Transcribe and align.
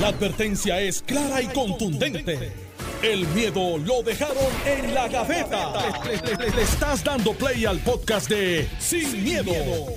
La 0.00 0.08
advertencia 0.08 0.80
es 0.80 1.02
clara 1.02 1.40
y 1.40 1.46
contundente. 1.46 2.52
El 3.02 3.26
miedo 3.28 3.78
lo 3.78 4.02
dejaron 4.02 4.36
en 4.66 4.94
la 4.94 5.08
gaveta. 5.08 5.72
Le, 6.04 6.16
le- 6.16 6.36
le- 6.46 6.56
le 6.56 6.62
estás 6.62 7.04
dando 7.04 7.32
play 7.34 7.64
al 7.66 7.78
podcast 7.80 8.28
de 8.28 8.66
Sin, 8.78 9.22
miedo, 9.22 9.52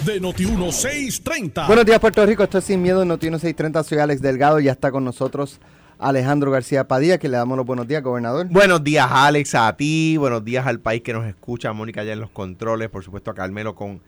de 0.05 0.21
Noti1630. 0.21 1.68
Buenos 1.68 1.86
días, 1.86 1.99
Puerto 1.99 2.25
Rico. 2.25 2.44
Esto 2.44 2.57
es 2.57 2.65
Sin 2.65 2.81
Miedo, 2.81 3.04
Notino 3.05 3.39
630. 3.39 3.83
Soy 3.83 3.97
Alex 3.99 4.21
Delgado. 4.21 4.60
Ya 4.60 4.73
está 4.73 4.91
con 4.91 5.04
nosotros 5.05 5.59
Alejandro 6.00 6.52
García 6.52 6.88
Padilla, 6.88 7.18
que 7.18 7.29
le 7.29 7.38
damos 7.38 7.57
los 7.57 7.66
buenos 7.66 7.88
días, 7.88 8.04
gobernador. 8.04 8.48
Buenos 8.50 8.84
días, 8.84 9.07
Alex, 9.09 9.55
a 9.55 9.75
ti. 9.77 10.18
Buenos 10.18 10.43
días 10.43 10.68
al 10.68 10.79
país 10.79 11.02
que 11.02 11.14
nos 11.14 11.25
escucha. 11.25 11.71
Mónica 11.73 12.04
ya 12.04 12.14
en 12.14 12.20
los 12.20 12.29
controles. 12.29 12.89
Por 12.89 13.04
supuesto, 13.04 13.32
a 13.32 13.36
Carmelo 13.36 13.73
con 13.73 14.02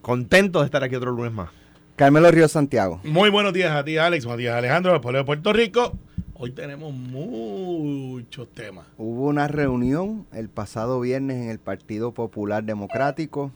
contento 0.00 0.60
de 0.60 0.66
estar 0.66 0.82
aquí 0.84 0.94
otro 0.94 1.10
lunes 1.10 1.32
más. 1.32 1.50
Carmelo 1.96 2.30
Río 2.30 2.48
Santiago. 2.48 3.00
Muy 3.04 3.30
buenos 3.30 3.52
días 3.52 3.70
a 3.72 3.84
ti, 3.84 3.96
Alex. 3.98 4.24
Buenos 4.24 4.38
días, 4.38 4.56
Alejandro, 4.56 4.92
al 4.92 5.00
pueblo 5.00 5.18
de 5.18 5.24
Puerto 5.24 5.52
Rico. 5.52 5.96
Hoy 6.34 6.50
tenemos 6.50 6.92
muchos 6.92 8.52
temas. 8.52 8.86
Hubo 8.98 9.26
una 9.26 9.46
reunión 9.46 10.26
el 10.32 10.48
pasado 10.48 10.98
viernes 11.00 11.42
en 11.42 11.50
el 11.50 11.60
Partido 11.60 12.12
Popular 12.12 12.64
Democrático. 12.64 13.52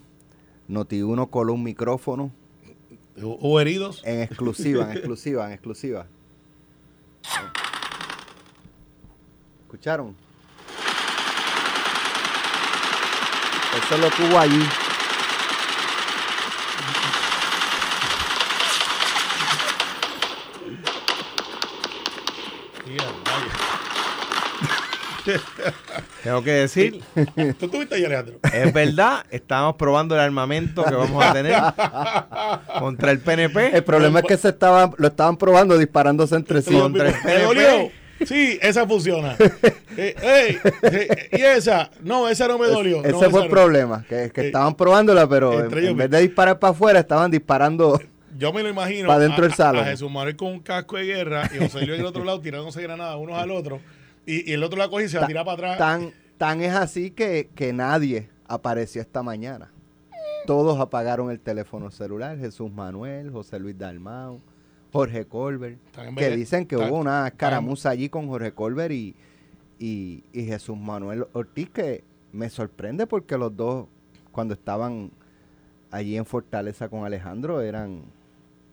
Noti1 0.69 1.31
coló 1.31 1.55
un 1.55 1.65
micrófono 1.65 2.31
Hubo 3.17 3.59
heridos. 3.59 4.03
en 4.05 4.21
exclusiva, 4.23 4.85
en 4.85 4.91
exclusiva, 4.99 5.47
en 5.47 5.53
exclusiva. 5.55 6.07
¿Escucharon? 9.63 10.15
Eso 13.77 13.95
es 13.95 14.01
lo 14.01 14.11
que 14.11 14.23
hubo 14.31 14.39
allí. 14.39 14.63
Tengo 26.23 26.43
que 26.43 26.51
decir, 26.53 27.01
¿Tú 27.59 27.67
estuviste 27.67 27.95
ahí, 27.95 28.05
Alejandro? 28.05 28.39
es 28.53 28.73
verdad, 28.73 29.25
estamos 29.31 29.77
probando 29.77 30.15
el 30.15 30.21
armamento 30.21 30.85
que 30.85 30.95
vamos 30.95 31.25
a 31.25 31.33
tener 31.33 31.57
contra 32.79 33.11
el 33.11 33.21
PNP. 33.21 33.77
El 33.77 33.85
problema 33.85 34.21
es 34.21 34.27
que 34.27 34.37
se 34.37 34.49
estaba, 34.49 34.91
lo 34.97 35.09
estaban 35.09 35.37
probando 35.37 35.77
disparándose 35.79 36.35
entre 36.37 36.63
sí. 36.63 36.75
Contra 36.75 37.09
el 37.09 37.15
¿Te 37.15 37.21
PNP. 37.21 37.43
dolió? 37.45 37.91
Sí, 38.27 38.59
esa 38.63 38.87
funciona. 38.87 39.37
Eh, 40.01 40.15
eh, 40.23 41.29
y 41.33 41.41
esa, 41.43 41.91
no, 42.03 42.29
esa 42.29 42.47
no 42.47 42.57
me 42.57 42.69
dolió. 42.69 43.01
Ese 43.03 43.11
No, 43.11 43.19
fue 43.31 43.41
el 43.43 43.49
no. 43.49 43.51
problema, 43.51 44.05
que, 44.09 44.31
que 44.33 44.43
Eh, 44.43 44.47
estaban 44.47 44.77
probándola, 44.77 45.29
pero 45.29 45.55
en, 45.55 45.65
entre 45.65 45.81
ellos 45.81 45.91
en 45.91 45.97
vez 45.97 46.11
de 46.11 46.21
disparar 46.21 46.57
para 46.61 46.71
afuera, 46.71 47.01
estaban 47.01 47.33
disparando. 47.33 48.01
Yo 48.39 48.53
me 48.53 48.63
lo 48.63 48.69
imagino. 48.69 49.09
Pa' 49.09 49.19
dentro 49.19 49.43
a- 49.45 49.49
del 49.49 49.57
salón. 49.57 49.83
A, 49.85 49.89
Jesús 49.89 50.09
Manuel 50.09 50.37
con 50.37 50.53
un 50.53 50.61
casco 50.61 50.99
de 50.99 51.05
guerra 51.05 51.51
y 51.53 51.59
José 51.59 51.79
Luis 51.79 51.95
en 51.95 52.01
el 52.03 52.07
otro 52.07 52.23
lado 52.25 52.41
tirándose 52.41 52.81
granadas 52.81 53.17
unos 53.19 53.37
al 53.37 53.51
otro. 53.51 53.81
Y, 54.29 54.51
y 54.51 54.53
el 54.53 54.63
otro 54.63 54.79
la 54.79 54.91
coge 54.91 55.07
y 55.07 55.09
se 55.09 55.19
la 55.19 55.27
tira 55.27 55.43
para 55.43 55.55
atrás. 55.55 55.79
Tan, 55.79 56.13
tan 56.37 56.61
es 56.61 56.75
así 56.75 57.11
que, 57.11 57.49
que 57.55 57.73
nadie 57.73 58.29
apareció 58.47 59.01
esta 59.01 59.23
mañana. 59.23 59.73
Todos 60.47 60.79
apagaron 60.79 61.31
el 61.31 61.41
teléfono 61.41 61.91
celular. 61.91 62.39
Jesús 62.39 62.71
Manuel, 62.71 63.31
José 63.31 63.59
Luis 63.59 63.77
Dalmau, 63.79 64.41
Jorge 64.93 65.27
Colbert. 65.27 65.79
Que 66.17 66.31
dicen 66.37 66.67
que 66.67 66.77
hubo 66.77 66.99
una 66.99 67.27
escaramuza 67.27 67.89
allí 67.89 68.11
con 68.11 68.29
Jorge 68.29 68.53
Colbert 68.53 68.93
y, 68.93 69.15
y, 69.79 70.25
y 70.33 70.45
Jesús 70.45 70.77
Manuel 70.77 71.27
Ortiz, 71.33 71.71
que 71.71 72.05
me 72.33 72.51
sorprende 72.51 73.07
porque 73.07 73.39
los 73.39 73.57
dos, 73.57 73.87
cuando 74.31 74.53
estaban 74.55 75.11
allí 75.91 76.19
en 76.19 76.27
Fortaleza 76.27 76.91
con 76.91 77.07
Alejandro, 77.07 77.63
eran 77.63 78.03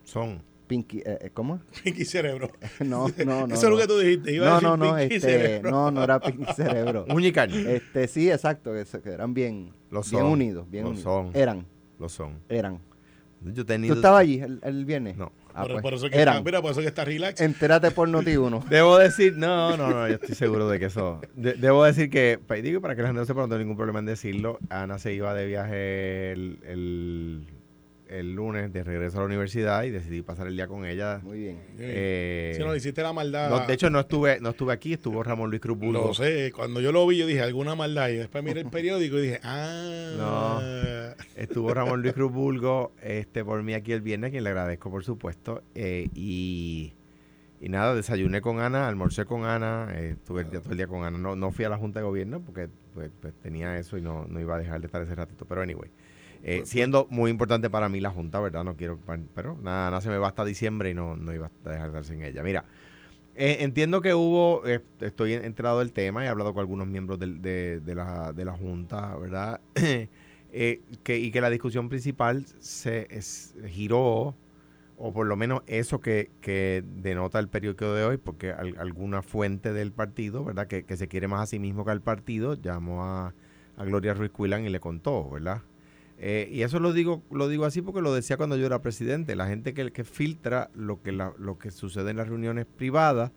Son. 0.03 0.41
Pinky. 0.67 0.99
eh, 0.99 1.17
eh, 1.21 1.29
¿Cómo? 1.33 1.59
Pinky 1.83 2.05
cerebro. 2.05 2.49
No, 2.79 3.07
no, 3.25 3.47
no. 3.47 3.53
Eso 3.55 3.65
es 3.67 3.71
lo 3.71 3.77
que 3.77 3.87
tú 3.87 3.97
dijiste. 3.99 4.33
Iba 4.33 4.45
a 4.45 4.49
No, 4.49 4.55
decir 4.55 4.69
no, 4.69 4.77
no, 4.77 4.95
Pinky 4.97 5.15
este, 5.15 5.29
cerebro. 5.29 5.71
no, 5.71 5.91
no 5.91 6.03
era 6.03 6.19
Pinky 6.19 6.53
Cerebro. 6.53 7.05
Carne. 7.33 7.75
Este, 7.75 8.07
sí, 8.07 8.29
exacto, 8.31 8.71
que, 9.01 9.09
eran 9.09 9.33
bien, 9.33 9.71
Lo 9.91 10.01
bien 10.01 10.03
son, 10.03 10.23
unidos, 10.25 10.69
bien 10.69 10.83
lo 10.85 10.89
unidos. 10.91 11.03
son. 11.03 11.31
Eran, 11.33 11.65
Lo 11.99 12.09
son. 12.09 12.39
eran. 12.49 12.79
Yo 13.41 13.61
he 13.61 13.65
¿Tú 13.89 13.93
estabas 13.93 14.21
allí 14.21 14.39
el, 14.39 14.59
el 14.63 14.85
viernes? 14.85 15.17
No. 15.17 15.31
Ah, 15.53 15.61
por, 15.63 15.71
pues, 15.73 15.81
por 15.83 15.93
eso 15.93 16.09
que 16.09 16.17
eran. 16.17 16.37
está, 16.37 16.43
mira, 16.45 16.61
por 16.63 16.71
eso 16.71 16.81
que 16.81 16.87
está 16.87 17.05
relax. 17.05 17.39
Entérate 17.41 17.91
por 17.91 18.09
Noti1. 18.09 18.63
Debo 18.69 18.97
decir, 18.97 19.37
no, 19.37 19.77
no, 19.77 19.87
no, 19.89 20.07
yo 20.07 20.15
estoy 20.15 20.33
seguro 20.35 20.67
de 20.67 20.79
que 20.79 20.85
eso. 20.85 21.21
de- 21.35 21.53
debo 21.53 21.83
decir 21.83 22.09
que, 22.09 22.39
pa- 22.45 22.55
digo 22.55 22.81
para 22.81 22.95
que 22.95 23.03
la 23.03 23.09
gente 23.09 23.19
no 23.19 23.25
sepa, 23.25 23.41
no 23.41 23.47
tengo 23.47 23.59
ningún 23.59 23.77
problema 23.77 23.99
en 23.99 24.05
decirlo. 24.07 24.57
Ana 24.69 24.97
se 24.97 25.13
iba 25.13 25.33
de 25.35 25.45
viaje 25.45 26.31
el, 26.31 26.59
el, 26.65 27.47
el 28.09 28.33
lunes 28.33 28.71
de 28.71 28.83
regreso 28.83 29.17
a 29.17 29.21
la 29.21 29.25
universidad 29.27 29.83
y 29.83 29.89
decidí 29.91 30.21
pasar 30.21 30.47
el 30.47 30.55
día 30.55 30.67
con 30.67 30.85
ella. 30.85 31.19
Muy 31.23 31.39
bien. 31.39 31.59
Eh, 31.79 32.53
si 32.55 32.63
no 32.63 32.71
le 32.71 32.77
hiciste 32.77 33.01
la 33.01 33.13
maldad. 33.13 33.49
no, 33.49 33.65
de 33.65 33.73
hecho, 33.73 33.89
no 33.89 33.99
estuve, 33.99 34.39
no 34.41 34.49
estuve 34.49 34.73
aquí, 34.73 34.93
estuvo 34.93 35.23
Ramón 35.23 35.49
Luis 35.49 35.61
Cruz 35.61 35.77
Bulbo. 35.77 36.07
Lo 36.07 36.13
sé, 36.13 36.51
cuando 36.55 36.81
yo 36.81 36.91
lo 36.91 37.05
vi, 37.07 37.17
yo 37.17 37.25
dije 37.27 37.41
alguna 37.41 37.75
maldad. 37.75 38.09
Y 38.09 38.15
después 38.17 38.43
miré 38.43 38.61
el 38.61 38.69
periódico 38.69 39.17
y 39.17 39.21
dije, 39.23 39.39
ah. 39.43 41.13
Estuvo 41.35 41.73
Ramón 41.73 42.01
Luis 42.01 42.13
Cruz 42.13 42.31
Bulgo 42.31 42.91
este, 43.01 43.43
por 43.43 43.61
mí 43.63 43.73
aquí 43.73 43.91
el 43.91 44.01
viernes, 44.01 44.31
quien 44.31 44.43
le 44.43 44.49
agradezco, 44.49 44.89
por 44.89 45.03
supuesto. 45.03 45.63
eh, 45.73 46.07
y, 46.13 46.93
y 47.61 47.69
nada, 47.69 47.95
desayuné 47.95 48.41
con 48.41 48.59
Ana, 48.59 48.87
almorcé 48.87 49.25
con 49.25 49.45
Ana, 49.45 49.87
eh, 49.95 50.11
estuve 50.17 50.41
el 50.43 50.49
día- 50.49 50.59
todo 50.61 50.71
el 50.71 50.77
día 50.77 50.87
con 50.87 51.03
Ana. 51.03 51.17
No, 51.17 51.35
no 51.35 51.51
fui 51.51 51.65
a 51.65 51.69
la 51.69 51.77
Junta 51.77 51.99
de 51.99 52.05
Gobierno 52.05 52.41
porque 52.41 52.69
pues, 52.93 53.11
pues, 53.21 53.33
tenía 53.41 53.77
eso 53.77 53.97
y 53.97 54.01
no, 54.01 54.25
no 54.27 54.39
iba 54.39 54.55
a 54.55 54.59
dejar 54.59 54.79
de 54.79 54.85
estar 54.87 55.01
ese 55.01 55.15
ratito. 55.15 55.45
Pero 55.45 55.61
anyway, 55.61 55.89
eh, 56.47 56.61
siendo 56.65 57.07
muy 57.09 57.31
importante 57.31 57.69
para 57.71 57.89
mí 57.89 57.99
la 57.99 58.11
Junta, 58.11 58.39
¿verdad? 58.39 58.63
No 58.63 58.75
quiero, 58.75 58.99
pero 59.33 59.57
nada, 59.63 59.89
nada 59.89 60.01
se 60.01 60.09
me 60.09 60.17
va 60.19 60.27
hasta 60.27 60.45
diciembre 60.45 60.91
y 60.91 60.93
no, 60.93 61.15
no 61.17 61.33
iba 61.33 61.47
a 61.65 61.69
dejar 61.69 61.91
de 61.91 61.99
estar 61.99 62.05
sin 62.05 62.23
ella. 62.23 62.43
Mira, 62.43 62.65
eh, 63.35 63.57
entiendo 63.61 63.99
que 64.01 64.13
hubo, 64.13 64.65
eh, 64.65 64.81
estoy 65.01 65.33
enterado 65.33 65.79
del 65.79 65.91
tema, 65.91 66.23
he 66.23 66.27
hablado 66.27 66.53
con 66.53 66.61
algunos 66.61 66.87
miembros 66.87 67.19
del- 67.19 67.41
de, 67.41 67.79
de 67.81 67.95
la, 67.95 68.31
de 68.31 68.45
la 68.45 68.53
Junta, 68.53 69.15
¿verdad? 69.17 69.59
Eh, 70.57 70.79
que, 71.03 71.19
y 71.19 71.31
que 71.31 71.41
la 71.41 71.49
discusión 71.49 71.89
principal 71.89 72.45
se 72.59 73.07
es- 73.09 73.55
giró, 73.67 74.35
o 74.97 75.11
por 75.11 75.25
lo 75.27 75.35
menos 75.35 75.63
eso 75.67 75.99
que, 75.99 76.29
que 76.39 76.81
denota 77.01 77.39
el 77.39 77.49
periódico 77.49 77.91
de 77.93 78.05
hoy, 78.05 78.15
porque 78.17 78.51
al- 78.53 78.77
alguna 78.77 79.21
fuente 79.21 79.73
del 79.73 79.91
partido, 79.91 80.45
¿verdad? 80.45 80.67
Que, 80.67 80.83
que 80.83 80.95
se 80.95 81.09
quiere 81.09 81.27
más 81.27 81.41
a 81.41 81.45
sí 81.47 81.59
mismo 81.59 81.83
que 81.83 81.91
al 81.91 82.01
partido, 82.01 82.53
llamó 82.53 83.03
a, 83.03 83.33
a 83.75 83.83
Gloria 83.83 84.13
Ruiz 84.13 84.31
Cuilan 84.31 84.63
y 84.65 84.69
le 84.69 84.79
contó, 84.79 85.29
¿verdad? 85.29 85.61
Eh, 86.17 86.49
y 86.51 86.61
eso 86.61 86.79
lo 86.79 86.93
digo, 86.93 87.23
lo 87.31 87.47
digo 87.49 87.65
así 87.65 87.81
porque 87.81 88.01
lo 88.01 88.13
decía 88.13 88.37
cuando 88.37 88.55
yo 88.57 88.65
era 88.65 88.81
presidente. 88.81 89.35
La 89.35 89.47
gente 89.47 89.73
que, 89.73 89.91
que 89.91 90.03
filtra 90.03 90.69
lo 90.73 91.01
que, 91.01 91.11
la- 91.11 91.33
lo 91.37 91.57
que 91.57 91.71
sucede 91.71 92.11
en 92.11 92.17
las 92.17 92.27
reuniones 92.29 92.65
privadas, 92.65 93.31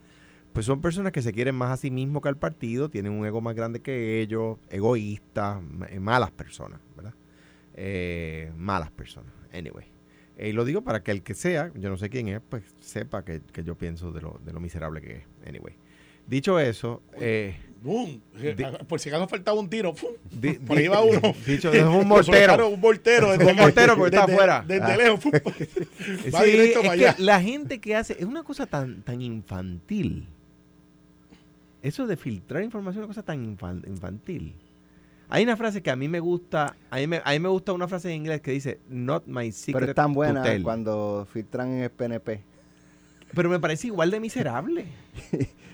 pues 0.53 0.67
son 0.67 0.81
personas 0.81 1.13
que 1.13 1.23
se 1.23 1.33
quieren 1.33 1.55
más 1.55 1.71
a 1.73 1.77
sí 1.77 1.91
mismo 1.91 2.21
que 2.21 2.29
al 2.29 2.37
partido, 2.39 2.89
tienen 2.89 3.13
un 3.13 3.27
ego 3.27 3.41
más 3.41 3.55
grande 3.55 3.81
que 3.81 4.21
ellos, 4.21 4.59
egoístas, 4.71 5.61
eh, 5.89 6.01
malas 6.01 6.31
personas, 6.31 6.81
¿verdad? 6.97 7.15
Eh, 7.75 8.53
malas 8.57 8.91
personas. 8.91 9.33
Anyway. 9.53 9.87
Eh, 10.37 10.51
y 10.51 10.53
lo 10.53 10.65
digo 10.65 10.83
para 10.83 11.03
que 11.03 11.11
el 11.11 11.23
que 11.23 11.35
sea, 11.35 11.73
yo 11.75 11.91
no 11.91 11.97
sé 11.97 12.09
quién 12.11 12.29
es, 12.29 12.41
pues 12.49 12.63
sepa 12.81 13.25
que, 13.25 13.41
que 13.53 13.65
yo 13.65 13.77
pienso 13.77 14.13
de 14.13 14.21
lo, 14.23 14.41
de 14.45 14.53
lo 14.53 14.61
miserable 14.61 15.01
que 15.01 15.17
es. 15.17 15.23
Anyway. 15.47 15.75
Dicho 16.27 16.59
eso, 16.61 17.03
eh, 17.21 17.57
Boom. 17.83 18.21
Di- 18.35 18.65
Por 18.89 18.99
si 18.99 19.09
acaso 19.09 19.29
faltaba 19.29 19.59
un 19.61 19.69
tiro. 19.71 19.95
Por 19.95 20.79
ahí 20.79 20.89
va 20.89 21.03
uno. 21.03 21.21
Dicho, 21.47 21.73
es 21.73 21.83
un 21.85 22.07
mortero. 22.09 22.69
Un 22.69 22.81
mortero. 22.81 23.31
desde 23.33 23.51
Un 23.53 23.57
mortero 23.57 23.97
porque 23.97 24.17
está 24.17 24.25
afuera. 24.33 24.65
Desde 24.67 24.83
Ah. 24.93 24.97
lejos. 24.97 25.21
¡fum! 25.21 25.33
Va 26.35 26.43
Sí, 26.43 26.51
directo 26.51 26.81
es 26.81 26.87
para 26.87 26.97
que 26.99 27.09
allá. 27.09 27.15
la 27.19 27.41
gente 27.41 27.79
que 27.81 27.95
hace, 27.97 28.15
es 28.19 28.25
una 28.25 28.43
cosa 28.43 28.67
tan, 28.67 29.03
tan 29.03 29.23
infantil. 29.23 30.27
Eso 31.83 32.07
de 32.07 32.17
filtrar 32.17 32.63
información 32.65 33.05
es 33.05 33.07
una 33.07 33.15
cosa 33.15 33.23
tan 33.23 33.57
infan- 33.57 33.87
infantil. 33.87 34.55
Hay 35.29 35.45
una 35.45 35.57
frase 35.57 35.83
que 35.83 35.91
a 35.91 35.97
mí 35.97 36.09
me 36.09 36.21
gusta, 36.21 36.75
a 36.91 36.97
mí 36.97 37.07
me, 37.07 37.21
a 37.25 37.31
mí 37.33 37.39
me 37.39 37.49
gusta 37.49 37.73
una 37.73 37.87
frase 37.87 38.09
en 38.11 38.17
inglés 38.17 38.41
que 38.41 38.51
dice, 38.51 38.81
not 38.89 39.25
my 39.27 39.53
secret 39.53 39.81
Pero 39.81 39.91
es 39.93 39.95
tan 39.95 40.13
buena 40.15 40.43
tell". 40.43 40.63
cuando 40.63 41.27
filtran 41.33 41.69
en 41.75 41.83
el 41.83 41.91
PNP. 41.91 42.41
Pero 43.35 43.49
me 43.49 43.59
parece 43.59 43.89
igual 43.89 44.11
de 44.11 44.21
miserable. 44.21 44.87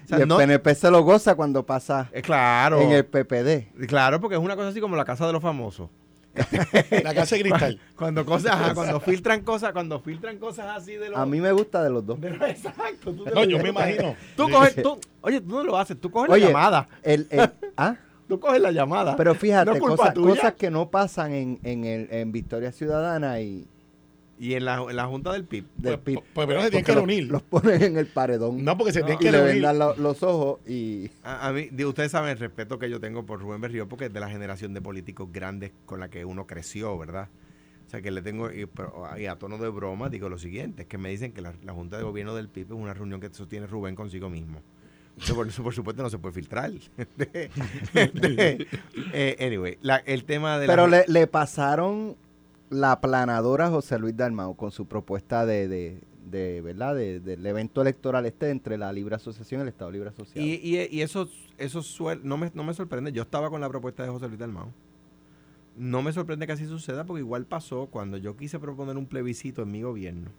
O 0.05 0.09
sea, 0.09 0.19
y 0.19 0.23
el 0.23 0.29
no- 0.29 0.37
PNP 0.37 0.75
se 0.75 0.91
lo 0.91 1.03
goza 1.03 1.35
cuando 1.35 1.65
pasa 1.65 2.11
eh, 2.13 2.21
claro, 2.21 2.81
en 2.81 2.91
el 2.93 3.05
PPD. 3.07 3.87
claro, 3.87 4.21
porque 4.21 4.37
es 4.37 4.43
una 4.43 4.55
cosa 4.57 4.69
así 4.69 4.81
como 4.81 4.97
la 4.97 5.05
casa 5.05 5.27
de 5.27 5.33
los 5.33 5.43
famosos. 5.43 5.89
La 7.05 7.15
casa 7.15 7.37
de 7.37 7.43
cristal. 7.43 7.81
Cuando 7.97 8.27
cosas, 8.27 8.51
ajá, 8.53 8.75
cuando 8.75 8.99
filtran 8.99 9.43
cosas, 9.43 9.73
cuando 9.73 10.01
filtran 10.01 10.37
cosas 10.39 10.67
así 10.77 10.95
de 10.97 11.11
los... 11.11 11.19
A 11.19 11.25
mí 11.27 11.41
me 11.41 11.53
gusta 11.53 11.81
de 11.85 11.91
los 11.91 12.05
dos. 12.05 12.21
de 12.21 12.31
los- 12.31 12.49
exacto. 12.49 13.13
tú 13.15 13.25
No, 13.33 13.45
yo 13.45 13.61
me 13.61 13.69
imagino. 13.69 14.17
Tú 14.37 14.51
coges, 14.51 14.75
tú, 14.83 14.99
oye, 15.21 15.41
tú 15.41 15.49
no 15.51 15.63
lo 15.63 15.79
haces, 15.79 16.01
tú 16.01 16.11
coges 16.11 16.31
Oye, 16.33 16.43
la 16.43 16.49
llamada. 16.49 16.89
El, 17.05 17.29
el- 17.31 17.53
¿ah? 17.77 17.95
Tú 18.27 18.41
coges 18.41 18.61
la 18.61 18.73
llamada. 18.73 19.17
Pero 19.17 19.35
fíjate, 19.37 19.71
No 19.71 19.79
cosas, 19.79 20.13
cosas 20.15 20.55
que 20.55 20.71
no 20.73 20.91
pasan 20.91 21.33
en, 21.33 21.61
en, 21.63 21.85
el, 21.85 22.09
en 22.11 22.33
Victoria 22.33 22.73
Ciudadana 22.73 23.41
y 23.41 23.69
Y 24.45 24.55
en 24.55 24.65
la, 24.67 24.77
en 24.89 24.97
la 24.97 25.07
junta 25.07 25.33
del 25.33 25.45
PIB. 25.45 25.65
del 25.77 25.99
Pues, 25.99 26.17
PIB. 26.19 26.25
pues, 26.35 26.47
pero 26.47 26.63
se 26.63 26.69
tienen 26.71 26.85
que 26.85 26.93
los- 26.93 26.97
reunir. 26.99 27.25
Los 27.31 27.43
ponen 27.43 27.83
en 27.83 27.97
el 27.97 28.07
paredón. 28.07 28.63
No, 28.65 28.77
porque 28.77 28.93
se 28.93 29.01
No. 29.01 29.07
tienen 29.07 29.21
que 29.21 29.33
le 29.33 29.39
reunir. 29.39 29.55
vendan 29.55 29.79
lo- 29.79 29.97
los 29.97 30.23
ojos 30.23 30.61
y... 30.69 31.11
A, 31.23 31.49
a 31.49 31.53
mí, 31.53 31.69
de- 31.71 31.87
ustedes 31.87 32.11
saben 32.13 32.31
el 32.31 32.39
respeto 32.39 32.79
que 32.79 32.91
yo 32.91 33.01
tengo 33.01 33.25
por 33.25 33.41
Rubén 33.41 33.61
Berrío, 33.63 33.89
porque 33.89 34.07
es 34.07 34.13
de 34.13 34.21
la 34.21 34.29
generación 34.29 34.75
de 34.75 34.83
políticos 34.83 35.29
grandes 35.33 35.73
con 35.87 35.99
la 36.01 36.11
que 36.11 36.25
uno 36.27 36.47
creció, 36.47 36.99
¿verdad? 36.99 37.29
O 37.87 37.91
sea, 37.91 38.03
que 38.03 38.11
le 38.11 38.21
tengo, 38.23 38.51
y, 38.53 38.67
pero, 38.67 39.07
y 39.19 39.27
a 39.27 39.37
tono 39.37 39.57
de 39.59 39.69
broma, 39.71 40.09
digo 40.11 40.29
lo 40.29 40.39
siguiente, 40.39 40.83
es 40.83 40.89
que 40.89 40.99
me 40.99 41.09
dicen 41.11 41.33
que 41.33 41.41
la, 41.41 41.55
la 41.63 41.73
Junta 41.73 41.97
de 41.97 42.03
Gobierno 42.03 42.35
del 42.35 42.49
PIB 42.49 42.67
es 42.67 42.73
una 42.73 42.93
reunión 42.95 43.21
que 43.21 43.29
sostiene 43.33 43.67
Rubén 43.67 43.95
consigo 43.95 44.29
mismo. 44.29 44.61
Eso 45.23 45.35
por, 45.37 45.47
eso, 45.47 45.63
por 45.63 45.73
supuesto, 45.75 46.03
no 46.03 46.11
se 46.11 46.19
puede 46.19 46.35
filtrar. 46.35 46.71
Eh, 49.13 49.37
anyway, 49.41 49.79
la- 49.83 49.99
el 49.99 50.25
tema 50.25 50.59
de 50.59 50.67
la- 50.67 50.73
Pero 50.73 50.87
le, 50.89 51.05
le 51.09 51.27
pasaron 51.27 52.17
la 52.71 53.01
planadora 53.01 53.67
a 53.67 53.71
José 53.71 53.99
Luis 53.99 54.17
Dalmau 54.17 54.57
con 54.57 54.71
su 54.73 54.87
propuesta 54.87 55.47
de, 55.47 55.69
de, 55.69 56.01
de, 56.31 56.61
¿verdad? 56.61 56.95
De- 56.95 57.21
del 57.21 57.45
evento 57.47 57.83
electoral 57.83 58.27
este 58.27 58.51
entre 58.51 58.79
la 58.79 58.93
Libre 58.93 59.15
Asociación 59.17 59.61
y 59.61 59.63
el 59.63 59.69
Estado 59.69 59.91
Libre 59.91 60.09
Asociado. 60.11 60.47
Y, 60.47 60.55
y, 60.91 61.03
eso, 61.03 61.29
eso 61.59 61.81
suel- 61.81 62.23
no, 62.23 62.37
me, 62.37 62.51
no 62.55 62.65
me 62.65 62.75
sorprende. 62.75 63.13
Yo 63.13 63.23
estaba 63.23 63.51
con 63.51 63.61
la 63.61 63.69
propuesta 63.69 64.03
de 64.03 64.09
José 64.09 64.27
Luis 64.29 64.39
Dalmau. 64.39 64.69
No 65.77 66.03
me 66.03 66.13
sorprende 66.13 66.47
que 66.47 66.53
así 66.53 66.67
suceda 66.67 67.05
porque 67.05 67.21
igual 67.21 67.47
pasó 67.47 67.87
cuando 67.87 68.17
yo 68.17 68.37
quise 68.37 68.59
proponer 68.61 68.97
un 68.97 69.07
plebiscito 69.07 69.63
en 69.63 69.73
mi 69.73 69.83
gobierno, 69.83 70.31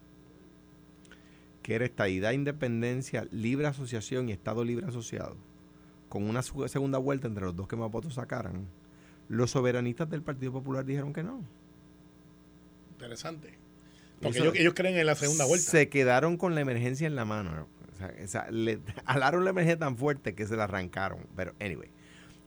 que 1.61 1.75
era 1.75 1.83
estadidad, 1.85 2.31
independencia, 2.31 3.27
libre 3.31 3.67
asociación 3.67 4.29
y 4.29 4.31
Estado 4.31 4.63
libre 4.63 4.85
asociado, 4.85 5.35
con 6.07 6.23
una 6.23 6.41
segunda 6.41 6.99
vuelta 6.99 7.27
entre 7.27 7.43
los 7.43 7.55
dos 7.55 7.67
que 7.67 7.75
más 7.75 7.91
votos 7.91 8.13
sacaran. 8.13 8.65
Los 9.27 9.51
soberanistas 9.51 10.09
del 10.09 10.21
Partido 10.21 10.53
Popular 10.53 10.85
dijeron 10.85 11.11
que 11.11 11.23
no. 11.23 11.41
Interesante. 13.05 13.57
Porque 14.21 14.39
ellos, 14.39 14.55
ellos 14.55 14.73
creen 14.73 14.97
en 14.97 15.05
la 15.05 15.15
segunda 15.15 15.45
vuelta. 15.45 15.69
Se 15.69 15.89
quedaron 15.89 16.37
con 16.37 16.55
la 16.55 16.61
emergencia 16.61 17.05
en 17.05 17.15
la 17.15 17.25
mano. 17.25 17.67
O 18.23 18.27
sea, 18.27 18.49
le 18.49 18.79
alaron 19.05 19.43
la 19.43 19.51
emergencia 19.51 19.79
tan 19.79 19.97
fuerte 19.97 20.35
que 20.35 20.47
se 20.47 20.55
la 20.55 20.65
arrancaron. 20.65 21.27
Pero, 21.35 21.53
anyway. 21.59 21.89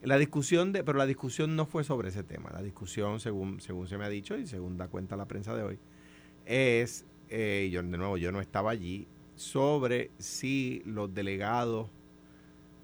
La 0.02 0.16
discusión 0.16 0.72
de, 0.72 0.84
pero 0.84 0.96
la 0.96 1.06
discusión 1.06 1.56
no 1.56 1.66
fue 1.66 1.82
sobre 1.84 2.10
ese 2.10 2.22
tema. 2.22 2.50
La 2.52 2.62
discusión, 2.62 3.18
según, 3.18 3.60
según 3.60 3.88
se 3.88 3.98
me 3.98 4.04
ha 4.04 4.08
dicho 4.08 4.36
y 4.36 4.46
según 4.46 4.76
da 4.76 4.88
cuenta 4.88 5.16
la 5.16 5.26
prensa 5.26 5.56
de 5.56 5.62
hoy, 5.64 5.78
es, 6.46 7.04
eh, 7.28 7.68
yo 7.72 7.82
de 7.82 7.98
nuevo, 7.98 8.16
yo 8.16 8.30
no 8.30 8.40
estaba 8.40 8.70
allí, 8.70 9.08
sobre 9.34 10.12
si 10.18 10.82
los 10.84 11.12
delegados 11.12 11.90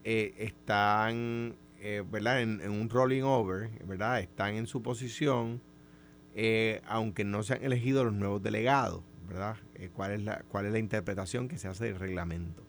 eh, 0.03 0.35
están, 0.39 1.57
eh, 1.79 2.03
¿verdad? 2.11 2.43
En, 2.43 2.61
en 2.61 2.73
un 2.73 2.91
rolling 2.91 3.23
over, 3.23 3.71
¿verdad? 3.85 4.19
Están 4.19 4.57
en 4.57 4.67
su 4.67 4.83
posición, 4.83 5.63
eh, 6.35 6.83
aunque 6.87 7.25
no 7.25 7.43
se 7.43 7.55
han 7.55 7.65
elegido 7.65 8.05
los 8.05 8.13
nuevos 8.13 8.43
delegados, 8.43 9.03
¿verdad? 9.29 9.57
Eh, 9.75 9.91
¿cuál, 9.93 10.13
es 10.13 10.23
la, 10.23 10.43
¿Cuál 10.49 10.67
es 10.67 10.73
la 10.73 10.79
interpretación 10.79 11.49
que 11.49 11.59
se 11.59 11.69
hace 11.69 11.85
del 11.87 11.99
reglamento? 11.99 12.63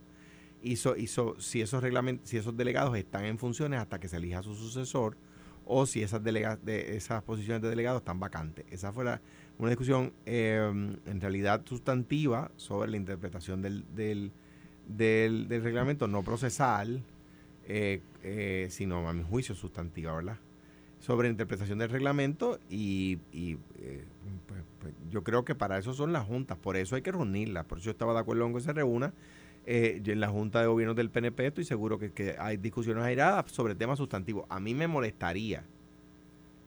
Y, 0.62 0.78
so- 0.78 0.96
si, 1.40 1.62
esos 1.62 1.84
reglament- 1.84 2.22
si 2.24 2.38
esos 2.38 2.56
delegados 2.58 2.98
están 2.98 3.26
en 3.26 3.38
funciones 3.38 3.80
hasta 3.80 4.00
que 4.00 4.08
se 4.08 4.18
elija 4.18 4.42
su 4.42 4.56
sucesor, 4.56 5.16
o 5.66 5.86
si 5.86 6.02
esas, 6.04 6.24
delega- 6.24 6.58
de, 6.58 6.96
esas 6.96 7.24
posiciones 7.24 7.62
de 7.62 7.70
delegados 7.70 8.02
están 8.02 8.20
vacantes. 8.20 8.66
Esa 8.72 8.92
fue 8.94 9.04
una 9.58 9.70
discusión 9.70 10.14
eh, 10.26 10.60
en 11.06 11.22
realidad 11.22 11.62
sustantiva 11.66 12.52
sobre 12.56 12.90
la 12.92 12.98
interpretación 12.98 13.62
del, 13.62 13.84
del, 13.96 14.32
del- 14.88 15.48
del 15.48 15.64
reglamento, 15.64 16.08
no 16.08 16.22
procesal, 16.24 17.04
eh, 17.68 18.02
eh, 18.24 18.68
sino 18.70 19.08
a 19.10 19.14
mi 19.14 19.24
juicio 19.24 19.56
sustantiva, 19.56 20.16
¿verdad? 20.16 20.38
Sobre 21.06 21.30
interpretación 21.30 21.78
del 21.78 21.92
reglamento 21.92 22.60
y, 22.68 23.19
y, 23.31 23.60
eh, 23.78 24.04
pues, 24.48 24.63
pues, 24.80 24.94
yo 25.12 25.24
creo 25.24 25.46
que 25.46 25.54
para 25.54 25.78
eso 25.78 25.94
son 25.94 26.12
las 26.12 26.25
juntas, 26.25 26.57
por 26.57 26.78
eso 26.78 26.96
hay 26.96 27.04
que 27.04 27.12
reunirlas, 27.12 27.63
por 27.66 27.78
eso 27.78 27.86
yo 27.86 27.92
estaba 27.92 28.12
de 28.16 28.22
acuerdo 28.22 28.44
en 28.48 28.56
que 28.56 28.62
se 28.62 28.74
reúna. 28.74 29.13
Eh, 29.68 30.02
en 30.04 30.19
la 30.19 30.30
Junta 30.30 30.62
de 30.62 30.68
Gobierno 30.68 30.96
del 30.96 31.12
PNP 31.12 31.46
estoy 31.46 31.63
seguro 31.63 32.00
que, 32.00 32.12
que 32.12 32.36
hay 32.40 32.57
discusiones 32.57 33.04
airadas 33.04 33.52
sobre 33.52 33.75
temas 33.75 34.00
sustantivos. 34.00 34.46
A 34.50 34.60
mí 34.60 34.74
me 34.74 34.88
molestaría 34.88 35.63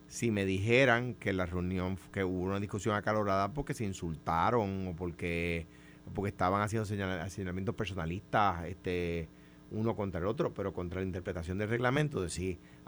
si 0.07 0.31
me 0.31 0.45
dijeran 0.45 1.15
que 1.15 1.33
la 1.33 1.45
reunión, 1.45 1.99
que 2.13 2.23
hubo 2.23 2.45
una 2.45 2.61
discusión 2.61 2.95
acalorada 2.95 3.53
porque 3.53 3.75
se 3.75 3.85
insultaron 3.85 4.87
o 4.87 4.95
porque, 4.95 5.67
porque 6.15 6.29
estaban 6.29 6.63
haciendo 6.63 6.87
señala- 6.87 7.29
señalamientos 7.29 7.75
personalistas 7.75 8.67
este, 8.67 9.29
uno 9.71 9.95
contra 9.97 10.21
el 10.21 10.27
otro, 10.27 10.55
pero 10.55 10.73
contra 10.73 11.01
la 11.01 11.07
interpretación 11.07 11.59
del 11.59 11.69
reglamento, 11.69 12.23
de 12.23 12.31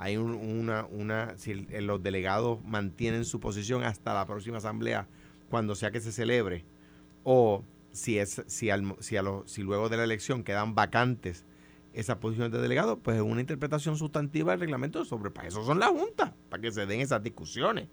hay 0.00 0.16
un- 0.16 0.34
una, 0.34 0.86
una, 0.86 1.36
si 1.36 1.52
los 1.54 2.02
delegados 2.02 2.64
mantienen 2.64 3.24
su 3.26 3.38
posición 3.38 3.84
hasta 3.84 4.14
la 4.14 4.24
próxima 4.26 4.56
asamblea, 4.56 5.06
cuando 5.50 5.74
sea 5.74 5.90
que 5.90 6.00
se 6.00 6.10
celebre, 6.10 6.64
o 7.22 7.62
si 7.92 8.18
es, 8.18 8.42
si 8.46 8.70
al, 8.70 8.96
si 9.00 9.18
a 9.18 9.22
lo- 9.22 9.44
si 9.46 9.62
luego 9.62 9.90
de 9.90 9.98
la 9.98 10.04
elección 10.04 10.42
quedan 10.42 10.74
vacantes 10.74 11.44
esas 11.92 12.16
posiciones 12.16 12.50
de 12.52 12.62
delegado, 12.62 12.98
pues 12.98 13.16
es 13.18 13.22
una 13.22 13.40
interpretación 13.42 13.96
sustantiva 13.96 14.52
del 14.52 14.60
reglamento 14.60 15.04
sobre, 15.04 15.30
para 15.30 15.48
eso 15.48 15.64
son 15.66 15.78
las 15.78 15.90
juntas, 15.90 16.32
para 16.48 16.62
que 16.62 16.72
se 16.72 16.86
den 16.86 17.00
esas 17.00 17.22
discusiones, 17.22 17.88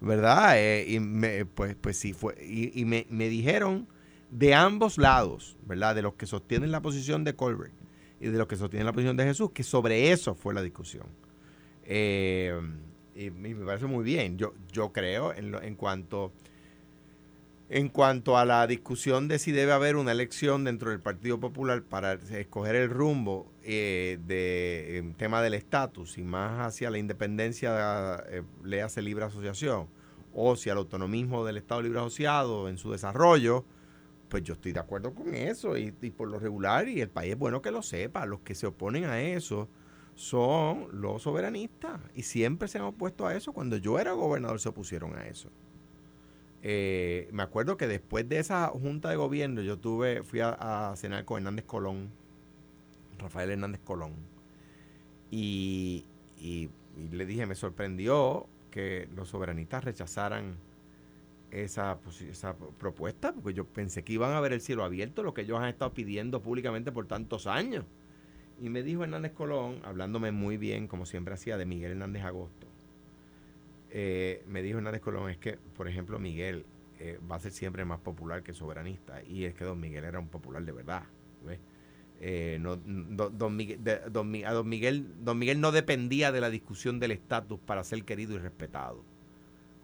¿verdad? 0.00 0.52
Eh, 0.58 0.84
y 0.88 1.00
me, 1.00 1.44
pues, 1.44 1.74
pues 1.80 1.96
sí 1.98 2.12
fue, 2.12 2.36
y, 2.40 2.78
y 2.80 2.84
me, 2.84 3.06
me 3.10 3.28
dijeron 3.28 3.88
de 4.30 4.54
ambos 4.54 4.96
lados, 4.96 5.56
¿verdad? 5.66 5.94
De 5.96 6.02
los 6.02 6.14
que 6.14 6.26
sostienen 6.26 6.70
la 6.70 6.82
posición 6.82 7.24
de 7.24 7.34
Colbert 7.34 7.72
y 8.20 8.26
de 8.28 8.38
los 8.38 8.46
que 8.46 8.56
sostienen 8.56 8.86
la 8.86 8.92
posición 8.92 9.16
de 9.16 9.24
Jesús, 9.24 9.50
que 9.52 9.62
sobre 9.64 10.12
eso 10.12 10.34
fue 10.36 10.52
la 10.54 10.62
discusión. 10.62 11.06
Eh, 11.88 12.54
y 13.16 13.30
me 13.30 13.54
parece 13.66 13.86
muy 13.86 14.04
bien. 14.04 14.38
Yo, 14.38 14.54
yo 14.72 14.92
creo 14.92 15.34
en, 15.34 15.50
lo- 15.52 15.62
en 15.62 15.74
cuanto 15.74 16.32
en 17.70 17.88
cuanto 17.90 18.38
a 18.38 18.46
la 18.46 18.66
discusión 18.66 19.28
de 19.28 19.38
si 19.38 19.52
debe 19.52 19.72
haber 19.72 19.96
una 19.96 20.12
elección 20.12 20.64
dentro 20.64 20.90
del 20.90 21.00
Partido 21.00 21.38
Popular 21.38 21.82
para 21.82 22.14
escoger 22.14 22.74
el 22.76 22.88
rumbo 22.88 23.52
eh, 23.62 24.18
de 24.26 24.96
em, 24.98 25.12
tema 25.14 25.42
del 25.42 25.52
estatus 25.52 26.16
y 26.16 26.22
más 26.22 26.66
hacia 26.66 26.90
la 26.90 26.96
independencia, 26.98 28.24
eh, 28.30 28.42
le 28.64 28.80
hace 28.82 29.02
libre 29.02 29.26
asociación, 29.26 29.86
o 30.32 30.56
si 30.56 30.70
al 30.70 30.78
autonomismo 30.78 31.44
del 31.44 31.58
Estado 31.58 31.82
Libre 31.82 31.98
Asociado 32.00 32.70
en 32.70 32.78
su 32.78 32.90
desarrollo, 32.92 33.66
pues 34.30 34.42
yo 34.44 34.54
estoy 34.54 34.72
de 34.72 34.80
acuerdo 34.80 35.14
con 35.14 35.34
eso 35.34 35.76
y 35.76 35.90
por 35.92 36.28
lo 36.28 36.38
regular, 36.38 36.88
y 36.88 37.00
el 37.02 37.10
país 37.10 37.32
es 37.32 37.38
bueno 37.38 37.62
que 37.62 37.70
lo 37.70 37.82
sepa, 37.82 38.26
los 38.26 38.40
que 38.40 38.54
se 38.54 38.66
oponen 38.66 39.04
a 39.06 39.20
eso 39.20 39.68
son 40.18 40.88
los 41.00 41.22
soberanistas 41.22 42.00
y 42.12 42.24
siempre 42.24 42.66
se 42.66 42.78
han 42.78 42.84
opuesto 42.84 43.26
a 43.26 43.36
eso. 43.36 43.52
Cuando 43.52 43.76
yo 43.76 44.00
era 44.00 44.12
gobernador 44.12 44.58
se 44.60 44.68
opusieron 44.68 45.16
a 45.16 45.26
eso. 45.28 45.48
Eh, 46.62 47.28
me 47.32 47.44
acuerdo 47.44 47.76
que 47.76 47.86
después 47.86 48.28
de 48.28 48.40
esa 48.40 48.66
junta 48.68 49.10
de 49.10 49.16
gobierno 49.16 49.62
yo 49.62 49.78
tuve, 49.78 50.24
fui 50.24 50.40
a, 50.40 50.92
cenar 50.96 51.24
con 51.24 51.38
Hernández 51.38 51.64
Colón, 51.66 52.10
Rafael 53.18 53.50
Hernández 53.50 53.80
Colón, 53.84 54.14
y, 55.30 56.04
y- 56.36 56.70
le 57.12 57.26
dije, 57.26 57.46
me 57.46 57.54
sorprendió 57.54 58.48
que 58.72 59.08
los 59.14 59.28
soberanistas 59.28 59.84
rechazaran 59.84 60.56
esa, 61.52 62.00
esa 62.28 62.56
propuesta, 62.56 63.32
porque 63.32 63.54
yo 63.54 63.64
pensé 63.66 64.02
que 64.02 64.14
iban 64.14 64.32
a 64.32 64.40
ver 64.40 64.52
el 64.52 64.60
cielo 64.60 64.82
abierto, 64.84 65.22
lo 65.22 65.32
que 65.34 65.42
ellos 65.42 65.60
han 65.60 65.68
estado 65.68 65.94
pidiendo 65.94 66.42
públicamente 66.42 66.90
por 66.90 67.06
tantos 67.06 67.46
años. 67.46 67.84
Y 68.60 68.68
me 68.70 68.82
dijo 68.82 69.04
Hernández 69.04 69.32
Colón, 69.32 69.80
hablándome 69.84 70.32
muy 70.32 70.56
bien, 70.56 70.88
como 70.88 71.06
siempre 71.06 71.34
hacía, 71.34 71.56
de 71.56 71.64
Miguel 71.64 71.92
Hernández 71.92 72.24
Agosto. 72.24 72.66
Eh, 73.90 74.42
me 74.48 74.62
dijo 74.62 74.78
Hernández 74.78 75.00
Colón, 75.00 75.30
es 75.30 75.38
que, 75.38 75.58
por 75.76 75.88
ejemplo, 75.88 76.18
Miguel 76.18 76.66
eh, 76.98 77.18
va 77.30 77.36
a 77.36 77.38
ser 77.38 77.52
siempre 77.52 77.84
más 77.84 78.00
popular 78.00 78.42
que 78.42 78.52
soberanista. 78.52 79.22
Y 79.22 79.44
es 79.44 79.54
que 79.54 79.64
don 79.64 79.78
Miguel 79.80 80.04
era 80.04 80.18
un 80.18 80.28
popular 80.28 80.64
de 80.64 80.72
verdad. 80.72 81.04
¿ves? 81.46 81.60
Eh, 82.20 82.58
no, 82.60 82.76
do- 82.76 83.30
don, 83.30 83.54
Miguel, 83.54 83.82
de- 83.84 84.00
don 84.10 84.34
a 84.44 84.52
don 84.52 84.68
Miguel, 84.68 85.06
don 85.20 85.38
Miguel 85.38 85.60
no 85.60 85.70
dependía 85.70 86.32
de 86.32 86.40
la 86.40 86.50
discusión 86.50 86.98
del 86.98 87.12
estatus 87.12 87.60
para 87.60 87.84
ser 87.84 88.02
querido 88.04 88.34
y 88.34 88.38
respetado. 88.38 89.04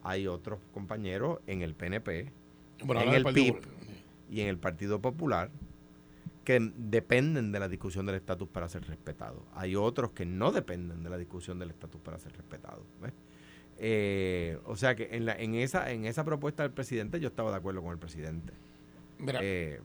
Hay 0.02 0.26
otros 0.26 0.58
compañeros 0.72 1.38
en 1.46 1.62
el 1.62 1.75
PNP 1.75 2.32
Bueno, 2.84 3.02
en 3.02 3.14
el 3.14 3.25
PIB. 3.25 3.56
Y 4.30 4.40
en 4.40 4.49
el 4.49 4.58
Partido 4.58 5.00
Popular 5.00 5.50
que 6.44 6.60
dependen 6.76 7.50
de 7.52 7.58
la 7.58 7.68
discusión 7.68 8.06
del 8.06 8.14
estatus 8.16 8.48
para 8.48 8.68
ser 8.68 8.86
respetados. 8.86 9.42
Hay 9.54 9.74
otros 9.76 10.12
que 10.12 10.24
no 10.24 10.52
dependen 10.52 11.02
de 11.02 11.10
la 11.10 11.18
discusión 11.18 11.58
del 11.58 11.70
estatus 11.70 12.00
para 12.00 12.18
ser 12.18 12.32
respetados. 12.32 12.84
Eh, 13.78 14.58
o 14.66 14.76
sea 14.76 14.94
que 14.94 15.08
en, 15.12 15.24
la, 15.24 15.34
en, 15.34 15.56
esa, 15.56 15.90
en 15.90 16.04
esa 16.06 16.24
propuesta 16.24 16.62
del 16.62 16.70
presidente 16.72 17.18
yo 17.18 17.28
estaba 17.28 17.50
de 17.50 17.56
acuerdo 17.56 17.82
con 17.82 17.90
el 17.92 17.98
presidente. 17.98 18.52
Mira, 19.18 19.40
Eh, 19.42 19.80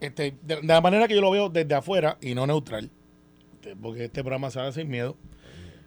este, 0.00 0.34
de, 0.42 0.56
de 0.56 0.62
la 0.62 0.80
manera 0.80 1.08
que 1.08 1.14
yo 1.14 1.20
lo 1.20 1.30
veo 1.30 1.48
desde 1.48 1.74
afuera 1.74 2.18
y 2.20 2.34
no 2.34 2.46
neutral, 2.46 2.90
este, 3.54 3.74
porque 3.76 4.04
este 4.04 4.22
programa 4.22 4.50
se 4.50 4.60
hace 4.60 4.80
sin 4.80 4.90
miedo. 4.90 5.16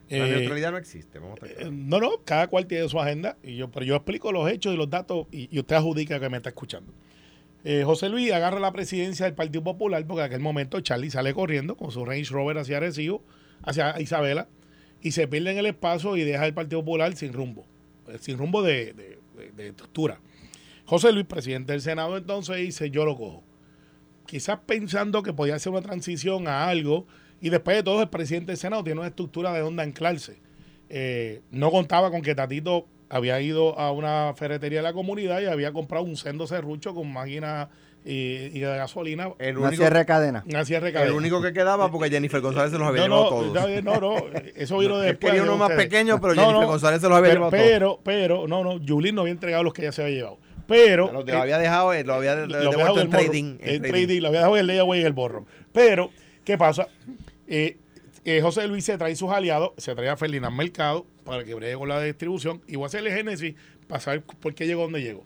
la 0.10 0.28
eh, 0.28 0.32
neutralidad 0.40 0.72
no 0.72 0.78
existe. 0.78 1.20
Vamos 1.20 1.42
a 1.42 1.46
estar 1.46 1.68
eh, 1.68 1.72
no, 1.72 2.00
no, 2.00 2.24
cada 2.24 2.48
cual 2.48 2.66
tiene 2.68 2.88
su 2.90 3.00
agenda, 3.00 3.38
y 3.44 3.56
yo, 3.58 3.70
pero 3.72 3.86
yo 3.86 3.96
explico 3.96 4.32
los 4.32 4.50
hechos 4.50 4.74
y 4.74 4.78
los 4.78 4.90
datos 4.90 5.28
y, 5.32 5.48
y 5.54 5.60
usted 5.60 5.76
adjudica 5.76 6.20
que 6.20 6.30
me 6.30 6.38
está 6.38 6.50
escuchando. 6.50 6.94
Eh, 7.68 7.84
José 7.84 8.10
Luis 8.10 8.32
agarra 8.32 8.60
la 8.60 8.72
presidencia 8.72 9.26
del 9.26 9.34
Partido 9.34 9.64
Popular 9.64 10.06
porque 10.06 10.22
en 10.22 10.28
aquel 10.28 10.40
momento 10.40 10.80
Charlie 10.82 11.10
sale 11.10 11.34
corriendo 11.34 11.76
con 11.76 11.90
su 11.90 12.06
Range 12.06 12.32
Rover 12.32 12.60
hacia 12.60 12.78
Arecibo, 12.78 13.24
hacia 13.64 14.00
Isabela, 14.00 14.48
y 15.02 15.14
se 15.14 15.28
pierde 15.28 15.50
en 15.50 15.58
el 15.58 15.66
espacio 15.66 16.16
y 16.16 16.22
deja 16.22 16.46
el 16.46 16.54
Partido 16.54 16.82
Popular 16.82 17.16
sin 17.16 17.34
rumbo, 17.34 17.66
eh, 18.08 18.20
sin 18.22 18.38
rumbo 18.38 18.62
de, 18.62 19.18
estructura. 19.58 20.20
José 20.86 21.12
Luis, 21.12 21.26
presidente 21.26 21.72
del 21.72 21.82
Senado, 21.82 22.16
entonces 22.18 22.58
dice, 22.58 22.92
yo 22.92 23.04
lo 23.04 23.18
cojo. 23.18 23.44
Quizás 24.28 24.60
pensando 24.68 25.24
que 25.24 25.34
podía 25.34 25.58
ser 25.58 25.72
una 25.72 25.82
transición 25.82 26.48
a 26.48 26.68
algo, 26.68 27.08
y 27.42 27.50
después 27.50 27.78
de 27.78 27.82
todo 27.82 28.04
el 28.04 28.10
presidente 28.10 28.52
del 28.52 28.58
Senado 28.58 28.84
tiene 28.84 29.00
una 29.00 29.10
estructura 29.10 29.52
de 29.52 29.62
dónde 29.62 29.82
anclarse. 29.82 30.40
Eh, 30.90 31.42
no 31.50 31.72
contaba 31.72 32.12
con 32.12 32.22
que 32.22 32.36
Tatito 32.36 32.86
había 33.10 33.40
ido 33.42 33.78
a 33.80 33.92
una 33.92 34.34
ferretería 34.36 34.80
de 34.80 34.84
la 34.84 34.94
comunidad 34.94 35.42
y 35.42 35.46
había 35.46 35.72
comprado 35.74 36.04
un 36.04 36.16
sendo 36.18 36.48
serrucho 36.48 36.94
con 36.96 37.12
máquina 37.12 37.70
y, 38.04 38.12
y 38.56 38.60
de 38.60 38.78
gasolina. 38.78 39.30
El 39.40 39.58
Una 39.58 39.68
único, 39.70 39.82
cierre 39.84 40.00
de 40.00 40.06
cadena. 40.06 40.44
Una 40.48 40.64
cierre 40.66 40.84
de 40.86 40.90
el 40.90 40.94
cadena. 40.96 41.14
único 41.16 41.42
que 41.42 41.54
quedaba 41.54 41.92
porque 41.92 42.10
Jennifer 42.10 42.40
González 42.42 42.72
se 42.72 42.78
los 42.78 42.88
había 42.88 43.08
no, 43.08 43.16
llevado 43.18 43.24
no, 43.46 43.52
todos. 43.54 43.84
no, 43.84 44.00
no, 44.00 44.16
eso 44.56 44.78
vino 44.78 44.98
Él 45.02 45.08
después. 45.10 45.32
quería 45.34 45.44
uno 45.44 45.58
más 45.58 45.70
ustedes. 45.70 45.86
pequeño, 45.90 46.22
pero 46.22 46.36
No, 46.36 46.42
Jennifer 46.42 46.62
no, 46.62 46.68
González 46.68 47.02
se 47.02 47.10
los 47.10 47.18
había 47.18 47.30
pero, 47.32 47.50
llevado 47.50 47.52
todos. 47.58 47.64
pero, 47.72 48.00
pero, 48.04 48.48
no, 48.48 48.64
no, 48.64 48.80
Julín 48.88 49.16
no 49.16 49.22
había 49.22 49.34
entregado 49.34 49.64
los 49.64 49.74
que 49.74 49.82
ella 49.84 49.92
se 49.92 50.04
había 50.04 50.16
llevado. 50.18 50.38
Pero, 50.68 51.12
Lo, 51.12 51.28
eh, 51.28 51.32
había 51.32 51.58
dejado, 51.60 51.94
lo 52.04 52.14
había 52.16 52.36
de- 52.36 52.48
lo 52.48 52.58
había 52.58 52.70
dejado 52.72 52.96
en 53.00 53.02
el 53.04 53.10
trading. 53.10 53.46
en 53.60 53.82
trading. 53.82 53.90
trading, 53.92 54.22
lo 54.22 54.28
había 54.30 54.40
dejado 54.40 54.56
en 54.56 54.62
el 54.62 54.68
layaway 54.68 55.00
y 55.00 55.02
en 55.02 55.08
el 55.08 55.14
borro. 55.14 55.46
Pero, 55.72 56.10
¿qué 56.44 56.58
pasa? 56.58 56.88
Eh, 57.48 57.78
eh, 58.26 58.42
José 58.42 58.68
Luis 58.68 58.84
se 58.84 58.98
trae 58.98 59.16
sus 59.16 59.30
aliados, 59.30 59.72
se 59.78 59.94
trae 59.94 60.10
a 60.10 60.18
Ferdinand 60.18 60.56
Mercado 60.56 61.06
para 61.24 61.44
que 61.44 61.54
bregue 61.54 61.76
con 61.76 61.88
la 61.88 62.02
distribución 62.02 62.62
y 62.68 62.76
voy 62.76 62.84
a 62.84 62.88
hacerle 62.88 63.12
génesis 63.12 63.56
para 63.88 64.02
saber 64.02 64.24
por 64.24 64.54
qué 64.56 64.66
llegó 64.66 64.82
donde 64.82 65.02
llegó. 65.02 65.24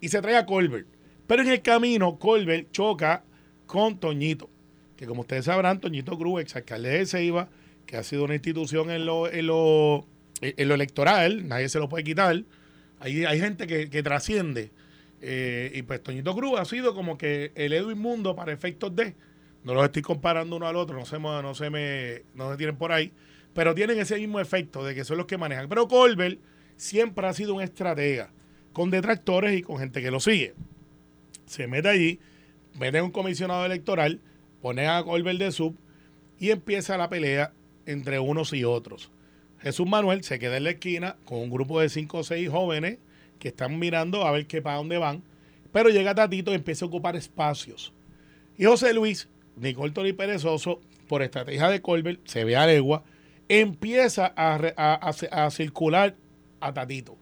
Y 0.00 0.08
se 0.08 0.20
trae 0.20 0.36
a 0.36 0.44
Colbert. 0.44 0.86
Pero 1.26 1.42
en 1.42 1.48
el 1.48 1.62
camino, 1.62 2.18
Colbert 2.18 2.70
choca 2.70 3.24
con 3.66 3.98
Toñito, 3.98 4.50
que 4.96 5.06
como 5.06 5.22
ustedes 5.22 5.46
sabrán, 5.46 5.80
Toñito 5.80 6.18
Cruz, 6.18 6.42
exalcalde 6.42 6.90
de 6.90 7.06
Ceiba, 7.06 7.48
que 7.86 7.96
ha 7.96 8.02
sido 8.02 8.24
una 8.24 8.34
institución 8.34 8.90
en 8.90 9.06
lo, 9.06 9.30
en 9.30 9.46
lo, 9.46 10.06
en 10.40 10.68
lo 10.68 10.74
electoral, 10.74 11.48
nadie 11.48 11.68
se 11.68 11.78
lo 11.78 11.88
puede 11.88 12.04
quitar. 12.04 12.42
Hay, 13.00 13.24
hay 13.24 13.40
gente 13.40 13.66
que, 13.66 13.88
que 13.88 14.02
trasciende. 14.02 14.70
Eh, 15.22 15.72
y 15.74 15.82
pues 15.82 16.02
Toñito 16.02 16.34
Cruz 16.34 16.60
ha 16.60 16.66
sido 16.66 16.94
como 16.94 17.16
que 17.16 17.52
el 17.54 17.72
Edwin 17.72 17.98
Mundo 17.98 18.36
para 18.36 18.52
efectos 18.52 18.94
de. 18.94 19.14
No 19.64 19.74
los 19.74 19.84
estoy 19.84 20.02
comparando 20.02 20.56
uno 20.56 20.66
al 20.68 20.76
otro, 20.76 20.96
no 20.96 21.04
se, 21.06 21.18
me- 21.18 21.42
no 21.42 21.54
se 21.54 21.70
me 21.70 22.22
no 22.34 22.50
se 22.50 22.56
tienen 22.56 22.76
por 22.76 22.92
ahí. 22.92 23.12
Pero 23.54 23.74
tienen 23.74 23.98
ese 23.98 24.16
mismo 24.18 24.40
efecto 24.40 24.84
de 24.84 24.94
que 24.94 25.04
son 25.04 25.16
los 25.16 25.26
que 25.26 25.38
manejan. 25.38 25.68
Pero 25.68 25.88
Colbert 25.88 26.38
siempre 26.76 27.26
ha 27.26 27.32
sido 27.32 27.54
un 27.54 27.62
estratega, 27.62 28.30
con 28.72 28.90
detractores 28.90 29.56
y 29.58 29.62
con 29.62 29.78
gente 29.78 30.02
que 30.02 30.10
lo 30.10 30.20
sigue. 30.20 30.54
Se 31.46 31.66
mete 31.66 31.88
allí, 31.88 32.20
mete 32.78 33.00
un 33.00 33.10
comisionado 33.10 33.64
electoral, 33.64 34.20
pone 34.60 34.86
a 34.88 35.02
Colbert 35.02 35.38
de 35.38 35.52
sub 35.52 35.76
y 36.38 36.50
empieza 36.50 36.96
la 36.98 37.08
pelea 37.08 37.52
entre 37.86 38.18
unos 38.18 38.52
y 38.52 38.64
otros. 38.64 39.10
Jesús 39.60 39.86
Manuel 39.86 40.24
se 40.24 40.38
queda 40.38 40.56
en 40.56 40.64
la 40.64 40.70
esquina 40.70 41.16
con 41.24 41.38
un 41.38 41.50
grupo 41.50 41.80
de 41.80 41.88
cinco 41.88 42.18
o 42.18 42.24
seis 42.24 42.50
jóvenes 42.50 42.98
que 43.38 43.48
están 43.48 43.78
mirando 43.78 44.26
a 44.26 44.32
ver 44.32 44.46
qué 44.46 44.60
para 44.60 44.76
dónde 44.76 44.98
van. 44.98 45.22
Pero 45.72 45.88
llega 45.90 46.14
Tatito 46.14 46.50
y 46.52 46.56
empieza 46.56 46.84
a 46.84 46.88
ocupar 46.88 47.16
espacios. 47.16 47.92
Y 48.58 48.64
José 48.64 48.92
Luis, 48.94 49.28
Nicole 49.56 49.92
Tori 49.92 50.12
Perezoso, 50.12 50.80
por 51.08 51.22
estrategia 51.22 51.68
de 51.68 51.80
Colbert, 51.82 52.20
se 52.26 52.44
ve 52.44 52.56
a 52.56 52.66
legua, 52.66 53.04
empieza 53.48 54.32
a, 54.36 54.54
a- 54.76 55.10
a- 55.46 55.50
circular 55.50 56.14
a 56.60 56.72
Tatito. 56.72 57.16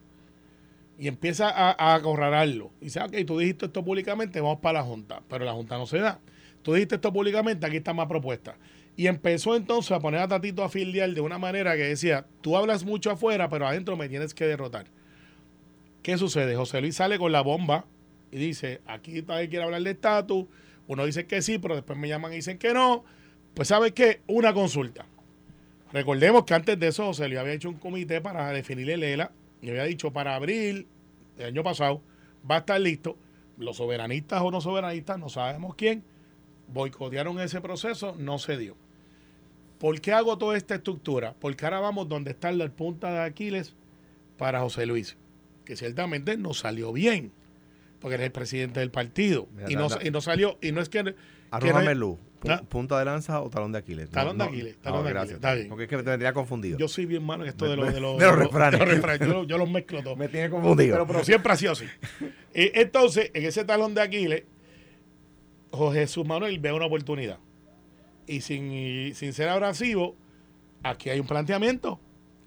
Y 0.98 1.08
empieza 1.08 1.48
a, 1.48 1.94
acorralarlo. 1.94 2.70
Y 2.80 2.84
dice, 2.84 3.00
ok, 3.00 3.12
tú 3.26 3.38
dijiste 3.38 3.66
esto 3.66 3.84
públicamente, 3.84 4.40
vamos 4.40 4.60
para 4.60 4.80
la 4.80 4.84
Junta. 4.84 5.22
Pero 5.28 5.44
la 5.44 5.52
Junta 5.52 5.76
no 5.78 5.86
se 5.86 5.98
da. 5.98 6.20
Tú 6.62 6.74
dijiste 6.74 6.94
esto 6.94 7.12
públicamente, 7.12 7.66
aquí 7.66 7.78
está 7.78 7.92
más 7.92 8.06
propuesta. 8.06 8.56
Y 8.96 9.06
empezó 9.08 9.56
entonces 9.56 9.90
a 9.92 10.00
poner 10.00 10.20
a 10.20 10.28
Tatito 10.28 10.62
a 10.62 10.68
fildear 10.68 11.10
de 11.12 11.20
una 11.20 11.38
manera 11.38 11.74
que 11.76 11.82
decía, 11.84 12.26
tú 12.40 12.56
hablas 12.56 12.84
mucho 12.84 13.10
afuera, 13.10 13.48
pero 13.48 13.66
adentro 13.66 13.96
me 13.96 14.08
tienes 14.08 14.32
que 14.34 14.44
derrotar. 14.46 14.86
¿Qué 16.02 16.18
sucede? 16.18 16.56
José 16.56 16.80
Luis 16.80 16.96
sale 16.96 17.18
con 17.18 17.32
la 17.32 17.40
bomba 17.42 17.84
y 18.30 18.36
dice, 18.36 18.80
aquí 18.86 19.22
nadie 19.22 19.48
quiere 19.48 19.64
hablar 19.64 19.82
de 19.82 19.90
estatus, 19.92 20.46
uno 20.86 21.04
dice 21.06 21.26
que 21.26 21.42
sí, 21.42 21.58
pero 21.58 21.74
después 21.74 21.98
me 21.98 22.08
llaman 22.08 22.32
y 22.32 22.36
dicen 22.36 22.58
que 22.58 22.74
no. 22.74 23.04
Pues 23.54 23.68
¿sabes 23.68 23.92
qué? 23.92 24.20
Una 24.26 24.52
consulta. 24.52 25.06
Recordemos 25.92 26.44
que 26.44 26.54
antes 26.54 26.78
de 26.78 26.88
eso 26.88 27.04
José 27.06 27.28
Luis 27.28 27.38
había 27.38 27.52
hecho 27.52 27.68
un 27.68 27.76
comité 27.76 28.20
para 28.20 28.50
definir 28.50 28.90
el 28.90 29.02
ELA 29.02 29.30
y 29.60 29.68
había 29.70 29.84
dicho 29.84 30.12
para 30.12 30.34
abril 30.34 30.86
del 31.36 31.48
año 31.48 31.62
pasado 31.62 32.02
va 32.50 32.56
a 32.56 32.58
estar 32.58 32.80
listo. 32.80 33.16
Los 33.58 33.76
soberanistas 33.76 34.40
o 34.42 34.50
no 34.50 34.60
soberanistas, 34.60 35.18
no 35.18 35.28
sabemos 35.28 35.74
quién, 35.74 36.02
boicotearon 36.68 37.38
ese 37.40 37.60
proceso, 37.60 38.14
no 38.18 38.38
se 38.38 38.56
dio. 38.56 38.76
¿Por 39.78 40.00
qué 40.00 40.12
hago 40.12 40.38
toda 40.38 40.56
esta 40.56 40.76
estructura? 40.76 41.34
Porque 41.38 41.64
ahora 41.64 41.80
vamos 41.80 42.08
donde 42.08 42.30
está 42.30 42.50
la 42.52 42.68
punta 42.68 43.10
de 43.10 43.20
Aquiles 43.20 43.74
para 44.38 44.60
José 44.60 44.86
Luis, 44.86 45.16
que 45.64 45.76
ciertamente 45.76 46.36
no 46.36 46.54
salió 46.54 46.92
bien, 46.92 47.32
porque 48.02 48.16
era 48.16 48.24
el 48.24 48.32
presidente 48.32 48.80
del 48.80 48.90
partido. 48.90 49.48
Mira, 49.54 49.70
Y 49.70 49.76
no, 49.76 49.88
y 50.02 50.10
no 50.10 50.20
salió, 50.20 50.58
y 50.60 50.72
no 50.72 50.80
es 50.82 50.88
que... 50.90 51.02
no- 51.04 51.10
luz. 51.94 52.18
pu- 52.18 52.22
Ah. 52.50 52.60
¿Punta 52.68 52.98
de 52.98 53.04
lanza 53.04 53.40
o 53.40 53.48
talón 53.50 53.70
de 53.70 53.78
Aquiles? 53.78 54.10
Talón 54.10 54.36
de 54.36 54.42
Aquiles, 54.42 54.76
talón 54.82 55.04
de 55.04 55.10
Aquiles, 55.10 55.14
gracias. 55.14 55.34
está 55.36 55.54
bien. 55.54 55.68
Porque 55.68 55.84
es 55.84 55.88
que 55.88 55.96
me 55.96 56.02
tendría 56.02 56.32
confundido. 56.32 56.76
Yo 56.76 56.88
soy 56.88 57.06
bien 57.06 57.22
malo 57.22 57.44
en 57.44 57.50
esto 57.50 57.66
de, 57.70 57.76
los 57.76 57.86
de 57.94 58.00
los, 58.00 58.18
de 58.18 58.26
los 58.26 58.36
refranes. 58.36 58.80
de 58.80 58.86
los 58.86 58.94
refranes. 58.96 59.28
Yo, 59.28 59.44
yo 59.44 59.58
los 59.58 59.70
mezclo 59.70 60.02
todos. 60.02 60.18
me 60.18 60.28
tiene 60.28 60.50
confundido. 60.50 60.92
Pero, 60.94 61.06
pero 61.06 61.24
siempre 61.24 61.52
ha 61.52 61.56
sido 61.56 61.72
así. 61.72 61.84
Eh, 62.54 62.72
entonces, 62.82 63.30
en 63.32 63.44
ese 63.46 63.64
talón 63.64 63.94
de 63.94 64.02
Aquiles, 64.02 64.42
José 65.70 66.00
Jesús 66.00 66.26
Manuel 66.26 66.58
ve 66.58 66.70
una 66.72 66.84
oportunidad. 66.86 67.38
Y 68.26 68.40
sin, 68.42 68.70
y 68.72 69.14
sin 69.14 69.32
ser 69.32 69.48
abrasivo, 69.48 70.16
aquí 70.82 71.08
hay 71.10 71.18
un 71.20 71.26
planteamiento. 71.26 71.98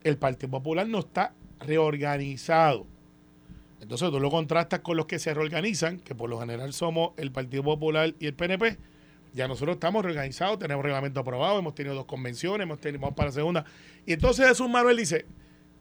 El 0.04 0.18
Partido 0.18 0.52
Popular 0.52 0.88
no 0.88 1.00
está 1.00 1.34
reorganizado. 1.60 2.86
Entonces 3.82 4.10
tú 4.10 4.20
lo 4.20 4.32
contrastas 4.32 4.79
con 4.79 4.98
los 4.98 5.05
que 5.05 5.20
se 5.20 5.34
reorganizan, 5.34 6.00
que 6.00 6.15
por 6.15 6.29
lo 6.29 6.39
general 6.39 6.74
somos 6.74 7.12
el 7.17 7.32
Partido 7.32 7.63
Popular 7.63 8.15
y 8.20 8.27
el 8.27 8.34
PNP. 8.34 8.77
Ya 9.34 9.48
nosotros 9.48 9.75
estamos 9.75 10.03
reorganizados, 10.03 10.60
tenemos 10.60 10.84
reglamento 10.84 11.20
aprobado, 11.20 11.60
hemos 11.60 11.75
tenido 11.75 11.94
dos 11.94 12.05
convenciones, 12.05 12.63
hemos 12.63 12.79
tenido, 12.79 13.01
vamos 13.01 13.15
para 13.15 13.29
la 13.29 13.34
segunda. 13.34 13.65
Y 14.05 14.13
entonces 14.13 14.48
Jesús 14.48 14.70
Manuel 14.70 14.96
dice, 14.96 15.25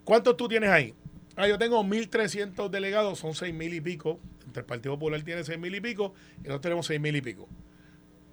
¿cuántos 0.03 0.37
tú 0.37 0.49
tienes 0.49 0.71
ahí? 0.71 0.93
Ah, 1.37 1.49
yo 1.49 1.57
tengo 1.57 1.83
1.300 1.83 2.69
delegados, 2.69 3.19
son 3.19 3.33
6.000 3.33 3.75
y 3.75 3.81
pico. 3.81 4.21
Entre 4.45 4.61
el 4.61 4.67
Partido 4.67 4.95
Popular 4.95 5.23
tiene 5.23 5.43
6.000 5.43 5.77
y 5.77 5.81
pico 5.81 6.15
y 6.39 6.49
nosotros 6.49 6.61
tenemos 6.61 6.91
6.000 6.91 7.17
y 7.17 7.21
pico. 7.21 7.49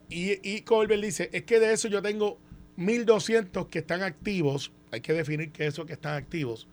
Y, 0.10 0.50
y 0.50 0.62
Colbert 0.62 1.02
dice, 1.02 1.30
es 1.34 1.44
que 1.44 1.60
de 1.60 1.72
eso 1.72 1.88
yo 1.88 2.02
tengo 2.02 2.40
1.200 2.78 3.68
que 3.68 3.80
están 3.80 4.02
activos. 4.02 4.72
Hay 4.92 5.02
que 5.02 5.14
definir 5.14 5.52
qué 5.52 5.68
es 5.68 5.74
eso 5.76 5.86
que 5.86 5.94
están 5.94 6.16
activos. 6.16 6.68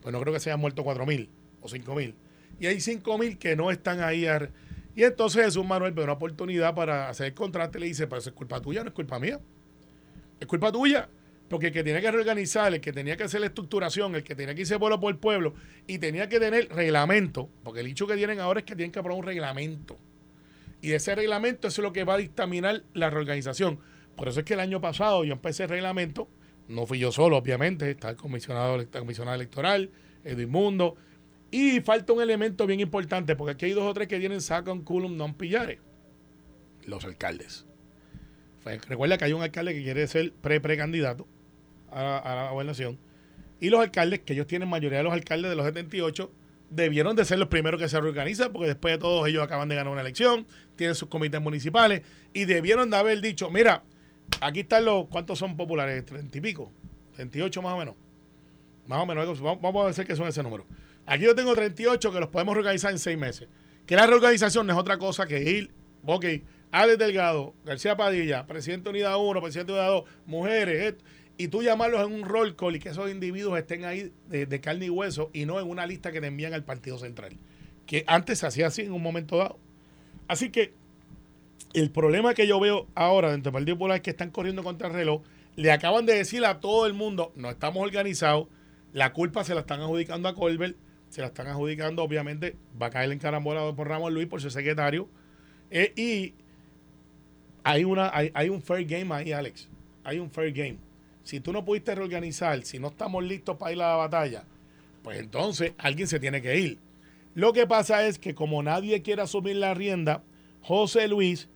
Pues 0.00 0.12
no 0.12 0.20
creo 0.20 0.32
que 0.32 0.40
se 0.40 0.50
hayan 0.50 0.60
muerto 0.60 0.84
4.000 0.84 1.28
o 1.60 1.68
5.000. 1.68 2.14
Y 2.58 2.66
hay 2.66 2.76
5.000 2.76 3.38
que 3.38 3.56
no 3.56 3.70
están 3.70 4.00
ahí. 4.00 4.26
Y 4.94 5.04
entonces 5.04 5.44
Jesús 5.44 5.64
Manuel 5.64 5.92
ve 5.92 6.04
una 6.04 6.12
oportunidad 6.12 6.74
para 6.74 7.08
hacer 7.08 7.26
el 7.26 7.34
contrato 7.34 7.78
y 7.78 7.82
le 7.82 7.86
dice, 7.88 8.06
pero 8.06 8.18
eso 8.18 8.30
es 8.30 8.36
culpa 8.36 8.60
tuya, 8.60 8.82
no 8.82 8.88
es 8.88 8.94
culpa 8.94 9.18
mía. 9.18 9.40
Es 10.40 10.46
culpa 10.46 10.72
tuya. 10.72 11.08
Porque 11.48 11.66
el 11.68 11.72
que 11.72 11.84
tenía 11.84 12.00
que 12.00 12.10
reorganizar, 12.10 12.74
el 12.74 12.80
que 12.80 12.92
tenía 12.92 13.16
que 13.16 13.24
hacer 13.24 13.40
la 13.40 13.46
estructuración, 13.46 14.14
el 14.16 14.24
que 14.24 14.34
tenía 14.34 14.54
que 14.54 14.62
irse 14.62 14.78
pueblo 14.78 14.98
por 14.98 15.16
pueblo 15.18 15.54
y 15.86 15.98
tenía 15.98 16.28
que 16.28 16.40
tener 16.40 16.68
reglamento, 16.70 17.48
porque 17.62 17.80
el 17.80 17.86
dicho 17.86 18.06
que 18.06 18.16
tienen 18.16 18.40
ahora 18.40 18.60
es 18.60 18.66
que 18.66 18.74
tienen 18.74 18.90
que 18.90 18.98
aprobar 18.98 19.20
un 19.20 19.26
reglamento. 19.26 19.96
Y 20.82 20.92
ese 20.92 21.14
reglamento 21.14 21.68
es 21.68 21.78
lo 21.78 21.92
que 21.92 22.04
va 22.04 22.14
a 22.14 22.18
dictaminar 22.18 22.82
la 22.94 23.10
reorganización. 23.10 23.78
Por 24.16 24.28
eso 24.28 24.40
es 24.40 24.46
que 24.46 24.54
el 24.54 24.60
año 24.60 24.80
pasado 24.80 25.24
yo 25.24 25.34
empecé 25.34 25.64
el 25.64 25.68
reglamento, 25.68 26.28
no 26.68 26.84
fui 26.84 26.98
yo 26.98 27.12
solo, 27.12 27.36
obviamente, 27.36 27.90
está 27.90 28.10
el 28.10 28.16
comisionado, 28.16 28.76
el 28.76 28.88
comisionado 28.88 29.36
electoral, 29.36 29.90
Edwin 30.24 30.50
Mundo, 30.50 30.96
y 31.50 31.80
falta 31.80 32.12
un 32.12 32.20
elemento 32.20 32.66
bien 32.66 32.80
importante, 32.80 33.36
porque 33.36 33.52
aquí 33.52 33.66
hay 33.66 33.72
dos 33.72 33.84
o 33.84 33.94
tres 33.94 34.08
que 34.08 34.18
tienen 34.18 34.40
un 34.66 34.82
culum 34.82 35.16
non 35.16 35.34
pillare, 35.34 35.78
los 36.86 37.04
alcaldes. 37.04 37.66
Recuerda 38.64 39.16
que 39.16 39.26
hay 39.26 39.32
un 39.32 39.42
alcalde 39.42 39.74
que 39.74 39.82
quiere 39.82 40.06
ser 40.08 40.32
pre-precandidato 40.32 41.26
a, 41.90 42.18
a 42.18 42.34
la 42.34 42.50
gobernación, 42.50 42.98
y 43.60 43.70
los 43.70 43.80
alcaldes, 43.80 44.20
que 44.20 44.32
ellos 44.32 44.46
tienen 44.46 44.68
mayoría 44.68 44.98
de 44.98 45.04
los 45.04 45.12
alcaldes 45.12 45.50
de 45.50 45.56
los 45.56 45.64
78, 45.64 46.30
debieron 46.68 47.14
de 47.14 47.24
ser 47.24 47.38
los 47.38 47.48
primeros 47.48 47.80
que 47.80 47.88
se 47.88 48.00
reorganizan, 48.00 48.52
porque 48.52 48.68
después 48.68 48.94
de 48.94 48.98
todos 48.98 49.26
ellos 49.28 49.42
acaban 49.42 49.68
de 49.68 49.76
ganar 49.76 49.92
una 49.92 50.00
elección, 50.00 50.46
tienen 50.74 50.94
sus 50.94 51.08
comités 51.08 51.40
municipales, 51.40 52.02
y 52.32 52.44
debieron 52.44 52.90
de 52.90 52.96
haber 52.96 53.20
dicho, 53.20 53.50
mira, 53.50 53.84
aquí 54.40 54.60
están 54.60 54.84
los, 54.84 55.06
¿cuántos 55.06 55.38
son 55.38 55.56
populares? 55.56 56.04
¿30 56.04 56.34
y 56.34 56.40
pico? 56.40 56.72
¿38 57.16 57.62
más 57.62 57.74
o 57.74 57.78
menos? 57.78 57.94
Más 58.86 59.00
o 59.00 59.06
menos, 59.06 59.40
vamos 59.40 59.62
vamos 59.62 59.84
a 59.84 59.88
decir 59.88 60.06
que 60.06 60.16
son 60.16 60.28
ese 60.28 60.42
número. 60.42 60.66
Aquí 61.06 61.24
yo 61.24 61.34
tengo 61.34 61.54
38 61.54 62.12
que 62.12 62.20
los 62.20 62.28
podemos 62.28 62.54
reorganizar 62.54 62.90
en 62.92 62.98
seis 62.98 63.16
meses. 63.16 63.48
Que 63.86 63.94
la 63.96 64.06
reorganización 64.06 64.66
no 64.66 64.72
es 64.72 64.78
otra 64.78 64.98
cosa 64.98 65.26
que 65.26 65.40
ir, 65.42 65.70
ok, 66.04 66.24
Alex 66.72 66.98
Delgado, 66.98 67.54
García 67.64 67.96
Padilla, 67.96 68.46
presidente 68.46 68.84
de 68.84 68.90
Unidad 68.90 69.16
1, 69.18 69.40
presidente 69.40 69.72
de 69.72 69.78
Unidad 69.78 69.92
2, 69.92 70.04
mujeres, 70.26 70.82
et- 70.94 71.02
y 71.38 71.48
tú 71.48 71.62
llamarlos 71.62 72.04
en 72.06 72.12
un 72.12 72.24
roll 72.24 72.56
call 72.56 72.76
y 72.76 72.80
que 72.80 72.88
esos 72.88 73.10
individuos 73.10 73.58
estén 73.58 73.84
ahí 73.84 74.10
de, 74.28 74.46
de 74.46 74.60
carne 74.60 74.86
y 74.86 74.90
hueso 74.90 75.30
y 75.32 75.44
no 75.44 75.60
en 75.60 75.68
una 75.68 75.86
lista 75.86 76.10
que 76.10 76.20
te 76.20 76.26
envían 76.26 76.54
al 76.54 76.64
Partido 76.64 76.98
Central. 76.98 77.36
Que 77.86 78.04
antes 78.06 78.38
se 78.40 78.46
hacía 78.46 78.66
así 78.68 78.82
en 78.82 78.92
un 78.92 79.02
momento 79.02 79.36
dado. 79.36 79.58
Así 80.28 80.50
que 80.50 80.72
el 81.74 81.90
problema 81.90 82.34
que 82.34 82.46
yo 82.46 82.58
veo 82.58 82.86
ahora 82.94 83.30
dentro 83.30 83.50
del 83.52 83.58
Partido 83.60 83.76
Popular 83.76 83.96
es 83.96 84.02
que 84.02 84.10
están 84.10 84.30
corriendo 84.30 84.62
contra 84.64 84.88
el 84.88 84.94
reloj. 84.94 85.22
Le 85.56 85.70
acaban 85.72 86.06
de 86.06 86.14
decir 86.14 86.44
a 86.44 86.58
todo 86.60 86.86
el 86.86 86.94
mundo, 86.94 87.32
no 87.36 87.50
estamos 87.50 87.82
organizados. 87.82 88.48
La 88.92 89.12
culpa 89.12 89.44
se 89.44 89.54
la 89.54 89.60
están 89.60 89.80
adjudicando 89.80 90.28
a 90.28 90.34
Colbert, 90.34 90.76
se 91.16 91.22
la 91.22 91.28
están 91.28 91.46
adjudicando, 91.46 92.02
obviamente, 92.02 92.56
va 92.80 92.88
a 92.88 92.90
caer 92.90 93.10
encarambolado 93.10 93.74
por 93.74 93.88
Ramón 93.88 94.12
Luis, 94.12 94.26
por 94.26 94.42
su 94.42 94.50
secretario. 94.50 95.08
Eh, 95.70 95.94
y 95.96 96.34
hay, 97.64 97.84
una, 97.84 98.10
hay, 98.12 98.30
hay 98.34 98.50
un 98.50 98.60
fair 98.60 98.84
game 98.84 99.14
ahí, 99.14 99.32
Alex. 99.32 99.66
Hay 100.04 100.18
un 100.18 100.30
fair 100.30 100.52
game. 100.52 100.76
Si 101.24 101.40
tú 101.40 101.54
no 101.54 101.64
pudiste 101.64 101.94
reorganizar, 101.94 102.62
si 102.64 102.78
no 102.78 102.88
estamos 102.88 103.24
listos 103.24 103.56
para 103.56 103.72
ir 103.72 103.80
a 103.80 103.88
la 103.88 103.96
batalla, 103.96 104.44
pues 105.02 105.18
entonces 105.18 105.72
alguien 105.78 106.06
se 106.06 106.20
tiene 106.20 106.42
que 106.42 106.60
ir. 106.60 106.78
Lo 107.34 107.54
que 107.54 107.66
pasa 107.66 108.06
es 108.06 108.18
que 108.18 108.34
como 108.34 108.62
nadie 108.62 109.00
quiere 109.00 109.22
asumir 109.22 109.56
la 109.56 109.72
rienda, 109.72 110.22
José 110.60 111.08
Luis 111.08 111.48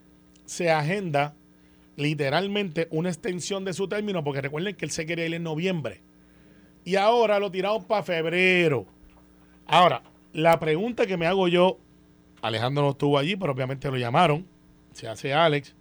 se 0.47 0.71
agenda 0.71 1.35
literalmente 1.97 2.89
una 2.91 3.11
extensión 3.11 3.67
de 3.67 3.75
su 3.75 3.89
término, 3.89 4.25
porque 4.25 4.41
recuerden 4.41 4.75
que 4.75 4.87
él 4.87 4.91
se 4.91 5.05
quería 5.05 5.27
ir 5.27 5.35
en 5.35 5.43
noviembre. 5.43 6.01
Y 6.83 6.97
ahora 6.97 7.39
lo 7.39 7.51
tiraron 7.51 7.85
para 7.85 8.03
febrero. 8.03 8.87
Ahora, 9.73 10.03
la 10.33 10.59
pregunta 10.59 11.07
que 11.07 11.17
me 11.17 11.29
hago 11.29 11.47
yo, 11.47 11.79
Alejandro 12.43 12.83
no 12.83 12.91
estuvo 12.91 13.17
allí, 13.17 13.37
pero 13.37 13.53
obviamente 13.53 13.89
lo 13.89 13.97
llamaron, 13.97 14.45
se 14.93 15.07
hace 15.07 15.33
Alex 15.33 15.77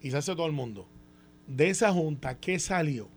y 0.00 0.12
se 0.12 0.18
hace 0.18 0.36
todo 0.36 0.46
el 0.46 0.52
mundo. 0.52 0.86
De 1.48 1.68
esa 1.68 1.92
junta, 1.92 2.38
¿qué 2.38 2.60
salió? 2.60 3.08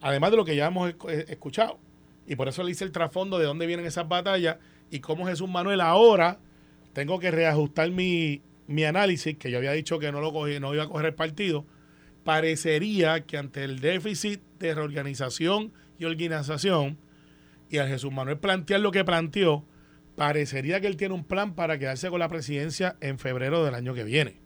Además 0.00 0.30
de 0.30 0.36
lo 0.36 0.44
que 0.44 0.54
ya 0.54 0.68
hemos 0.68 0.94
escuchado. 1.26 1.80
Y 2.28 2.36
por 2.36 2.46
eso 2.46 2.62
le 2.62 2.70
hice 2.70 2.84
el 2.84 2.92
trasfondo 2.92 3.40
de 3.40 3.46
dónde 3.46 3.66
vienen 3.66 3.84
esas 3.84 4.06
batallas 4.06 4.58
y 4.92 5.00
cómo 5.00 5.26
Jesús 5.26 5.48
Manuel 5.48 5.80
ahora 5.80 6.38
tengo 6.92 7.18
que 7.18 7.32
reajustar 7.32 7.90
mi, 7.90 8.42
mi 8.68 8.84
análisis, 8.84 9.36
que 9.36 9.50
yo 9.50 9.58
había 9.58 9.72
dicho 9.72 9.98
que 9.98 10.12
no 10.12 10.20
lo 10.20 10.32
cogí, 10.32 10.60
no 10.60 10.72
iba 10.72 10.84
a 10.84 10.88
coger 10.88 11.06
el 11.06 11.14
partido, 11.14 11.66
parecería 12.22 13.26
que 13.26 13.38
ante 13.38 13.64
el 13.64 13.80
déficit 13.80 14.40
de 14.60 14.72
reorganización 14.72 15.72
y 15.98 16.04
organización, 16.04 16.96
y 17.70 17.78
al 17.78 17.88
Jesús 17.88 18.12
Manuel 18.12 18.38
plantear 18.38 18.80
lo 18.80 18.92
que 18.92 19.04
planteó, 19.04 19.64
parecería 20.16 20.80
que 20.80 20.86
él 20.86 20.96
tiene 20.96 21.14
un 21.14 21.24
plan 21.24 21.54
para 21.54 21.78
quedarse 21.78 22.08
con 22.10 22.20
la 22.20 22.28
presidencia 22.28 22.96
en 23.00 23.18
febrero 23.18 23.64
del 23.64 23.74
año 23.74 23.94
que 23.94 24.04
viene. 24.04 24.40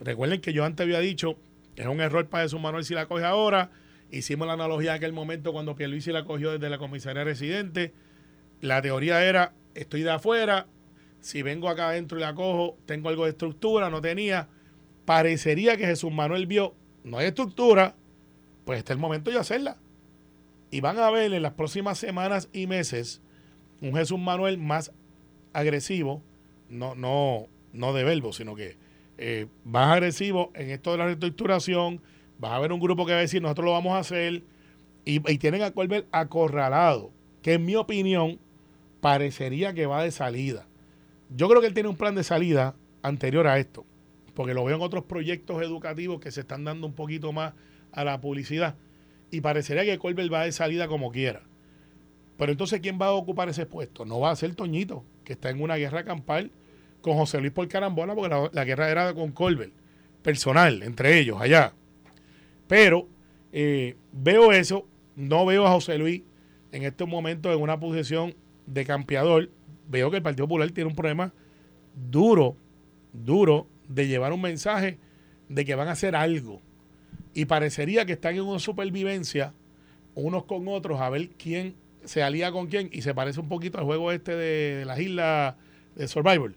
Recuerden 0.00 0.40
que 0.40 0.52
yo 0.52 0.64
antes 0.64 0.84
había 0.84 1.00
dicho 1.00 1.36
que 1.74 1.82
es 1.82 1.88
un 1.88 2.00
error 2.00 2.28
para 2.28 2.44
Jesús 2.44 2.60
Manuel 2.60 2.84
si 2.84 2.94
la 2.94 3.06
coge 3.06 3.24
ahora. 3.24 3.70
Hicimos 4.10 4.46
la 4.46 4.54
analogía 4.54 4.90
en 4.90 4.96
aquel 4.96 5.12
momento 5.12 5.52
cuando 5.52 5.74
Pierluisi 5.74 6.12
la 6.12 6.24
cogió 6.24 6.52
desde 6.52 6.68
la 6.68 6.78
comisaría 6.78 7.24
residente. 7.24 7.92
La 8.60 8.82
teoría 8.82 9.24
era, 9.24 9.54
estoy 9.74 10.02
de 10.02 10.10
afuera, 10.10 10.66
si 11.20 11.42
vengo 11.42 11.68
acá 11.68 11.88
adentro 11.88 12.18
y 12.18 12.20
la 12.20 12.34
cojo, 12.34 12.76
tengo 12.84 13.08
algo 13.08 13.24
de 13.24 13.30
estructura, 13.30 13.90
no 13.90 14.00
tenía. 14.00 14.48
Parecería 15.04 15.76
que 15.76 15.86
Jesús 15.86 16.12
Manuel 16.12 16.46
vio, 16.46 16.74
no 17.04 17.18
hay 17.18 17.28
estructura, 17.28 17.94
pues 18.64 18.78
está 18.78 18.92
el 18.92 18.98
momento 18.98 19.30
de 19.30 19.38
hacerla. 19.38 19.78
Y 20.72 20.80
van 20.80 20.98
a 20.98 21.10
ver 21.10 21.34
en 21.34 21.42
las 21.42 21.52
próximas 21.52 21.98
semanas 21.98 22.48
y 22.50 22.66
meses 22.66 23.20
un 23.82 23.94
Jesús 23.94 24.18
Manuel 24.18 24.56
más 24.56 24.90
agresivo, 25.52 26.22
no, 26.70 26.94
no, 26.94 27.46
no 27.74 27.92
de 27.92 28.04
verbo, 28.04 28.32
sino 28.32 28.54
que 28.54 28.78
eh, 29.18 29.48
más 29.64 29.92
agresivo 29.92 30.50
en 30.54 30.70
esto 30.70 30.92
de 30.92 30.96
la 30.98 31.04
reestructuración. 31.04 32.00
Va 32.42 32.54
a 32.54 32.56
haber 32.56 32.72
un 32.72 32.80
grupo 32.80 33.04
que 33.04 33.12
va 33.12 33.18
a 33.18 33.20
decir, 33.20 33.42
nosotros 33.42 33.66
lo 33.66 33.72
vamos 33.72 33.92
a 33.92 33.98
hacer. 33.98 34.44
Y, 35.04 35.30
y 35.30 35.36
tienen 35.36 35.62
a 35.62 35.72
Colbert 35.72 36.08
acorralado, 36.10 37.12
que 37.42 37.52
en 37.52 37.66
mi 37.66 37.76
opinión 37.76 38.38
parecería 39.02 39.74
que 39.74 39.84
va 39.84 40.02
de 40.02 40.10
salida. 40.10 40.66
Yo 41.28 41.50
creo 41.50 41.60
que 41.60 41.66
él 41.66 41.74
tiene 41.74 41.90
un 41.90 41.96
plan 41.96 42.14
de 42.14 42.24
salida 42.24 42.76
anterior 43.02 43.46
a 43.46 43.58
esto, 43.58 43.84
porque 44.32 44.54
lo 44.54 44.64
veo 44.64 44.76
en 44.76 44.82
otros 44.82 45.04
proyectos 45.04 45.60
educativos 45.60 46.18
que 46.18 46.30
se 46.30 46.40
están 46.40 46.64
dando 46.64 46.86
un 46.86 46.94
poquito 46.94 47.30
más 47.30 47.52
a 47.90 48.04
la 48.04 48.22
publicidad. 48.22 48.74
Y 49.32 49.40
parecería 49.40 49.84
que 49.84 49.98
Colbert 49.98 50.32
va 50.32 50.44
de 50.44 50.52
salida 50.52 50.86
como 50.86 51.10
quiera. 51.10 51.42
Pero 52.36 52.52
entonces, 52.52 52.80
¿quién 52.80 52.98
va 53.00 53.06
a 53.06 53.12
ocupar 53.12 53.48
ese 53.48 53.66
puesto? 53.66 54.04
No 54.04 54.20
va 54.20 54.30
a 54.30 54.36
ser 54.36 54.54
Toñito, 54.54 55.04
que 55.24 55.32
está 55.32 55.50
en 55.50 55.60
una 55.60 55.74
guerra 55.74 56.04
campal 56.04 56.52
con 57.00 57.16
José 57.16 57.40
Luis 57.40 57.52
por 57.52 57.66
carambola, 57.66 58.14
porque 58.14 58.50
la, 58.52 58.64
guerra 58.64 58.88
era 58.88 59.12
con 59.14 59.32
Colbert, 59.32 59.72
personal, 60.22 60.84
entre 60.84 61.18
ellos, 61.18 61.40
allá. 61.40 61.72
Pero 62.68 63.08
eh, 63.52 63.96
veo 64.12 64.52
eso, 64.52 64.86
no 65.16 65.44
veo 65.44 65.66
a 65.66 65.72
José 65.72 65.98
Luis 65.98 66.22
en 66.70 66.84
estos 66.84 67.08
momentos 67.08 67.54
en 67.54 67.60
una 67.60 67.78
posición 67.80 68.34
de 68.66 68.84
campeador 68.84 69.50
veo 69.88 70.10
que 70.10 70.16
el 70.16 70.22
Partido 70.22 70.46
Popular 70.46 70.70
tiene 70.70 70.88
un 70.88 70.96
problema 70.96 71.32
duro, 71.94 72.56
duro 73.12 73.68
de 73.88 74.08
llevar 74.08 74.32
un 74.32 74.40
mensaje 74.40 74.98
de 75.48 75.64
que 75.64 75.74
van 75.74 75.88
a 75.88 75.92
hacer 75.92 76.16
algo. 76.16 76.60
Y 77.34 77.46
parecería 77.46 78.04
que 78.04 78.12
están 78.12 78.34
en 78.34 78.42
una 78.42 78.58
supervivencia 78.58 79.54
unos 80.14 80.44
con 80.44 80.68
otros 80.68 81.00
a 81.00 81.08
ver 81.10 81.30
quién 81.38 81.74
se 82.04 82.22
alía 82.22 82.52
con 82.52 82.66
quién 82.66 82.90
y 82.92 83.02
se 83.02 83.14
parece 83.14 83.40
un 83.40 83.48
poquito 83.48 83.78
al 83.78 83.84
juego 83.84 84.12
este 84.12 84.34
de, 84.34 84.84
las 84.84 84.98
islas 84.98 85.54
de 85.94 86.08
Survivor. 86.08 86.54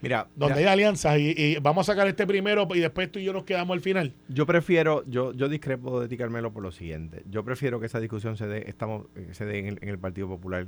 Mira, 0.00 0.26
donde 0.34 0.60
hay 0.60 0.64
alianzas 0.64 1.16
y, 1.18 1.56
vamos 1.62 1.88
a 1.88 1.92
sacar 1.92 2.08
este 2.08 2.26
primero 2.26 2.66
y 2.74 2.80
después 2.80 3.10
tú 3.10 3.20
y 3.20 3.24
yo 3.24 3.32
nos 3.32 3.44
quedamos 3.44 3.74
al 3.74 3.80
final. 3.80 4.12
Yo 4.28 4.46
prefiero, 4.46 5.04
yo, 5.06 5.32
yo 5.32 5.48
discrepo 5.48 6.00
de 6.00 6.08
ti, 6.08 6.16
Carmelo, 6.16 6.52
por 6.52 6.62
lo 6.64 6.72
siguiente. 6.72 7.22
Yo 7.30 7.44
prefiero 7.44 7.78
que 7.78 7.86
esa 7.86 8.00
discusión 8.00 8.36
se 8.36 8.48
dé, 8.48 8.64
estamos, 8.66 9.06
se 9.30 9.44
dé 9.44 9.68
en 9.68 9.78
el, 9.80 9.98
Partido 10.00 10.26
Popular 10.26 10.66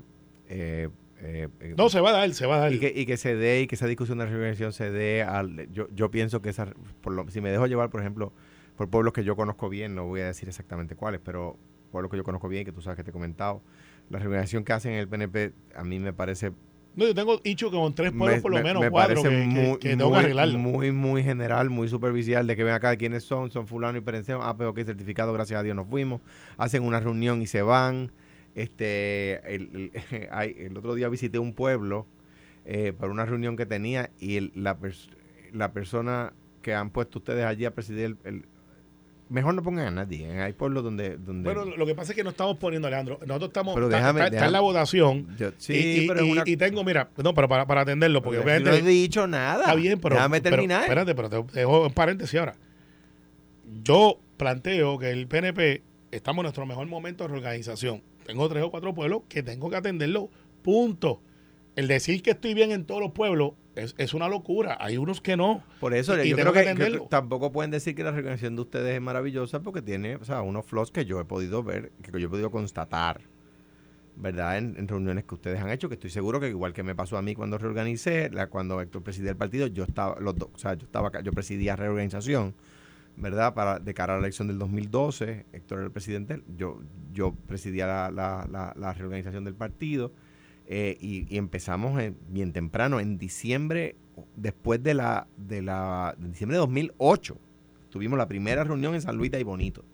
eh, 0.48 0.88
eh, 1.20 1.48
eh, 1.60 1.74
no, 1.76 1.88
se 1.88 2.00
va 2.00 2.10
a 2.10 2.12
dar, 2.12 2.32
se 2.32 2.46
va 2.46 2.56
a 2.56 2.58
dar. 2.60 2.72
Y 2.72 2.78
que, 2.78 2.92
y 2.94 3.06
que 3.06 3.16
se 3.16 3.34
dé, 3.34 3.62
y 3.62 3.66
que 3.66 3.74
esa 3.74 3.88
discusión 3.88 4.18
de 4.18 4.26
reorganización 4.26 4.72
se 4.72 4.90
dé 4.90 5.22
al... 5.22 5.68
Yo, 5.72 5.88
yo 5.94 6.10
pienso 6.12 6.40
que 6.40 6.50
esa, 6.50 6.72
por 7.00 7.12
lo, 7.12 7.28
si 7.28 7.40
me 7.40 7.50
dejo 7.50 7.66
llevar, 7.66 7.90
por 7.90 8.00
ejemplo, 8.00 8.32
por 8.76 8.88
pueblos 8.88 9.12
que 9.12 9.24
yo 9.24 9.37
conozco 9.37 9.68
bien, 9.68 9.94
no 9.94 10.06
voy 10.06 10.20
a 10.20 10.26
decir 10.26 10.48
exactamente 10.48 10.96
cuáles, 10.96 11.20
pero 11.24 11.56
pueblos 11.90 12.10
que 12.10 12.16
yo 12.16 12.24
conozco 12.24 12.48
bien, 12.48 12.64
que 12.64 12.72
tú 12.72 12.80
sabes 12.82 12.96
que 12.96 13.04
te 13.04 13.10
he 13.10 13.12
comentado, 13.12 13.62
la 14.10 14.18
reorganización 14.18 14.64
que 14.64 14.72
hacen 14.72 14.92
en 14.92 14.98
el 14.98 15.08
PNP 15.08 15.52
a 15.76 15.84
mí 15.84 15.98
me 15.98 16.12
parece... 16.12 16.52
No, 16.96 17.06
yo 17.06 17.14
tengo 17.14 17.38
dicho 17.38 17.70
que 17.72 17.76
con 17.76 17.92
tres 17.94 18.12
pueblos 18.12 18.40
por 18.40 18.52
lo 18.52 18.62
menos 18.62 18.80
me 18.80 18.90
cuatro 18.90 19.20
parece 19.20 19.37
que, 19.37 19.46
muy, 19.46 19.78
que, 19.78 19.96
tengo 19.96 20.12
que. 20.12 20.56
Muy, 20.56 20.92
muy 20.92 21.24
general, 21.24 21.68
muy 21.68 21.88
superficial 21.88 22.46
de 22.46 22.54
que 22.54 22.62
ven 22.62 22.72
acá 22.72 22.94
quiénes 22.96 23.24
son, 23.24 23.50
son 23.50 23.66
fulano 23.66 23.98
y 23.98 24.00
perención, 24.00 24.40
ah, 24.44 24.56
pero 24.56 24.74
que 24.74 24.84
certificado, 24.84 25.32
gracias 25.32 25.58
a 25.58 25.64
Dios 25.64 25.74
nos 25.74 25.88
fuimos, 25.88 26.20
hacen 26.56 26.84
una 26.84 27.00
reunión 27.00 27.42
y 27.42 27.48
se 27.48 27.62
van 27.62 28.12
este, 28.54 29.54
el, 29.54 29.90
el, 30.32 30.76
otro 30.78 30.94
día 30.94 31.08
visité 31.08 31.40
un 31.40 31.52
pueblo 31.52 32.06
eh, 32.64 32.92
para 32.96 33.10
una 33.10 33.26
reunión 33.26 33.56
que 33.56 33.66
tenía 33.66 34.10
y 34.20 34.52
la, 34.58 34.78
la 35.52 35.72
persona 35.72 36.32
que 36.62 36.74
han 36.74 36.90
puesto 36.90 37.18
ustedes 37.18 37.44
allí 37.44 37.64
a 37.64 37.74
presidir 37.74 38.16
el, 38.24 38.46
mejor 39.28 39.54
no 39.54 39.62
pongan 39.62 39.87
a 39.87 39.90
nadie. 39.90 40.40
Hay 40.40 40.52
pueblos 40.52 40.84
donde, 40.84 41.16
donde. 41.16 41.52
Bueno, 41.52 41.76
lo 41.76 41.87
que 41.87 41.94
pasa 41.94 42.12
es 42.12 42.16
que 42.16 42.24
no 42.24 42.30
estamos 42.30 42.56
poniendo, 42.58 42.88
Alejandro. 42.88 43.18
Nosotros 43.26 43.48
estamos. 43.48 43.74
Pero 43.74 43.88
déjame, 43.88 44.24
está, 44.24 44.46
en 44.46 44.52
la 44.52 44.60
votación. 44.60 45.28
sí, 45.58 46.04
y, 46.04 46.08
pero 46.08 46.24
y, 46.44 46.56
tengo, 46.56 46.84
mira, 46.84 47.10
no, 47.16 47.34
pero 47.34 47.48
para, 47.48 47.66
para 47.66 47.82
atenderlo, 47.82 48.22
porque 48.22 48.38
obviamente. 48.38 48.70
No 48.70 48.76
he 48.76 48.82
dicho 48.82 49.26
nada. 49.26 49.62
Está 49.62 49.74
bien, 49.74 50.00
pero. 50.00 50.16
Déjame 50.16 50.40
terminar. 50.40 50.82
espérate, 50.82 51.14
pero 51.14 51.28
te 51.30 51.60
dejo 51.60 51.87
en 51.87 51.92
paréntesis 51.92 52.38
ahora. 52.38 52.54
Yo 53.82 54.20
planteo 54.37 54.98
que 54.98 55.10
el 55.10 55.26
PNP 55.26 55.82
estamos 56.10 56.42
en 56.42 56.44
nuestro 56.44 56.66
mejor 56.66 56.87
momento 56.87 57.24
de 57.24 57.28
reorganización 57.28 58.02
tengo 58.24 58.48
tres 58.48 58.64
o 58.64 58.70
cuatro 58.70 58.94
pueblos 58.94 59.22
que 59.28 59.42
tengo 59.42 59.70
que 59.70 59.76
atenderlo. 59.76 60.30
Punto. 60.62 61.20
El 61.76 61.88
decir 61.88 62.22
que 62.22 62.30
estoy 62.30 62.54
bien 62.54 62.70
en 62.70 62.84
todos 62.84 63.00
los 63.00 63.12
pueblos 63.12 63.54
es, 63.74 64.14
una 64.14 64.28
locura. 64.28 64.76
Hay 64.80 64.96
unos 64.96 65.20
que 65.20 65.37
no. 65.37 65.64
Por 65.80 65.94
eso, 65.94 66.22
yo 66.22 66.37
creo 66.37 66.52
que, 66.52 67.00
tampoco 67.10 67.50
pueden 67.50 67.70
decir 67.70 67.94
que 67.94 68.04
la 68.04 68.12
reorganización 68.12 68.54
de 68.56 68.62
ustedes 68.62 68.94
es 68.94 69.00
maravillosa 69.00 69.60
porque 69.60 69.82
tiene, 69.82 70.16
o 70.16 70.24
sea, 70.24 70.42
unos 70.42 70.64
flaws 70.64 70.92
que 70.92 71.04
yo 71.04 71.20
he 71.20 71.24
podido 71.24 71.62
ver, 71.62 71.90
que 72.02 72.12
yo 72.12 72.26
he 72.26 72.30
podido 72.30 72.50
constatar, 72.52 73.22
¿verdad? 74.14 74.58
En, 74.58 74.87
reuniones 74.87 75.24
que 75.24 75.34
ustedes 75.34 75.60
han 75.60 75.70
hecho, 75.70 75.88
que 75.88 75.94
estoy 75.94 76.10
seguro 76.10 76.38
que 76.38 76.48
igual 76.48 76.72
que 76.72 76.84
me 76.84 76.94
pasó 76.94 77.16
a 77.16 77.22
mí 77.22 77.34
cuando 77.34 77.58
reorganicé, 77.58 78.30
la, 78.30 78.46
cuando 78.46 78.80
Héctor 78.80 79.02
presidía 79.02 79.30
el 79.30 79.37
partido, 79.37 79.66
yo 79.66 79.82
estaba, 79.82 80.20
los 80.20 80.37
dos, 80.37 80.50
o 80.54 80.58
sea, 80.58 80.74
yo 80.74 80.84
estaba, 80.84 81.10
yo 81.22 81.32
presidía 81.32 81.74
reorganización 81.74 82.54
¿verdad? 83.16 83.54
Para, 83.54 83.78
de 83.78 83.94
cara 83.94 84.14
a 84.14 84.16
la 84.16 84.24
elección 84.24 84.48
del 84.48 84.58
2012, 84.58 85.46
Héctor 85.52 85.78
era 85.78 85.87
el 85.87 85.92
presidente, 85.92 86.42
yo, 86.56 86.80
yo 87.12 87.32
presidía 87.46 87.87
la, 87.87 88.10
la, 88.10 88.74
la, 88.76 88.92
reorganización 88.92 89.44
del 89.44 89.54
partido 89.54 90.12
eh, 90.66 90.96
y, 91.00 91.37
empezamos 91.37 92.00
bien 92.29 92.53
temprano, 92.53 93.00
en 93.00 93.18
diciembre, 93.18 93.96
después 94.37 94.83
de 94.83 94.94
la, 94.94 95.27
de 95.37 95.62
la, 95.62 96.14
de 96.18 96.29
diciembre 96.29 96.57
de 96.57 96.61
2008, 96.61 97.37
tuvimos 97.90 98.18
la 98.18 98.29
primera 98.29 98.64
reunión 98.64 98.94
en 98.94 99.03
San 99.03 99.16
Luis 99.16 99.31
de 99.31 99.40
y 99.40 99.44
Bonito, 99.44 99.85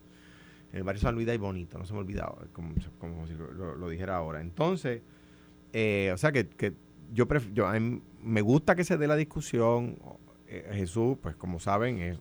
en 0.73 0.79
el 0.79 0.85
barrio 0.85 1.01
San 1.01 1.15
Luis 1.15 1.27
de 1.27 1.35
y 1.35 1.39
Bonito, 1.39 1.79
no 1.79 1.85
se 1.85 1.93
me 1.93 1.99
ha 1.99 2.03
olvidado, 2.03 2.39
como, 2.53 2.75
como 2.99 3.27
si 3.27 3.35
lo, 3.35 3.89
dijera 3.89 4.17
ahora. 4.17 4.41
Entonces, 4.41 5.03
eh, 5.73 6.11
o 6.15 6.17
sea 6.17 6.33
que, 6.33 6.49
que 6.49 6.75
yo, 7.13 7.27
yo 7.53 7.69
me 8.23 8.41
gusta 8.41 8.77
que 8.77 8.85
se 8.85 8.97
dé 8.97 9.07
la 9.07 9.17
discusión, 9.17 9.97
eh, 10.47 10.69
Jesús, 10.73 11.17
pues 11.23 11.37
como 11.37 11.61
saben, 11.61 12.01
es, 12.01 12.19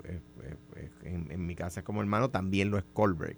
en, 1.04 1.46
mi 1.46 1.56
casa 1.56 1.84
como 1.84 2.02
hermano, 2.02 2.30
también 2.30 2.70
lo 2.70 2.78
es 2.78 2.84
Colbert. 2.94 3.38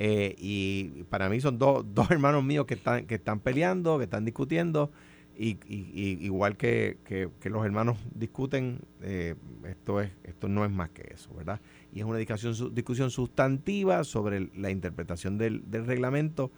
Eh, 0.00 0.36
y 0.38 1.02
para 1.10 1.28
mí 1.28 1.40
son 1.40 1.58
dos, 1.58 1.84
dos 1.92 2.10
hermanos 2.10 2.44
míos 2.44 2.66
que 2.66 2.74
están, 2.74 3.06
que 3.06 3.16
están 3.16 3.40
peleando, 3.40 3.98
que 3.98 4.04
están 4.04 4.24
discutiendo, 4.24 4.92
y, 5.36 5.58
igual 6.20 6.56
que, 6.56 6.96
los 7.44 7.64
hermanos 7.64 7.96
discuten, 8.12 8.80
eh, 9.02 9.36
esto, 9.68 10.00
es, 10.00 10.10
esto 10.24 10.48
no 10.48 10.64
es 10.64 10.70
más 10.70 10.90
que 10.90 11.12
eso, 11.14 11.32
¿verdad? 11.32 11.60
Y 11.92 12.00
es 12.00 12.04
una 12.04 12.18
discusión, 12.18 12.74
discusión 12.74 13.10
sustantiva 13.10 14.02
sobre 14.02 14.50
la 14.56 14.70
interpretación 14.70 15.38
del 15.38 15.62
reglamento 15.70 16.50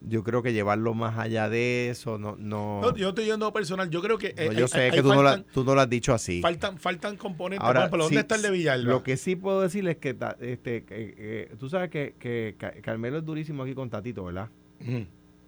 yo 0.00 0.22
creo 0.22 0.42
que 0.42 0.52
llevarlo 0.52 0.94
más 0.94 1.18
allá 1.18 1.48
de 1.48 1.90
eso 1.90 2.18
no 2.18 2.36
no, 2.36 2.94
yo 2.96 3.08
estoy 3.10 3.24
yendo 3.26 3.52
personal 3.52 3.90
yo 3.90 4.00
creo 4.00 4.16
que 4.18 4.34
eh, 4.36 4.50
yo 4.56 4.68
sé 4.68 4.90
que 4.90 5.02
tú, 5.02 5.12
no 5.12 5.42
tú, 5.44 5.64
no 5.64 5.74
lo 5.74 5.80
has 5.80 5.90
dicho 5.90 6.14
así 6.14 6.40
faltan 6.40 6.78
faltan 6.78 7.16
componentes 7.16 7.66
Ahora, 7.66 7.88
¿dónde 7.88 8.20
está 8.20 8.36
el 8.36 8.42
de 8.42 8.50
Villalba? 8.50 8.90
lo 8.90 9.02
que 9.02 9.16
sí 9.16 9.34
puedo 9.34 9.60
decirles 9.60 9.96
es 9.96 10.00
que 10.00 10.16
este 10.40 11.48
tú 11.58 11.68
sabes 11.68 11.90
que, 11.90 12.14
que, 12.18 12.54
Carmelo 12.82 13.18
es 13.18 13.24
durísimo 13.24 13.64
aquí 13.64 13.74
con 13.74 13.90
Tatito 13.90 14.24
¿verdad? 14.24 14.48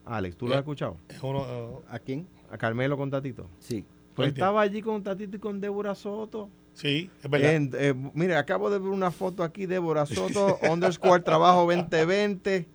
Alex, 0.04 0.36
¿tú 0.36 0.46
lo 0.48 0.54
Eh, 0.54 0.56
has 0.56 0.60
escuchado? 0.60 0.96
Es 1.08 1.22
uno, 1.22 1.82
¿A 1.88 1.98
quién? 2.00 2.26
A 2.50 2.58
Carmelo 2.58 2.96
con 2.96 3.10
Tatito. 3.10 3.48
Sí. 3.60 3.84
Pues 4.14 4.28
estaba 4.28 4.60
allí 4.60 4.82
con 4.82 5.02
Tatito 5.04 5.36
y 5.36 5.40
con 5.40 5.60
Débora 5.60 5.94
Soto. 5.94 6.50
sí, 6.72 7.08
es 7.22 7.30
verdad. 7.30 7.54
En- 7.54 7.70
eh, 7.74 7.94
mire, 8.14 8.34
acabo 8.36 8.70
de 8.70 8.78
ver 8.80 8.88
una 8.88 9.10
foto 9.12 9.44
aquí, 9.44 9.66
Débora 9.66 10.06
Soto, 10.06 10.58
underscore 10.70 11.22
trabajo 11.22 11.60
2020. 11.60 12.66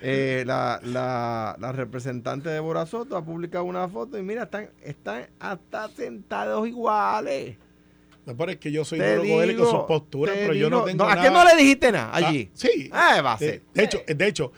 Eh, 0.00 0.44
la, 0.46 0.80
la, 0.84 1.56
la 1.58 1.72
representante 1.72 2.48
de 2.48 2.56
Débora 2.56 2.86
Soto 2.86 3.16
ha 3.16 3.24
publicado 3.24 3.64
una 3.64 3.88
foto 3.88 4.16
y 4.18 4.22
mira, 4.22 4.44
están, 4.44 4.70
están 4.82 5.26
hasta 5.40 5.88
sentados 5.88 6.68
iguales. 6.68 7.56
Lo 8.26 8.36
peor 8.36 8.50
es 8.50 8.56
que 8.58 8.70
yo 8.70 8.84
soy 8.84 8.98
duro 8.98 9.20
con 9.20 9.26
él 9.26 9.50
y 9.52 9.54
con 9.56 9.64
digo, 9.66 9.70
sus 9.70 9.80
posturas, 9.88 10.36
pero 10.38 10.52
yo 10.54 10.68
no 10.68 10.84
tengo 10.84 11.04
¿A 11.04 11.14
nada. 11.14 11.22
qué 11.22 11.30
no 11.34 11.44
le 11.44 11.56
dijiste 11.56 11.90
nada 11.90 12.10
Ah, 12.12 12.16
allí? 12.28 12.50
sí. 12.52 12.90
Ah, 12.92 13.22
va 13.22 13.32
a 13.32 13.38
ser. 13.38 13.62
de 13.72 13.84
hecho, 13.84 14.02
de 14.06 14.26
hecho 14.26 14.52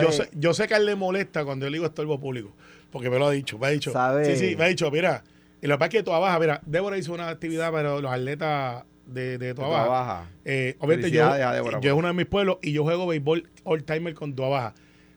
yo, 0.00 0.12
sé, 0.12 0.30
yo 0.34 0.54
sé 0.54 0.68
que 0.68 0.74
a 0.74 0.76
él 0.76 0.86
le 0.86 0.94
molesta 0.94 1.44
cuando 1.44 1.66
yo 1.66 1.70
le 1.70 1.76
digo 1.78 1.86
estorbo 1.86 2.18
público, 2.20 2.52
porque 2.92 3.10
me 3.10 3.18
lo 3.18 3.26
ha 3.26 3.30
dicho, 3.32 3.58
me 3.58 3.66
ha 3.66 3.70
dicho. 3.70 3.92
Sabe. 3.92 4.24
Sí, 4.24 4.36
sí, 4.50 4.56
me 4.56 4.64
ha 4.64 4.68
dicho, 4.68 4.88
mira, 4.92 5.24
y 5.60 5.66
lo 5.66 5.74
que 5.74 5.78
pasa 5.80 5.86
es 5.88 5.92
que 5.94 6.02
Toa 6.04 6.20
Baja, 6.20 6.38
mira, 6.38 6.60
Débora 6.64 6.96
hizo 6.96 7.12
una 7.12 7.28
actividad 7.28 7.72
para 7.72 7.98
los 8.00 8.10
atletas 8.10 8.84
de, 9.08 9.38
de 9.38 9.54
Toa 9.54 9.68
Baja. 9.68 9.88
Baja. 9.88 10.30
Eh, 10.44 10.76
obviamente 10.78 11.10
yo, 11.10 11.32
Débora, 11.32 11.80
yo 11.80 11.90
es 11.90 11.98
uno 11.98 12.08
de 12.08 12.14
mis 12.14 12.26
pueblos 12.26 12.58
y 12.62 12.72
yo 12.72 12.84
juego 12.84 13.06
béisbol 13.06 13.48
all 13.64 13.84
timer 13.84 14.14
con 14.14 14.34
Toa 14.34 14.48
Baja. 14.48 14.74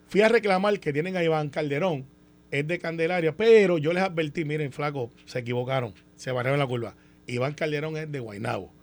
Fui 0.07 0.21
a 0.21 0.29
reclamar 0.29 0.79
que 0.79 0.91
tienen 0.91 1.15
a 1.15 1.23
Iván 1.23 1.49
Calderón, 1.49 2.05
es 2.51 2.67
de 2.67 2.79
Candelaria, 2.79 3.35
pero 3.35 3.77
yo 3.77 3.93
les 3.93 4.03
advertí, 4.03 4.43
miren, 4.43 4.71
flaco, 4.71 5.11
se 5.25 5.39
equivocaron, 5.39 5.93
se 6.15 6.31
barrieron 6.31 6.59
la 6.59 6.67
curva. 6.67 6.95
Iván 7.27 7.53
Calderón 7.53 7.95
es 7.97 8.11
de 8.11 8.19
Guaynabo. 8.19 8.73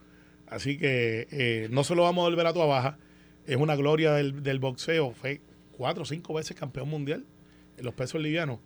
Así 0.47 0.79
que 0.79 1.29
eh, 1.31 1.69
no 1.71 1.85
se 1.85 1.95
lo 1.95 2.05
vamos 2.05 2.23
a 2.23 2.31
volver 2.31 2.47
a 2.47 2.53
Toa 2.53 2.67
Baja. 2.67 2.99
Es 3.47 3.57
una 3.57 3.77
gloria 3.77 4.13
del, 4.13 4.43
del 4.43 4.59
boxeo. 4.59 5.13
Fue 5.13 5.43
cuatro 5.73 6.05
o 6.05 6.07
cinco 6.07 6.35
veces 6.35 6.57
campeón 6.57 6.89
mundial 6.89 7.25
en 7.77 7.85
los 7.85 7.95
pesos 7.95 8.21
livianos. 8.21 8.61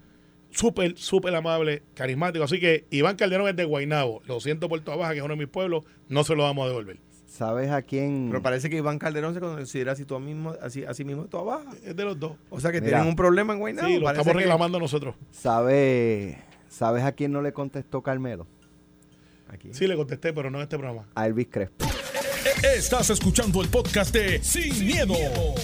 Súper, 0.53 0.97
súper 0.99 1.35
amable, 1.35 1.83
carismático. 1.95 2.45
Así 2.45 2.61
que 2.61 2.87
Iván 2.91 3.17
Calderón 3.17 3.49
es 3.49 3.57
de 3.57 3.65
Guaynabo. 3.65 4.23
Lo 4.27 4.39
siento 4.41 4.69
por 4.69 4.81
Toa 4.81 4.97
Baja, 4.97 5.13
que 5.13 5.19
es 5.19 5.25
uno 5.25 5.35
de 5.35 5.39
mis 5.41 5.49
pueblos. 5.49 5.85
No 6.09 6.25
se 6.25 6.35
lo 6.37 6.43
vamos 6.45 6.65
a 6.65 6.69
devolver. 6.69 6.99
¿Sabes 7.27 7.71
a 7.71 7.81
quién? 7.81 8.29
Pero 8.31 8.43
parece 8.43 8.69
que 8.69 8.77
Iván 8.77 8.99
Calderón 8.99 9.33
se 9.33 9.41
considera 9.41 9.93
así, 9.93 10.05
tú 10.05 10.21
mismo, 10.21 10.55
así, 10.61 10.85
así 10.85 11.03
mismo 11.05 11.25
toda 11.25 11.43
baja. 11.45 11.71
Es 11.85 11.97
de 11.97 12.05
los 12.05 12.21
dos. 12.21 12.33
O 12.51 12.61
sea 12.61 12.71
que 12.71 12.81
Mira. 12.83 12.91
tienen 12.99 13.09
un 13.09 13.17
problema 13.17 13.55
en 13.55 13.59
Guaynabo. 13.61 13.89
sí, 13.89 13.95
lo 13.99 14.05
parece 14.05 14.21
estamos 14.21 14.37
que- 14.39 14.45
reclamando 14.45 14.79
nosotros. 14.79 15.15
¿Sabe, 15.31 16.39
¿Sabes 16.69 17.03
a 17.05 17.13
quién 17.13 17.33
no 17.33 17.41
le 17.41 17.53
contestó 17.55 18.03
Carmelo? 18.03 18.47
Aquí. 19.49 19.71
Sí, 19.73 19.87
le 19.87 19.97
contesté, 19.97 20.33
pero 20.35 20.51
no 20.51 20.59
en 20.59 20.63
este 20.65 20.77
programa. 20.77 21.07
A 21.15 21.27
Elvis 21.27 21.49
Crespo. 21.51 21.87
Estás 22.77 23.09
escuchando 23.11 23.63
el 23.63 23.69
podcast 23.69 24.15
de 24.15 24.43
Sin, 24.43 24.87
miedo, 24.87 25.15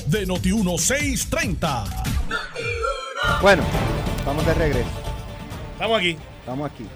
de 0.06 0.26
Noti1630. 0.26 1.84
Bueno, 3.42 3.62
estamos 4.18 4.46
de 4.46 4.54
regreso. 4.54 4.88
Estamos 5.72 5.98
aquí. 5.98 6.16
Estamos 6.40 6.70
aquí. 6.70 6.86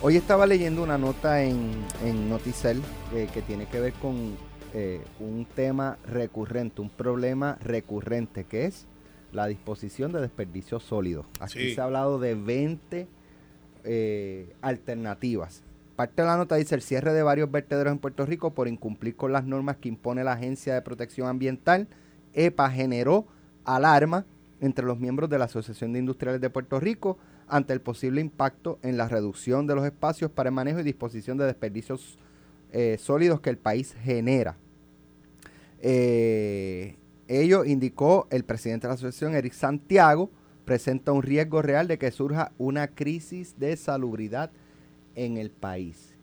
Hoy 0.00 0.16
estaba 0.16 0.46
leyendo 0.46 0.82
una 0.82 0.98
nota 0.98 1.42
en, 1.42 1.70
en 2.04 2.28
Noticel 2.28 2.82
eh, 3.14 3.28
que 3.32 3.42
tiene 3.42 3.66
que 3.66 3.80
ver 3.80 3.92
con 3.94 4.36
eh, 4.74 5.00
un 5.20 5.46
tema 5.46 5.98
recurrente, 6.06 6.80
un 6.80 6.90
problema 6.90 7.56
recurrente, 7.62 8.44
que 8.44 8.64
es 8.66 8.86
la 9.32 9.46
disposición 9.46 10.12
de 10.12 10.20
desperdicios 10.20 10.82
sólidos. 10.82 11.26
Aquí 11.40 11.58
Sí. 11.68 11.74
se 11.74 11.80
ha 11.80 11.84
hablado 11.84 12.18
de 12.18 12.34
20 12.34 13.06
eh, 13.84 14.52
alternativas. 14.60 15.62
Parte 15.96 16.22
de 16.22 16.28
la 16.28 16.36
nota 16.36 16.56
dice 16.56 16.74
el 16.74 16.82
cierre 16.82 17.12
de 17.12 17.22
varios 17.22 17.50
vertederos 17.50 17.92
en 17.92 17.98
Puerto 17.98 18.26
Rico 18.26 18.52
por 18.54 18.66
incumplir 18.66 19.14
con 19.14 19.32
las 19.32 19.44
normas 19.44 19.76
que 19.76 19.88
impone 19.88 20.24
la 20.24 20.32
Agencia 20.32 20.74
de 20.74 20.82
Protección 20.82 21.28
Ambiental. 21.28 21.86
EPA 22.34 22.70
generó 22.70 23.26
alarma 23.64 24.24
entre 24.62 24.86
los 24.86 24.98
miembros 24.98 25.28
de 25.28 25.38
la 25.38 25.46
Asociación 25.46 25.92
de 25.92 25.98
Industriales 25.98 26.40
de 26.40 26.48
Puerto 26.48 26.78
Rico 26.78 27.18
ante 27.48 27.72
el 27.72 27.80
posible 27.80 28.20
impacto 28.20 28.78
en 28.82 28.96
la 28.96 29.08
reducción 29.08 29.66
de 29.66 29.74
los 29.74 29.84
espacios 29.84 30.30
para 30.30 30.48
el 30.50 30.54
manejo 30.54 30.78
y 30.78 30.84
disposición 30.84 31.36
de 31.36 31.46
desperdicios 31.46 32.16
eh, 32.70 32.96
sólidos 32.98 33.40
que 33.40 33.50
el 33.50 33.58
país 33.58 33.94
genera. 34.02 34.56
Eh, 35.80 36.96
ello 37.26 37.64
indicó 37.64 38.28
el 38.30 38.44
presidente 38.44 38.86
de 38.86 38.90
la 38.90 38.94
asociación, 38.94 39.34
Eric 39.34 39.52
Santiago, 39.52 40.30
presenta 40.64 41.10
un 41.10 41.22
riesgo 41.22 41.60
real 41.60 41.88
de 41.88 41.98
que 41.98 42.12
surja 42.12 42.52
una 42.56 42.86
crisis 42.86 43.58
de 43.58 43.76
salubridad 43.76 44.52
en 45.16 45.38
el 45.38 45.50
país. 45.50 46.16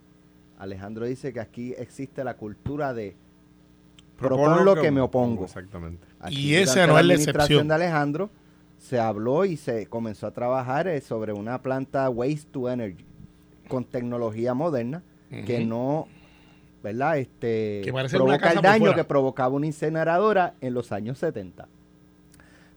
Alejandro 0.57 1.05
dice 1.05 1.33
que 1.33 1.41
aquí 1.41 1.73
existe 1.77 2.23
la 2.23 2.37
cultura 2.37 2.93
de 2.93 3.17
propon 4.17 4.63
lo 4.63 4.75
que 4.75 4.91
me 4.91 5.01
opongo. 5.01 5.43
Exactamente. 5.43 6.08
Y 6.29 6.55
esa 6.55 6.87
no 6.87 6.97
es 6.97 7.05
la 7.05 7.13
administración 7.13 7.41
excepción. 7.41 7.67
de 7.67 7.73
Alejandro 7.73 8.29
se 8.77 8.99
habló 8.99 9.45
y 9.45 9.57
se 9.57 9.87
comenzó 9.87 10.27
a 10.27 10.31
trabajar 10.31 10.87
eh, 10.87 11.01
sobre 11.01 11.33
una 11.33 11.61
planta 11.61 12.09
waste 12.09 12.47
to 12.51 12.69
energy 12.69 13.05
con 13.67 13.85
tecnología 13.85 14.53
moderna 14.53 15.03
que 15.45 15.63
no, 15.63 16.07
¿verdad? 16.81 17.19
Este 17.19 17.81
Que 17.83 17.93
provoca 17.93 18.51
el 18.51 18.61
daño 18.61 18.95
que 18.95 19.03
provocaba 19.03 19.53
una 19.53 19.67
incineradora 19.67 20.55
en 20.59 20.73
los 20.73 20.91
años 20.91 21.19
70. 21.19 21.67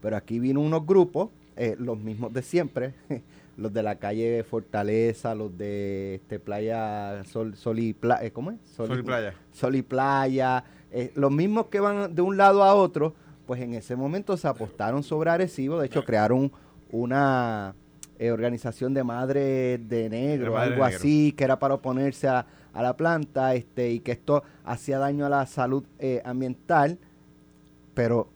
Pero 0.02 0.16
aquí 0.16 0.38
vino 0.38 0.60
unos 0.60 0.84
grupos, 0.84 1.30
eh, 1.56 1.76
los 1.78 1.98
mismos 1.98 2.32
de 2.32 2.42
siempre, 2.42 2.92
los 3.56 3.72
de 3.72 3.82
la 3.82 3.94
calle 3.94 4.44
Fortaleza, 4.44 5.34
los 5.34 5.56
de 5.56 6.16
este 6.16 6.38
Playa 6.38 7.24
Sol, 7.24 7.56
Sol 7.56 7.78
y 7.78 7.94
Playa, 7.94 8.30
¿cómo 8.32 8.50
es? 8.50 8.58
Sol 8.76 8.98
y 8.98 9.02
Playa. 9.02 9.34
Sol 9.52 9.74
y 9.76 9.82
Playa, 9.82 10.64
eh, 10.90 11.10
los 11.14 11.30
mismos 11.30 11.66
que 11.66 11.80
van 11.80 12.14
de 12.14 12.20
un 12.20 12.36
lado 12.36 12.64
a 12.64 12.74
otro, 12.74 13.14
pues 13.46 13.60
en 13.60 13.74
ese 13.74 13.96
momento 13.96 14.36
se 14.36 14.48
apostaron 14.48 15.02
sobre 15.02 15.30
Arecibo, 15.30 15.80
de 15.80 15.86
hecho 15.86 16.04
crearon 16.04 16.50
una 16.90 17.74
eh, 18.18 18.30
organización 18.30 18.94
de 18.94 19.02
madres 19.04 19.88
de 19.88 20.08
negro, 20.08 20.56
algo 20.58 20.76
de 20.76 20.80
Negro. 20.82 20.96
así, 20.96 21.32
que 21.36 21.44
era 21.44 21.58
para 21.58 21.74
oponerse 21.74 22.28
a, 22.28 22.46
a 22.72 22.82
la 22.82 22.96
planta, 22.96 23.54
este, 23.54 23.90
y 23.90 24.00
que 24.00 24.12
esto 24.12 24.42
hacía 24.64 24.98
daño 24.98 25.26
a 25.26 25.28
la 25.28 25.46
salud 25.46 25.84
eh, 25.98 26.22
ambiental, 26.24 26.98
pero 27.94 28.28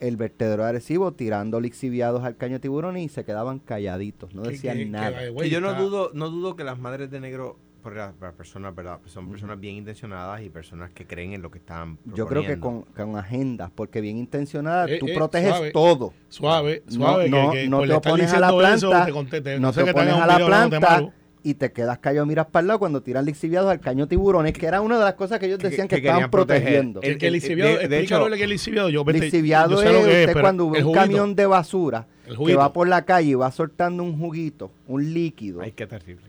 el 0.00 0.16
vertedero 0.16 0.62
de 0.62 0.70
Arecibo 0.70 1.12
tirando 1.12 1.60
lixiviados 1.60 2.24
al 2.24 2.36
caño 2.36 2.54
de 2.54 2.60
tiburones 2.60 3.04
y 3.04 3.08
se 3.08 3.24
quedaban 3.24 3.58
calladitos, 3.58 4.34
no 4.34 4.42
decían 4.42 4.78
que- 4.78 4.86
nada. 4.86 5.20
Y 5.44 5.50
yo 5.50 5.60
no 5.60 5.74
dudo, 5.74 6.10
no 6.14 6.30
dudo 6.30 6.56
que 6.56 6.64
las 6.64 6.78
madres 6.78 7.10
de 7.10 7.20
negro, 7.20 7.56
por 7.80 7.96
las, 7.96 8.14
personas, 8.36 8.74
¿verdad? 8.74 8.98
Son 9.06 9.28
personas 9.28 9.58
bien 9.58 9.76
intencionadas 9.76 10.42
y 10.42 10.48
personas 10.50 10.90
que 10.90 11.06
creen 11.06 11.32
en 11.32 11.42
lo 11.42 11.50
que 11.50 11.58
están 11.58 11.98
Yo 12.14 12.26
creo 12.26 12.42
que 12.46 12.58
con, 12.60 12.82
con 12.82 13.16
agendas, 13.16 13.70
porque 13.74 14.00
bien 14.00 14.16
intencionada, 14.18 14.86
Eh, 14.88 14.98
tú 14.98 15.08
eh, 15.08 15.14
proteges 15.14 15.50
suave. 15.50 15.70
todo. 15.72 16.12
Suave, 16.28 16.82
No- 16.86 16.92
suave. 16.92 17.28
no- 17.28 17.50
que, 17.50 17.58
que 17.62 17.68
no 17.68 17.82
te 17.82 17.92
opones 17.92 18.32
a 18.32 18.40
la 18.40 18.50
diciendo 18.52 18.74
eso, 18.74 18.88
planta, 18.90 19.06
te 19.06 19.12
conté- 19.12 19.58
no 19.60 19.72
sé 19.72 19.80
te 19.80 19.86
que 19.86 19.92
te 19.94 19.98
opones 20.00 20.14
a 20.14 20.26
la 20.26 20.46
planta 20.46 21.12
y 21.42 21.54
te 21.54 21.72
quedas 21.72 21.98
callado 21.98 22.26
miras 22.26 22.46
para 22.46 22.60
el 22.60 22.66
lado 22.66 22.78
cuando 22.78 23.02
tiran 23.02 23.24
lixiviados 23.24 23.70
al 23.70 23.80
caño 23.80 24.06
tiburones, 24.06 24.52
que 24.52 24.66
era 24.66 24.82
una 24.82 24.98
de 24.98 25.04
las 25.04 25.14
cosas 25.14 25.38
que 25.38 25.46
ellos 25.46 25.58
Que- 25.58 25.70
decían 25.70 25.88
que, 25.88 25.96
que 25.96 26.00
estaban 26.02 26.18
querían 26.18 26.30
proteger. 26.30 26.62
protegiendo. 26.62 27.00
El, 27.02 27.12
El- 27.12 27.18
que 27.18 27.26
el 27.26 27.34
el- 27.34 27.40
lixiviado, 27.40 27.78
de- 27.78 27.88
de 27.88 28.00
hecho, 28.00 28.26
que 28.28 28.42
es 28.42 28.48
lixiviado. 28.48 28.88
Yo, 28.90 29.04
vete, 29.04 29.20
lixiviado 29.20 29.70
yo 29.70 29.78
sé 29.78 29.86
es 29.86 29.92
lo 29.92 30.04
que 30.04 30.22
es, 30.24 30.28
usted 30.28 30.40
cuando 30.42 30.68
ve 30.70 30.78
el 30.80 30.84
un 30.84 30.90
juguito, 30.92 31.02
camión 31.06 31.34
de 31.34 31.46
basura 31.46 32.06
el 32.26 32.36
que 32.36 32.54
va 32.54 32.72
por 32.74 32.88
la 32.88 33.06
calle 33.06 33.30
y 33.30 33.34
va 33.34 33.50
soltando 33.50 34.02
un 34.02 34.18
juguito, 34.18 34.70
un 34.86 35.14
líquido. 35.14 35.62
Ay, 35.62 35.72
qué 35.72 35.86
terrible. 35.86 36.26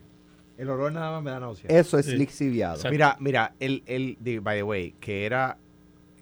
El 0.61 0.69
olor 0.69 0.91
nada 0.91 1.09
más 1.11 1.23
me 1.23 1.31
da 1.31 1.39
náusea. 1.39 1.69
Eso 1.71 1.97
es 1.97 2.05
Sí. 2.05 2.15
lixiviado. 2.15 2.75
Exacto. 2.75 2.91
Mira, 2.91 3.17
mira, 3.19 3.55
el, 3.59 3.81
el, 3.87 4.15
de- 4.19 4.39
by 4.39 4.57
the 4.59 4.63
way, 4.63 4.93
que 4.99 5.25
era 5.25 5.57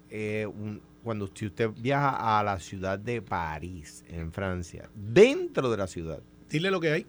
eh, 0.09 0.47
un- 0.47 0.81
cuando 1.03 1.25
usted 1.25 1.69
viaja 1.77 2.39
a 2.39 2.43
la 2.43 2.57
ciudad 2.59 2.97
de 2.97 3.21
París, 3.21 4.03
en 4.07 4.31
Francia, 4.31 4.89
dentro 4.95 5.69
de 5.69 5.75
la 5.77 5.87
ciudad, 5.87 6.19
Dile 6.49 6.71
lo 6.71 6.79
que 6.79 6.89
hay. 6.91 7.05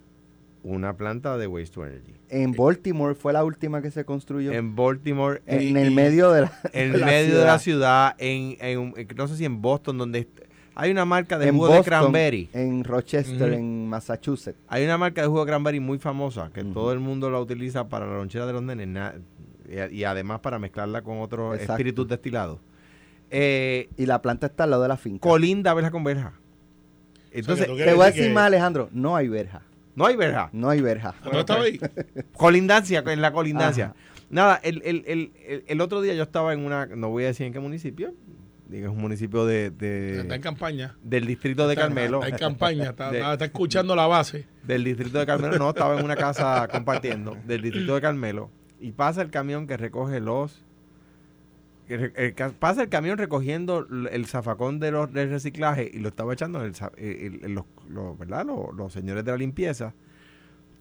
una 0.64 0.96
planta 0.96 1.38
de 1.38 1.46
waste 1.46 1.74
to 1.74 1.86
energy. 1.86 2.14
En 2.28 2.52
Baltimore 2.52 3.14
fue 3.14 3.32
la 3.32 3.44
última 3.44 3.80
que 3.80 3.90
se 3.92 4.04
construyó. 4.04 4.50
En, 4.50 4.56
En 4.58 4.76
Baltimore, 4.76 5.40
el 5.46 5.62
y- 5.86 5.90
medio 5.94 6.30
de 6.32 6.42
la, 6.42 6.52
en 6.72 6.92
de 6.92 6.98
la 6.98 7.06
medio 7.06 7.38
de 7.38 7.44
la 7.44 7.58
ciudad. 7.60 8.14
en, 8.18 8.56
en- 8.60 8.92
en- 8.96 9.08
no 9.16 9.28
sé 9.28 9.36
si 9.36 9.44
en 9.44 9.62
Boston, 9.62 9.96
donde 9.98 10.26
hay 10.80 10.90
una 10.90 11.04
marca 11.04 11.38
de 11.38 11.48
en 11.48 11.54
jugo 11.56 11.68
de 11.74 11.82
cranberry. 11.82 12.48
en 12.52 12.84
Rochester, 12.84 13.52
en 13.52 13.86
Massachusetts. 13.88 14.58
Hay 14.68 14.84
una 14.84 14.96
marca 14.98 15.22
de 15.22 15.28
jugo 15.28 15.44
de 15.44 15.50
cranberry 15.50 15.80
muy 15.80 15.98
famosa 15.98 16.50
que 16.52 16.64
todo 16.64 16.92
el 16.92 17.00
mundo 17.00 17.30
la 17.30 17.38
utiliza 17.40 17.88
para 17.88 18.06
la 18.06 18.14
lonchera 18.14 18.46
de 18.46 18.52
los 18.52 18.62
nenes 18.62 18.88
y, 19.68 19.96
y 19.96 20.04
además 20.04 20.40
para 20.40 20.58
mezclarla 20.58 21.02
con 21.02 21.20
otros 21.20 21.54
Exacto. 21.54 21.72
espíritus 21.74 22.08
destilados. 22.08 22.58
Eh, 23.30 23.88
Y 23.96 24.06
la 24.06 24.20
planta 24.22 24.46
está 24.46 24.64
al 24.64 24.70
lado 24.70 24.82
de 24.82 24.88
la 24.88 24.96
finca. 24.96 25.20
colinda 25.28 25.72
verja 25.74 25.90
con 25.90 26.02
verja. 26.04 26.32
Entonces, 27.32 27.66
Te 27.66 27.72
voy 27.94 28.02
a 28.02 28.06
decir 28.06 28.24
que- 28.24 28.32
más, 28.32 28.46
Alejandro. 28.46 28.88
No 28.92 29.14
hay 29.14 29.28
verja. 29.28 29.62
no 29.94 30.06
hay 30.06 30.16
verja. 30.16 30.50
No 30.52 30.68
hay 30.70 30.80
verja. 30.80 31.14
¿No 31.30 31.40
estaba 31.40 31.62
ahí? 31.62 31.78
Colindancia, 32.36 33.04
en 33.06 33.20
la 33.22 33.32
colindancia. 33.32 33.84
Ajá. 33.86 33.94
Nada, 34.30 34.60
el, 34.62 34.80
el- 34.84 35.04
el- 35.06 35.32
el- 35.46 35.64
el 35.66 35.80
otro 35.80 36.00
día 36.00 36.14
yo 36.14 36.22
estaba 36.22 36.52
en 36.52 36.64
una, 36.64 36.86
no 36.86 37.10
voy 37.10 37.24
a 37.24 37.26
decir 37.28 37.46
en 37.46 37.52
qué 37.52 37.60
municipio, 37.60 38.14
es 38.72 38.88
un 38.88 38.98
municipio 38.98 39.44
de, 39.46 39.70
de- 39.70 40.20
Está 40.20 40.34
en 40.36 40.40
campaña. 40.42 40.96
del 41.02 41.26
distrito 41.26 41.66
de 41.66 41.74
Está- 41.74 41.86
Carmelo. 41.86 42.18
Está 42.22 42.28
en 42.28 42.38
campaña. 42.38 42.90
Está, 42.90 43.10
De- 43.10 43.18
está- 43.18 43.32
está 43.34 43.44
escuchando 43.46 43.96
la 43.96 44.06
base. 44.06 44.46
Del 44.62 44.84
distrito 44.84 45.18
de 45.18 45.26
Carmelo, 45.26 45.58
no, 45.58 45.70
estaba 45.70 45.98
en 45.98 46.04
una 46.04 46.16
casa 46.16 46.68
compartiendo, 46.70 47.36
del 47.46 47.62
distrito 47.62 47.94
de 47.94 48.00
Carmelo, 48.00 48.50
y 48.80 48.92
pasa 48.92 49.22
el 49.22 49.30
camión 49.30 49.66
que 49.66 49.76
recoge 49.76 50.20
los 50.20 50.64
el 51.88 52.12
pasa 52.60 52.82
el 52.84 52.88
camión 52.88 53.18
recogiendo 53.18 53.84
el 54.12 54.26
zafacón 54.26 54.78
de 54.78 54.92
los, 54.92 55.12
del 55.12 55.28
reciclaje 55.28 55.90
y 55.92 55.98
lo 55.98 56.10
estaba 56.10 56.32
echando 56.32 56.60
en 56.60 56.66
el, 56.66 56.74
za- 56.76 56.92
el- 56.96 57.40
el- 57.44 57.52
los, 57.54 57.64
los- 57.88 58.16
¿verdad? 58.16 58.46
Los, 58.46 58.72
los 58.76 58.92
señores 58.92 59.24
de 59.24 59.32
la 59.32 59.36
limpieza 59.36 59.92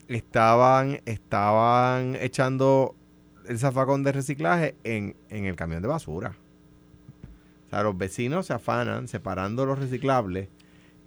estaban 0.07 0.99
estaban 1.05 2.15
echando 2.21 2.95
el 3.47 3.57
zafacón 3.57 4.03
de 4.03 4.11
reciclaje 4.11 4.75
en, 4.83 5.15
en 5.29 5.45
el 5.45 5.55
camión 5.55 5.81
de 5.81 5.87
basura. 5.87 6.35
O 7.69 7.71
sea, 7.71 7.83
los 7.83 7.95
vecinos 7.95 8.47
se 8.47 8.53
afanan 8.53 9.07
separando 9.07 9.63
los 9.65 9.77
reciclables 9.77 10.49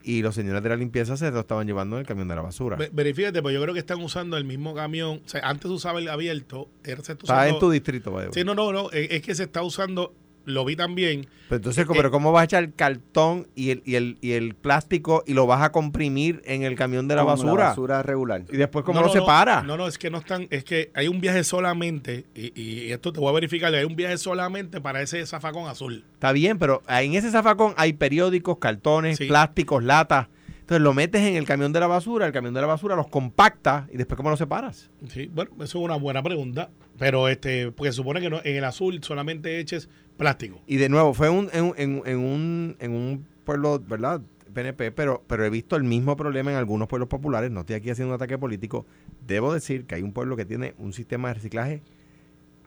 y 0.04 0.22
los 0.22 0.34
señores 0.34 0.62
de 0.62 0.68
la 0.68 0.76
limpieza 0.76 1.16
se 1.16 1.30
lo 1.30 1.40
estaban 1.40 1.66
llevando 1.66 1.96
en 1.96 2.00
el 2.00 2.06
camión 2.06 2.28
de 2.28 2.36
la 2.36 2.42
basura. 2.42 2.76
Ve- 2.76 2.90
Verifícate, 2.92 3.42
pues 3.42 3.52
yo 3.54 3.60
creo 3.62 3.74
que 3.74 3.80
están 3.80 4.00
usando 4.00 4.36
el 4.36 4.44
mismo 4.44 4.74
camión. 4.74 5.20
O 5.24 5.28
sea, 5.28 5.40
antes 5.48 5.70
usaba 5.70 5.98
el 5.98 6.08
abierto. 6.08 6.68
Ahora 6.86 7.02
se 7.02 7.12
está 7.12 7.24
Está 7.24 7.48
en 7.48 7.58
tu 7.58 7.70
distrito, 7.70 8.10
way. 8.12 8.28
Sí, 8.32 8.44
no, 8.44 8.54
no, 8.54 8.72
no. 8.72 8.90
Es 8.92 9.10
es 9.10 9.22
que 9.22 9.34
se 9.34 9.42
está 9.44 9.62
usando, 9.62 10.14
lo 10.44 10.64
vi 10.64 10.76
también. 10.76 11.26
Pero 11.48 11.56
entonces, 11.56 11.84
Eh, 11.84 11.88
¿pero 11.94 12.10
¿cómo 12.10 12.32
vas 12.32 12.42
a 12.42 12.44
echar 12.44 12.62
el 12.64 12.74
cartón 12.74 13.46
y 13.54 13.70
el, 13.70 13.82
y, 13.84 13.94
el, 13.96 14.16
y 14.20 14.32
el 14.32 14.54
plástico 14.54 15.22
y 15.26 15.34
lo 15.34 15.46
vas 15.46 15.62
a 15.62 15.70
comprimir 15.72 16.40
en 16.46 16.62
el 16.62 16.74
camión 16.76 17.08
de 17.08 17.16
la 17.16 17.22
basura? 17.24 17.68
basura 17.68 18.02
regular. 18.02 18.42
Y 18.50 18.56
después, 18.56 18.84
¿cómo 18.84 19.00
No, 19.00 19.06
lo 19.06 19.12
no, 19.14 19.20
separa? 19.20 19.62
No, 19.62 19.76
no, 19.76 19.86
es 19.86 19.98
que 19.98 20.10
no 20.10 20.18
están, 20.18 20.46
es 20.50 20.64
que 20.64 20.90
hay 20.94 21.08
un 21.08 21.20
viaje 21.20 21.44
solamente, 21.44 22.24
y, 22.34 22.58
y 22.60 22.92
esto 22.92 23.12
te 23.12 23.20
voy 23.20 23.28
a 23.28 23.32
verificar, 23.32 23.74
hay 23.74 23.84
un 23.84 23.96
viaje 23.96 24.16
solamente 24.18 24.80
para 24.80 25.02
ese 25.02 25.24
zafacón 25.26 25.68
azul. 25.68 26.04
Está 26.14 26.32
bien, 26.32 26.58
pero 26.58 26.82
en 26.88 27.14
ese 27.14 27.30
zafacón 27.30 27.74
hay 27.76 27.92
periódicos, 27.92 28.58
cartones, 28.58 29.18
Sí. 29.18 29.26
plásticos, 29.26 29.82
latas. 29.84 30.28
Entonces 30.72 30.84
lo 30.84 30.94
metes 30.94 31.20
en 31.20 31.36
el 31.36 31.44
camión 31.44 31.70
de 31.74 31.80
la 31.80 31.86
basura, 31.86 32.24
el 32.26 32.32
camión 32.32 32.54
de 32.54 32.62
la 32.62 32.66
basura 32.66 32.96
los 32.96 33.06
compacta 33.08 33.86
y 33.92 33.98
después, 33.98 34.16
¿cómo 34.16 34.30
lo 34.30 34.38
separas? 34.38 34.88
Sí, 35.06 35.26
bueno, 35.30 35.50
eso 35.56 35.64
es 35.64 35.74
una 35.84 35.96
buena 35.96 36.22
pregunta, 36.22 36.70
pero 36.98 37.28
este, 37.28 37.70
porque 37.72 37.92
se 37.92 37.96
supone 37.96 38.22
que 38.22 38.30
no, 38.30 38.40
en 38.42 38.56
el 38.56 38.64
azul 38.64 39.04
solamente 39.04 39.60
eches 39.60 39.90
plástico. 40.16 40.62
Y 40.66 40.76
de 40.78 40.88
nuevo, 40.88 41.12
fue 41.12 41.28
un, 41.28 41.50
en, 41.52 41.74
en- 41.76 42.02
en 42.06 42.18
un, 42.20 42.76
en 42.78 42.92
un 42.92 43.26
pueblo, 43.44 43.80
¿verdad? 43.86 44.22
PNP, 44.54 44.92
pero, 44.92 45.22
pero 45.26 45.44
he 45.44 45.50
visto 45.50 45.76
el 45.76 45.84
mismo 45.84 46.16
problema 46.16 46.50
en 46.52 46.56
algunos 46.56 46.88
pueblos 46.88 47.10
populares. 47.10 47.50
No 47.50 47.60
estoy 47.60 47.76
aquí 47.76 47.90
haciendo 47.90 48.14
un 48.14 48.16
ataque 48.16 48.38
político. 48.38 48.86
Debo 49.26 49.52
decir 49.52 49.84
que 49.84 49.96
hay 49.96 50.02
un 50.02 50.14
pueblo 50.14 50.36
que 50.36 50.46
tiene 50.46 50.72
un 50.78 50.94
sistema 50.94 51.28
de 51.28 51.34
reciclaje 51.34 51.82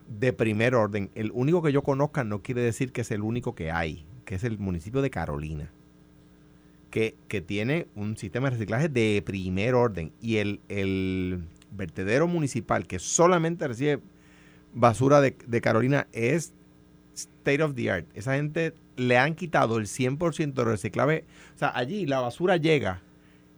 de 0.06 0.32
primer 0.32 0.76
orden. 0.76 1.10
El 1.16 1.32
único 1.34 1.60
que 1.60 1.72
yo 1.72 1.82
conozca 1.82 2.22
no 2.22 2.40
quiere 2.40 2.60
decir 2.60 2.92
que 2.92 3.00
es 3.00 3.10
el 3.10 3.22
único 3.22 3.56
que 3.56 3.72
hay, 3.72 4.06
que 4.24 4.36
es 4.36 4.44
el 4.44 4.58
municipio 4.60 5.02
de 5.02 5.10
Carolina, 5.10 5.72
que, 7.28 7.42
tiene 7.42 7.88
un 7.94 8.16
sistema 8.16 8.46
de 8.46 8.56
reciclaje 8.56 8.88
de 8.88 9.22
primer 9.24 9.74
orden. 9.74 10.12
Y 10.22 10.38
el, 10.38 10.60
el 10.68 11.44
vertedero 11.70 12.26
municipal 12.26 12.86
que 12.86 12.98
solamente 12.98 13.68
recibe 13.68 14.00
basura 14.72 15.20
de, 15.20 15.60
Carolina 15.60 16.06
es 16.12 16.54
state 17.14 17.62
of 17.62 17.74
the 17.74 17.90
art. 17.90 18.06
Esa 18.14 18.36
gente 18.36 18.72
le 18.96 19.18
han 19.18 19.34
quitado 19.34 19.76
el 19.76 19.86
100% 19.86 20.54
de 20.54 20.64
reciclaje. 20.64 21.24
O 21.54 21.58
sea, 21.58 21.70
allí 21.74 22.06
la 22.06 22.20
basura 22.20 22.56
llega, 22.56 23.02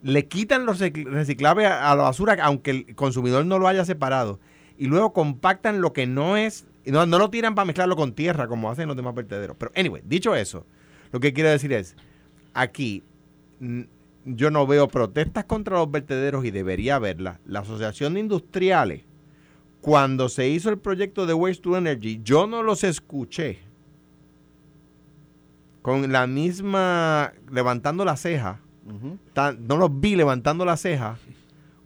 le 0.03 0.27
quitan 0.27 0.67
los 0.67 0.81
recicl- 0.81 1.09
reciclables 1.09 1.69
a, 1.69 1.95
la 1.95 2.03
basura, 2.03 2.37
aunque 2.43 2.71
el 2.73 2.97
consumidor 2.97 3.47
no 3.47 3.61
lo 3.61 3.69
haya 3.69 3.85
separado, 3.85 4.41
y 4.77 4.87
luego 4.87 5.13
compactan 5.13 5.81
lo 5.81 5.93
que 5.93 6.09
no 6.09 6.37
es, 6.37 6.67
no, 6.87 7.07
no 7.07 7.19
lo 7.19 7.31
tiran 7.31 7.55
para 7.55 7.67
mezclarlo 7.67 7.95
con 7.95 8.15
tierra, 8.15 8.49
como 8.49 8.69
hacen 8.69 8.89
los 8.89 8.97
demás 8.97 9.15
vertederos. 9.15 9.57
Pero, 9.61 9.71
anyway, 9.77 10.03
dicho 10.05 10.35
eso, 10.35 10.67
lo 11.13 11.21
que 11.21 11.33
quiero 11.33 11.51
decir 11.51 11.73
es, 11.73 11.95
aquí 12.53 13.05
yo 14.25 14.51
no 14.51 14.67
veo 14.67 14.89
protestas 14.89 15.45
contra 15.45 15.79
los 15.79 15.91
vertederos 15.91 16.45
y 16.45 16.51
debería 16.51 16.97
haberlas. 16.97 17.39
La 17.47 17.61
Asociación 17.61 18.15
de 18.15 18.21
Industriales 18.21 19.03
cuando 19.81 20.29
se 20.29 20.49
hizo 20.49 20.71
el 20.71 20.79
proyecto 20.79 21.25
de 21.27 21.35
Waste 21.35 21.63
to 21.63 21.77
Energy, 21.77 22.21
yo 22.25 22.47
no 22.49 22.63
los 22.65 22.83
escuché 22.85 23.61
con 25.83 26.11
la 26.13 26.27
misma 26.27 27.33
levantando 27.51 28.05
la 28.05 28.17
ceja, 28.17 28.61
tan- 29.33 29.67
no 29.67 29.77
los 29.77 30.01
vi 30.01 30.17
levantando 30.17 30.65
la 30.65 30.77
ceja 30.77 31.19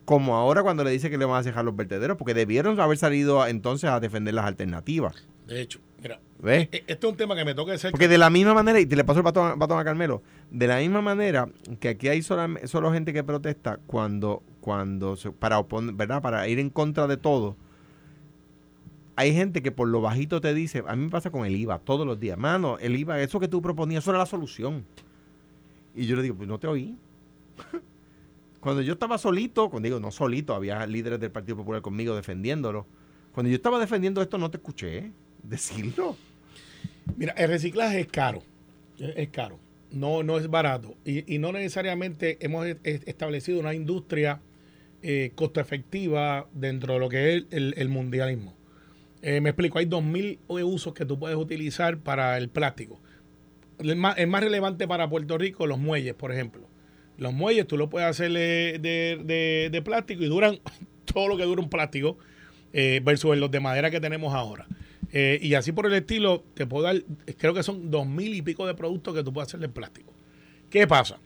como 0.04 0.36
ahora 0.36 0.62
cuando 0.62 0.82
le 0.84 0.90
dice 0.90 1.10
que 1.10 1.18
le 1.18 1.24
van 1.24 1.38
a 1.40 1.42
cejar 1.42 1.64
los 1.64 1.76
vertederos, 1.76 2.16
porque 2.16 2.34
debieron 2.34 2.78
haber 2.80 2.96
salido 2.98 3.46
entonces 3.46 3.88
a 3.90 4.00
defender 4.00 4.34
las 4.34 4.46
alternativas. 4.46 5.26
De 5.46 5.60
hecho, 5.60 5.78
¿Ves? 6.42 6.68
e- 6.72 6.84
este 6.88 7.06
es 7.06 7.10
un 7.12 7.16
tema 7.16 7.36
que 7.36 7.44
me 7.44 7.54
toca 7.54 7.78
cerca. 7.78 7.92
Porque 7.92 8.08
de 8.08 8.18
la 8.18 8.28
misma 8.28 8.52
manera, 8.52 8.80
y 8.80 8.86
te 8.86 8.96
le 8.96 9.04
paso 9.04 9.20
el 9.20 9.24
batón, 9.24 9.58
batón 9.58 9.78
a 9.78 9.84
Carmelo, 9.84 10.22
de 10.50 10.66
la 10.66 10.78
misma 10.78 11.00
manera 11.00 11.48
que 11.80 11.88
aquí 11.90 12.08
hay 12.08 12.18
solam- 12.18 12.66
solo 12.66 12.92
gente 12.92 13.12
que 13.12 13.22
protesta 13.22 13.78
cuando, 13.86 14.42
cuando 14.60 15.14
se- 15.16 15.30
para 15.30 15.58
opon- 15.60 15.96
¿verdad? 15.96 16.20
Para 16.20 16.46
ir 16.48 16.58
en 16.58 16.68
contra 16.68 17.06
de 17.06 17.16
todo. 17.16 17.56
Hay 19.14 19.32
gente 19.34 19.62
que 19.62 19.70
por 19.70 19.86
lo 19.88 20.00
bajito 20.00 20.40
te 20.40 20.52
dice, 20.52 20.82
a 20.86 20.96
mí 20.96 21.04
me 21.04 21.10
pasa 21.10 21.30
con 21.30 21.46
el 21.46 21.54
IVA 21.54 21.78
todos 21.78 22.06
los 22.06 22.18
días, 22.18 22.36
mano, 22.38 22.76
el 22.78 22.96
IVA, 22.96 23.20
eso 23.20 23.38
que 23.38 23.46
tú 23.46 23.62
proponías, 23.62 24.02
eso 24.02 24.10
era 24.10 24.18
la 24.18 24.26
solución. 24.26 24.84
Y 25.94 26.06
yo 26.06 26.16
le 26.16 26.22
digo, 26.22 26.34
pues 26.34 26.48
no 26.48 26.58
te 26.58 26.66
oí. 26.66 26.96
Cuando 28.60 28.80
yo 28.82 28.94
estaba 28.94 29.18
solito, 29.18 29.68
cuando 29.70 29.86
digo 29.88 30.00
no 30.00 30.10
solito, 30.10 30.54
había 30.54 30.86
líderes 30.86 31.20
del 31.20 31.30
Partido 31.30 31.56
Popular 31.56 31.82
conmigo 31.82 32.14
defendiéndolo. 32.16 32.86
Cuando 33.32 33.50
yo 33.50 33.56
estaba 33.56 33.78
defendiendo 33.78 34.22
esto, 34.22 34.38
no 34.38 34.50
te 34.50 34.56
escuché 34.56 35.10
decirlo. 35.42 36.16
Mira, 37.16 37.32
el 37.36 37.48
reciclaje 37.48 38.00
es 38.00 38.06
caro. 38.08 38.42
Es 38.98 39.16
es 39.16 39.28
caro. 39.28 39.58
No, 39.90 40.22
no 40.22 40.38
es 40.38 40.48
barato. 40.48 40.96
Y, 41.04 41.34
y 41.34 41.38
no 41.38 41.52
necesariamente 41.52 42.38
hemos 42.40 42.66
e- 42.66 42.78
e- 42.84 43.00
establecido 43.06 43.60
una 43.60 43.74
industria 43.74 44.40
eh, 45.02 45.32
costo 45.34 45.60
efectiva 45.60 46.48
dentro 46.54 46.94
de 46.94 47.00
lo 47.00 47.08
que 47.08 47.36
es 47.36 47.44
el, 47.50 47.88
mundialismo. 47.88 48.54
Eh, 49.20 49.40
me 49.40 49.50
explico, 49.50 49.78
hay 49.78 49.86
2.000 49.86 50.38
usos 50.48 50.94
que 50.94 51.04
tú 51.04 51.18
puedes 51.18 51.36
utilizar 51.36 51.98
para 51.98 52.38
el 52.38 52.48
plástico. 52.48 53.00
El 53.78 53.96
más, 53.96 54.16
el 54.18 54.28
más 54.28 54.42
relevante 54.42 54.86
para 54.88 55.08
Puerto 55.08 55.36
Rico, 55.38 55.66
los 55.66 55.78
muelles, 55.78 56.14
por 56.14 56.32
ejemplo. 56.32 56.68
Los 57.18 57.32
muelles 57.32 57.66
tú 57.66 57.76
lo 57.76 57.90
puedes 57.90 58.08
hacer 58.08 58.32
de, 58.32 58.78
de- 58.80 59.20
de- 59.24 59.68
de 59.70 59.82
plástico 59.82 60.22
y 60.22 60.26
duran 60.28 60.58
todo 61.04 61.28
lo 61.28 61.36
que 61.36 61.44
dura 61.44 61.60
un 61.60 61.68
plástico 61.68 62.16
eh, 62.72 63.00
versus 63.04 63.36
los 63.36 63.50
de 63.50 63.60
madera 63.60 63.90
que 63.90 64.00
tenemos 64.00 64.32
ahora. 64.34 64.66
Eh, 65.12 65.38
y 65.42 65.54
así 65.54 65.72
por 65.72 65.86
el 65.86 65.92
estilo, 65.92 66.42
te 66.54 66.66
puedo 66.66 66.84
dar, 66.84 67.02
creo 67.38 67.52
que 67.52 67.62
son 67.62 67.90
dos 67.90 68.06
mil 68.06 68.34
y 68.34 68.42
pico 68.42 68.66
de 68.66 68.74
productos 68.74 69.14
que 69.14 69.22
tú 69.22 69.32
puedes 69.32 69.48
hacer 69.48 69.60
de 69.60 69.68
plástico. 69.68 70.12
¿Qué 70.70 70.86
pasa? 70.86 71.18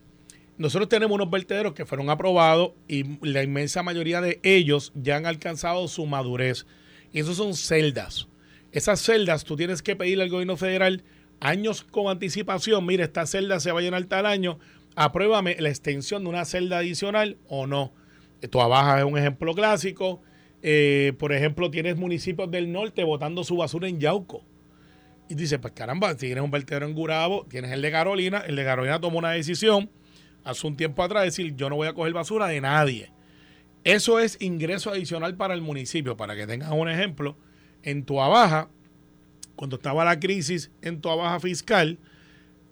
Nosotros 0.58 0.88
tenemos 0.88 1.14
unos 1.14 1.30
vertederos 1.30 1.74
que 1.74 1.84
fueron 1.84 2.10
aprobados 2.10 2.72
y 2.88 3.04
la 3.24 3.42
inmensa 3.42 3.82
mayoría 3.82 4.20
de 4.20 4.40
ellos 4.42 4.92
ya 4.94 5.16
han 5.16 5.26
alcanzado 5.26 5.86
su 5.86 6.06
madurez. 6.06 6.66
Y 7.12 7.20
esos 7.20 7.36
son 7.36 7.54
celdas. 7.54 8.26
Esas 8.72 9.00
celdas 9.00 9.44
tú 9.44 9.56
tienes 9.56 9.82
que 9.82 9.96
pedirle 9.96 10.24
al 10.24 10.30
gobierno 10.30 10.56
federal 10.56 11.04
años 11.40 11.82
con 11.84 12.08
anticipación. 12.08 12.84
Mire, 12.86 13.04
esta 13.04 13.26
celda 13.26 13.60
se 13.60 13.70
va 13.70 13.80
a 13.80 13.82
llenar 13.82 14.04
tal 14.06 14.26
año. 14.26 14.58
Apruébame 14.96 15.56
la 15.60 15.68
extensión 15.68 16.24
de 16.24 16.30
una 16.30 16.44
celda 16.44 16.78
adicional 16.78 17.36
o 17.48 17.66
no. 17.66 17.92
Tu 18.50 18.60
Abaja 18.60 18.98
es 18.98 19.04
un 19.04 19.18
ejemplo 19.18 19.54
clásico. 19.54 20.22
Eh, 20.62 21.12
por 21.18 21.32
ejemplo, 21.32 21.70
tienes 21.70 21.96
municipios 21.96 22.50
del 22.50 22.72
norte 22.72 23.04
botando 23.04 23.44
su 23.44 23.56
basura 23.56 23.88
en 23.88 24.00
Yauco. 24.00 24.44
Y 25.28 25.34
dice, 25.34 25.58
pues 25.58 25.72
caramba, 25.72 26.14
tienes 26.16 26.42
un 26.42 26.50
vertedero 26.50 26.86
en 26.86 26.94
Gurabo, 26.94 27.46
tienes 27.48 27.72
el 27.72 27.82
de 27.82 27.90
Carolina, 27.90 28.44
el 28.46 28.56
de 28.56 28.64
Carolina 28.64 29.00
tomó 29.00 29.18
una 29.18 29.30
decisión 29.30 29.90
hace 30.44 30.66
un 30.66 30.76
tiempo 30.76 31.02
atrás, 31.02 31.24
decir, 31.24 31.56
yo 31.56 31.68
no 31.68 31.76
voy 31.76 31.88
a 31.88 31.92
coger 31.92 32.12
basura 32.12 32.46
de 32.46 32.60
nadie. 32.60 33.10
Eso 33.82 34.20
es 34.20 34.36
ingreso 34.40 34.90
adicional 34.90 35.36
para 35.36 35.54
el 35.54 35.60
municipio. 35.60 36.16
Para 36.16 36.36
que 36.36 36.46
tengas 36.46 36.70
un 36.72 36.88
ejemplo, 36.88 37.36
en 37.82 38.04
Tuabaja, 38.04 38.68
cuando 39.56 39.76
estaba 39.76 40.04
la 40.04 40.18
crisis 40.20 40.70
en 40.82 41.00
Tuabaja 41.00 41.40
fiscal, 41.40 41.98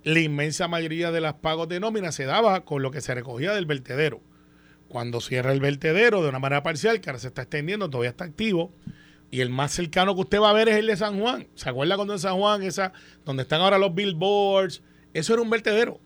la 0.05 0.21
inmensa 0.21 0.69
mayoría 0.69 1.11
de 1.11 1.21
las 1.21 1.35
pagos 1.35 1.69
de 1.69 1.81
nómina 1.81 2.13
se 2.13 2.25
daba 2.25 2.65
con 2.65 2.83
lo 2.83 2.91
que 2.91 3.01
se 3.01 3.15
recogía 3.15 3.53
del 3.53 3.67
vertedero. 3.67 4.21
Cuando 4.89 5.21
cierra 5.21 5.53
el 5.53 5.61
vertedero 5.61 6.23
de 6.23 6.29
una 6.29 6.39
manera 6.39 6.63
parcial, 6.63 7.01
que 7.01 7.11
ahora 7.11 7.19
se 7.19 7.29
está 7.29 7.43
extendiendo, 7.43 7.91
todavía 7.91 8.11
está 8.11 8.25
activo, 8.25 8.73
y 9.31 9.41
el 9.41 9.51
más 9.51 9.73
cercano 9.73 10.15
que 10.15 10.21
usted 10.21 10.41
va 10.41 10.51
a 10.51 10.53
ver 10.53 10.69
es 10.69 10.77
el 10.77 10.87
de 10.87 10.97
San 10.97 11.19
Juan. 11.21 11.49
¿Se 11.55 11.69
acuerda 11.69 11.97
cuando 11.97 12.13
en 12.13 12.21
San 12.21 12.37
Juan, 12.37 12.63
esa, 12.63 12.93
donde 13.25 13.43
están 13.43 13.61
ahora 13.61 13.79
los 13.79 13.95
billboards? 13.95 14.83
Eso 15.13 15.33
era 15.33 15.43
un 15.43 15.51
vertedero. 15.51 15.99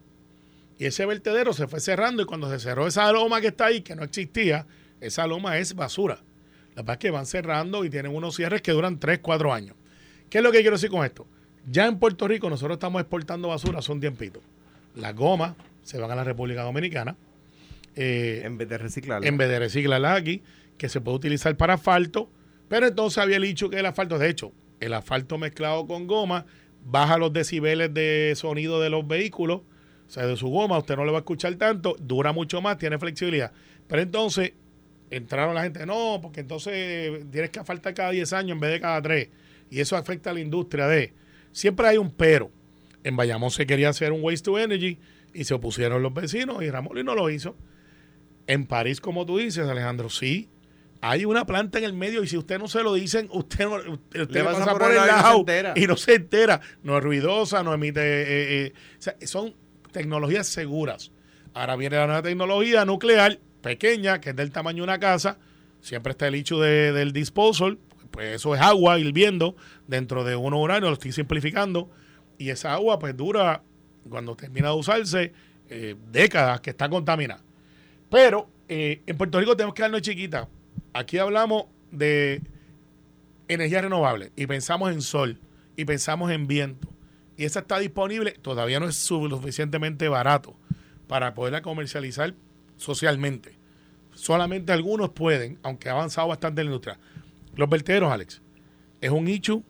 Y 0.78 0.86
ese 0.86 1.04
vertedero 1.04 1.52
se 1.52 1.66
fue 1.66 1.80
cerrando 1.80 2.22
y 2.22 2.24
cuando 2.24 2.48
se 2.48 2.58
cerró 2.58 2.86
esa 2.86 3.10
loma 3.12 3.40
que 3.40 3.48
está 3.48 3.66
ahí, 3.66 3.82
que 3.82 3.96
no 3.96 4.04
existía, 4.04 4.66
esa 5.00 5.26
loma 5.26 5.58
es 5.58 5.74
basura. 5.74 6.22
La 6.74 6.82
verdad 6.82 6.94
es 6.94 6.98
que 6.98 7.10
van 7.10 7.26
cerrando 7.26 7.84
y 7.84 7.90
tienen 7.90 8.14
unos 8.14 8.36
cierres 8.36 8.62
que 8.62 8.72
duran 8.72 8.98
3, 8.98 9.18
4 9.18 9.52
años. 9.52 9.76
¿Qué 10.30 10.38
es 10.38 10.44
lo 10.44 10.52
que 10.52 10.60
quiero 10.60 10.76
decir 10.76 10.90
con 10.90 11.04
esto? 11.04 11.26
Ya 11.70 11.86
en 11.86 11.98
Puerto 11.98 12.28
Rico 12.28 12.48
nosotros 12.48 12.76
estamos 12.76 13.00
exportando 13.00 13.48
basura 13.48 13.80
hace 13.80 13.92
un 13.92 14.00
tiempito. 14.00 14.40
Las 14.94 15.14
gomas 15.14 15.54
se 15.82 15.98
van 15.98 16.10
a 16.10 16.14
la 16.14 16.24
República 16.24 16.62
Dominicana. 16.62 17.16
Eh, 18.00 18.42
En 18.44 18.56
vez 18.58 18.68
de 18.68 18.78
reciclar. 18.78 19.24
en 19.24 19.36
vez 19.36 19.48
de 19.48 19.58
reciclarla 19.58 20.14
aquí, 20.14 20.42
que 20.76 20.88
se 20.88 21.00
puede 21.00 21.16
utilizar 21.16 21.56
para 21.56 21.74
asfalto. 21.74 22.30
Pero 22.68 22.86
entonces 22.86 23.18
había 23.18 23.40
dicho 23.40 23.68
que 23.70 23.78
el 23.80 23.86
asfalto, 23.86 24.18
de 24.18 24.28
hecho, 24.28 24.52
el 24.78 24.94
asfalto 24.94 25.36
mezclado 25.36 25.86
con 25.86 26.06
goma 26.06 26.46
baja 26.84 27.18
los 27.18 27.32
decibeles 27.32 27.92
de 27.92 28.34
sonido 28.36 28.80
de 28.80 28.88
los 28.88 29.06
vehículos, 29.06 29.62
o 30.06 30.10
sea, 30.10 30.26
de 30.26 30.36
su 30.36 30.48
goma, 30.48 30.78
usted 30.78 30.96
no 30.96 31.04
le 31.04 31.10
va 31.10 31.18
a 31.18 31.20
escuchar 31.20 31.54
tanto, 31.56 31.96
dura 31.98 32.32
mucho 32.32 32.60
más, 32.62 32.78
tiene 32.78 32.98
flexibilidad. 32.98 33.52
Pero 33.88 34.02
entonces 34.02 34.52
entraron 35.10 35.54
la 35.54 35.62
gente, 35.64 35.84
no, 35.86 36.20
porque 36.22 36.40
entonces 36.40 37.24
tienes 37.30 37.50
que 37.50 37.58
asfaltar 37.58 37.94
cada 37.94 38.10
10 38.10 38.32
años 38.32 38.52
en 38.52 38.60
vez 38.60 38.70
de 38.70 38.80
cada 38.80 39.02
3. 39.02 39.28
Y 39.70 39.80
eso 39.80 39.96
afecta 39.96 40.30
a 40.30 40.34
la 40.34 40.40
industria 40.40 40.86
de... 40.86 41.12
Siempre 41.52 41.88
hay 41.88 41.98
un 41.98 42.10
pero. 42.10 42.50
En 43.02 43.16
Bayamón 43.16 43.50
se 43.50 43.66
quería 43.66 43.88
hacer 43.88 44.12
un 44.12 44.22
waste 44.22 44.44
to 44.44 44.58
energy 44.58 44.98
y 45.34 45.44
se 45.44 45.54
opusieron 45.54 46.02
los 46.02 46.12
vecinos 46.14 46.62
y 46.62 46.70
Ramón 46.70 47.04
no 47.04 47.14
lo 47.14 47.28
hizo. 47.30 47.56
En 48.48 48.66
París, 48.66 49.00
como 49.00 49.24
tú 49.26 49.38
dices, 49.38 49.68
Alejandro, 49.68 50.08
sí, 50.10 50.48
hay 51.00 51.24
una 51.24 51.46
planta 51.46 51.78
en 51.78 51.84
el 51.84 51.92
medio 51.92 52.24
y 52.24 52.26
si 52.28 52.36
usted 52.36 52.58
no 52.58 52.66
se 52.66 52.82
lo 52.82 52.94
dicen, 52.94 53.28
usted, 53.30 53.66
no- 53.66 53.76
usted, 53.92 54.28
Le 54.30 54.42
pasa 54.42 54.58
pasa 54.60 54.72
por 54.72 54.80
por 54.82 54.90
el 54.90 54.96
lado 54.96 55.44
y 55.76 55.86
no 55.86 55.96
se 55.96 56.14
entera. 56.14 56.60
no 56.82 56.98
es 56.98 57.04
ruidosa, 57.04 57.62
no 57.62 57.72
emite... 57.72 58.00
eh, 58.00 58.66
eh, 58.66 58.72
o 58.98 59.02
sea, 59.02 59.14
son 59.24 59.54
tecnologías 59.92 60.48
seguras. 60.48 61.12
Ahora 61.54 61.76
viene 61.76 61.96
la 61.96 62.06
nueva 62.06 62.22
tecnología 62.22 62.84
nuclear, 62.84 63.38
pequeña, 63.62 64.20
que 64.20 64.30
es 64.30 64.36
del 64.36 64.50
tamaño 64.50 64.78
de 64.78 64.82
una 64.84 64.98
casa. 64.98 65.38
Siempre 65.80 66.10
está 66.12 66.26
el 66.26 66.34
hecho 66.34 66.58
de- 66.58 66.92
del 66.92 67.12
disposal. 67.12 67.78
Pues 68.10 68.36
eso 68.36 68.54
es 68.54 68.60
agua 68.60 68.98
hirviendo 68.98 69.54
dentro 69.86 70.24
de 70.24 70.34
unos 70.34 70.58
uranios, 70.60 70.88
lo 70.88 70.94
estoy 70.94 71.12
simplificando. 71.12 71.90
Y 72.38 72.48
esa 72.50 72.72
agua 72.72 72.98
pues 72.98 73.16
dura, 73.16 73.62
cuando 74.08 74.34
termina 74.36 74.68
de 74.68 74.74
usarse, 74.74 75.32
eh, 75.68 75.94
décadas 76.10 76.60
que 76.62 76.70
está 76.70 76.88
contaminada. 76.88 77.42
Pero 78.10 78.48
eh, 78.68 79.02
en 79.06 79.16
Puerto 79.16 79.40
Rico 79.40 79.56
tenemos 79.56 79.74
que 79.74 79.82
darnos 79.82 80.02
chiquita. 80.02 80.48
Aquí 80.92 81.18
hablamos 81.18 81.64
de 81.90 82.42
energía 83.48 83.82
renovable 83.82 84.32
y 84.36 84.46
pensamos 84.46 84.92
en 84.92 85.02
sol 85.02 85.38
y 85.76 85.84
pensamos 85.84 86.30
en 86.30 86.46
viento. 86.46 86.88
Y 87.36 87.44
esa 87.44 87.60
está 87.60 87.78
disponible, 87.78 88.32
todavía 88.32 88.80
no 88.80 88.88
es 88.88 88.96
suficientemente 88.96 90.08
barato 90.08 90.56
para 91.06 91.34
poderla 91.34 91.62
comercializar 91.62 92.34
socialmente. 92.76 93.56
Solamente 94.12 94.72
algunos 94.72 95.10
pueden, 95.10 95.58
aunque 95.62 95.88
ha 95.88 95.92
avanzado 95.92 96.28
bastante 96.28 96.62
la 96.62 96.70
industria. 96.70 96.98
Los 97.54 97.68
vertederos, 97.68 98.12
Alex, 98.12 98.42
es 99.00 99.10
un 99.10 99.24
nicho 99.24 99.62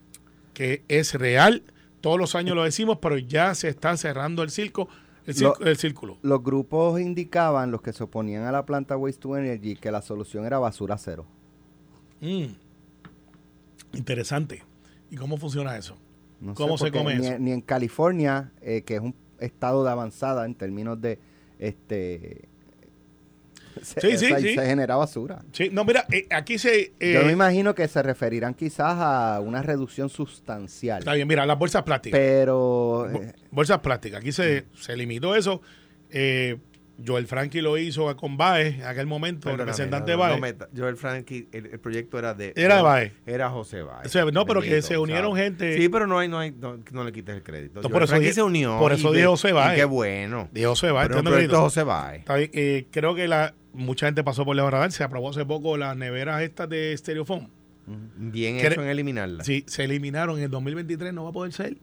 que 0.55 0.83
es 0.89 1.15
real. 1.15 1.63
Todos 2.01 2.19
los 2.19 2.35
años 2.35 2.57
lo 2.57 2.65
decimos, 2.65 2.99
pero 3.03 3.19
ya 3.19 3.55
se 3.55 3.69
está 3.69 3.97
cerrando 3.97 4.43
el 4.43 4.51
circo, 4.51 4.89
el, 5.29 5.77
círculo. 5.77 6.19
Los 6.23 6.43
grupos 6.43 7.01
indicaban, 7.01 7.71
los 7.71 7.83
que 7.83 7.93
se 7.93 8.05
oponían 8.05 8.45
a 8.45 8.53
la 8.53 8.65
planta 8.65 8.97
Waste 8.97 9.21
to 9.21 9.37
Energy, 9.37 9.77
que 9.77 9.91
la 9.91 10.03
solución 10.03 10.45
era 10.45 10.59
basura 10.59 10.97
cero. 10.99 11.27
Mm. 12.21 12.47
Interesante. 13.95 14.65
¿Y 15.11 15.17
cómo 15.17 15.37
funciona 15.37 15.77
eso? 15.77 15.97
No 16.41 16.55
¿Cómo 16.55 16.79
se 16.79 16.91
come 16.91 17.17
ni, 17.17 17.27
eso? 17.27 17.39
Ni 17.39 17.53
en 17.53 17.61
California, 17.61 18.53
eh, 18.61 18.83
que 18.83 18.97
es 18.97 19.01
un 19.01 19.15
estado 19.39 19.85
de 19.85 19.91
avanzada 19.91 20.47
en 20.47 20.55
términos 20.55 21.01
de 21.01 21.19
este 21.59 22.49
se, 23.83 24.01
Sí, 24.01 24.17
sí, 24.19 24.55
se 24.55 24.67
genera 24.67 24.97
basura. 24.97 25.41
Sí, 25.53 25.71
no, 25.73 25.85
mira, 25.85 26.05
eh, 26.13 26.27
aquí 26.31 26.59
se... 26.59 26.93
eh, 27.01 27.13
Yo 27.15 27.25
me 27.25 27.33
imagino 27.33 27.75
que 27.75 27.87
se 27.89 28.03
referirán 28.03 28.55
quizás 28.55 28.97
a 28.99 29.41
una 29.41 29.63
reducción 29.63 30.09
sustancial. 30.09 31.01
está 31.01 31.15
bien, 31.15 31.27
mira, 31.29 31.47
las 31.47 31.59
bolsas 31.59 31.83
plásticas. 31.83 32.19
Pero 32.19 33.09
eh, 33.11 33.33
bolsas 33.51 33.79
plásticas. 33.81 34.21
Aquí 34.21 34.33
se, 34.33 34.65
se 34.79 34.97
limitó 34.97 35.35
eso. 35.35 35.61
Eh, 36.11 36.57
Joel 37.07 37.29
Frankie 37.29 37.61
lo 37.61 37.79
hizo 37.79 38.17
con 38.17 38.37
Baez 38.37 38.75
en 38.75 38.83
aquel 38.85 39.07
momento, 39.07 39.49
el 39.51 39.57
representante 39.59 40.17
no, 40.17 40.25
de 40.25 40.35
no 40.35 40.41
Baez. 40.41 40.57
Joel 40.77 40.97
Frankie, 40.97 41.49
el, 41.53 41.67
el 41.67 41.79
proyecto 41.79 42.19
era 42.19 42.35
de... 42.35 42.53
Era 42.57 42.79
de 42.79 42.83
Baez. 42.83 43.13
Era 43.25 43.51
José 43.51 43.83
Baez. 43.83 44.07
O 44.07 44.09
sea, 44.09 44.25
no, 44.25 44.45
pero 44.47 44.61
que 44.61 44.83
se 44.83 44.99
unieron 44.99 45.31
¿sabes? 45.31 45.45
gente- 45.45 45.77
Sí, 45.77 45.89
pero 45.89 46.09
no 46.09 46.19
hay, 46.19 46.27
no 46.27 46.41
hay, 46.41 46.51
no, 46.51 46.81
no 46.91 47.05
le 47.05 47.13
quites 47.13 47.37
el 47.37 47.45
crédito. 47.45 47.77
No, 47.77 47.83
Joel 47.83 47.93
por 47.93 48.03
eso 48.03 48.11
Frankie 48.15 48.33
se 48.33 48.43
unió. 48.43 48.79
por 48.81 48.93
eso 48.93 49.13
ve- 49.13 49.25
José 49.27 49.51
y 49.51 49.53
Baez. 49.53 49.79
Qué 49.79 49.85
bueno. 49.85 50.49
De 50.51 50.65
José 50.67 50.91
Baez. 50.91 51.07
Pero 51.07 51.19
entiendo 51.21 51.31
proyecto 51.31 51.61
José 51.61 51.83
Baez. 51.85 52.25
Eh, 52.53 52.87
creo 52.91 53.15
que 53.15 53.29
la 53.29 53.55
mucha 53.79 54.07
gente 54.07 54.23
pasó 54.25 54.45
por 54.45 54.55
la 54.57 54.69
radar. 54.71 54.93
Se 54.93 55.03
aprobó 55.05 55.31
hace 55.31 55.45
poco 55.47 55.77
las 55.77 55.97
neveras 55.97 56.43
estas 56.43 56.69
de 56.69 56.95
Stereophone. 56.97 57.49
Bien 58.17 58.59
Cre- 58.59 58.73
hecho 58.73 58.83
en 58.83 58.89
eliminarla. 58.89 59.45
Sí, 59.45 59.65
se 59.67 59.85
eliminaron 59.85 60.37
en 60.39 60.45
el 60.45 60.51
2023, 60.51 61.15
no 61.15 61.25
va 61.25 61.31
a 61.31 61.33
poder 61.33 61.53
ser. 61.53 61.79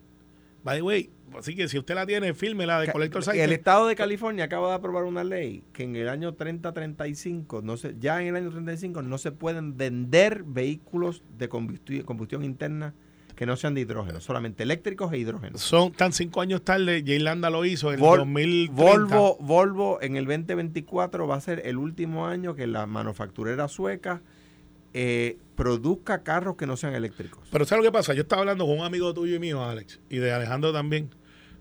By 0.63 0.77
the 0.77 0.81
way, 0.83 1.09
así 1.37 1.55
que 1.55 1.67
si 1.67 1.77
usted 1.79 1.93
la 1.95 2.05
tiene, 2.05 2.33
fírmela 2.33 2.79
de 2.79 2.91
Collector 2.91 3.21
El 3.21 3.25
Site. 3.25 3.53
estado 3.53 3.87
de 3.87 3.95
California 3.95 4.45
acaba 4.45 4.69
de 4.69 4.75
aprobar 4.75 5.03
una 5.03 5.23
ley 5.23 5.63
que 5.73 5.83
en 5.83 5.95
el 5.95 6.09
año 6.09 6.35
30-35, 6.35 7.61
no 7.63 7.77
se, 7.77 7.95
ya 7.99 8.21
en 8.21 8.27
el 8.29 8.35
año 8.35 8.49
35 8.51 9.01
no 9.03 9.17
se 9.17 9.31
pueden 9.31 9.77
vender 9.77 10.43
vehículos 10.43 11.21
de 11.37 11.49
combusti- 11.49 12.03
combustión 12.03 12.43
interna 12.43 12.93
que 13.35 13.45
no 13.45 13.55
sean 13.57 13.73
de 13.73 13.81
hidrógeno, 13.81 14.21
solamente 14.21 14.63
eléctricos 14.63 15.11
e 15.13 15.17
hidrógeno. 15.17 15.57
Son 15.57 15.91
tan 15.91 16.13
cinco 16.13 16.41
años 16.41 16.61
tarde. 16.63 17.03
Jay 17.05 17.19
Landa 17.19 17.49
lo 17.49 17.65
hizo 17.65 17.89
en 17.91 17.99
el 17.99 18.05
Vol- 18.05 18.17
2030. 18.19 18.73
Volvo, 18.73 19.37
Volvo 19.41 20.01
en 20.01 20.15
el 20.15 20.25
2024 20.25 21.27
va 21.27 21.35
a 21.35 21.41
ser 21.41 21.61
el 21.65 21.77
último 21.77 22.27
año 22.27 22.55
que 22.55 22.65
la 22.67 22.85
manufacturera 22.85 23.67
sueca 23.67 24.21
eh, 24.93 25.37
produzca 25.55 26.23
carros 26.23 26.55
que 26.55 26.65
no 26.65 26.77
sean 26.77 26.93
eléctricos. 26.95 27.47
Pero 27.51 27.65
¿sabes 27.65 27.83
lo 27.83 27.91
que 27.91 27.93
pasa? 27.97 28.13
Yo 28.13 28.21
estaba 28.21 28.41
hablando 28.41 28.65
con 28.65 28.79
un 28.79 28.85
amigo 28.85 29.13
tuyo 29.13 29.35
y 29.35 29.39
mío, 29.39 29.63
Alex, 29.63 29.99
y 30.09 30.17
de 30.17 30.31
Alejandro 30.31 30.71
también. 30.71 31.09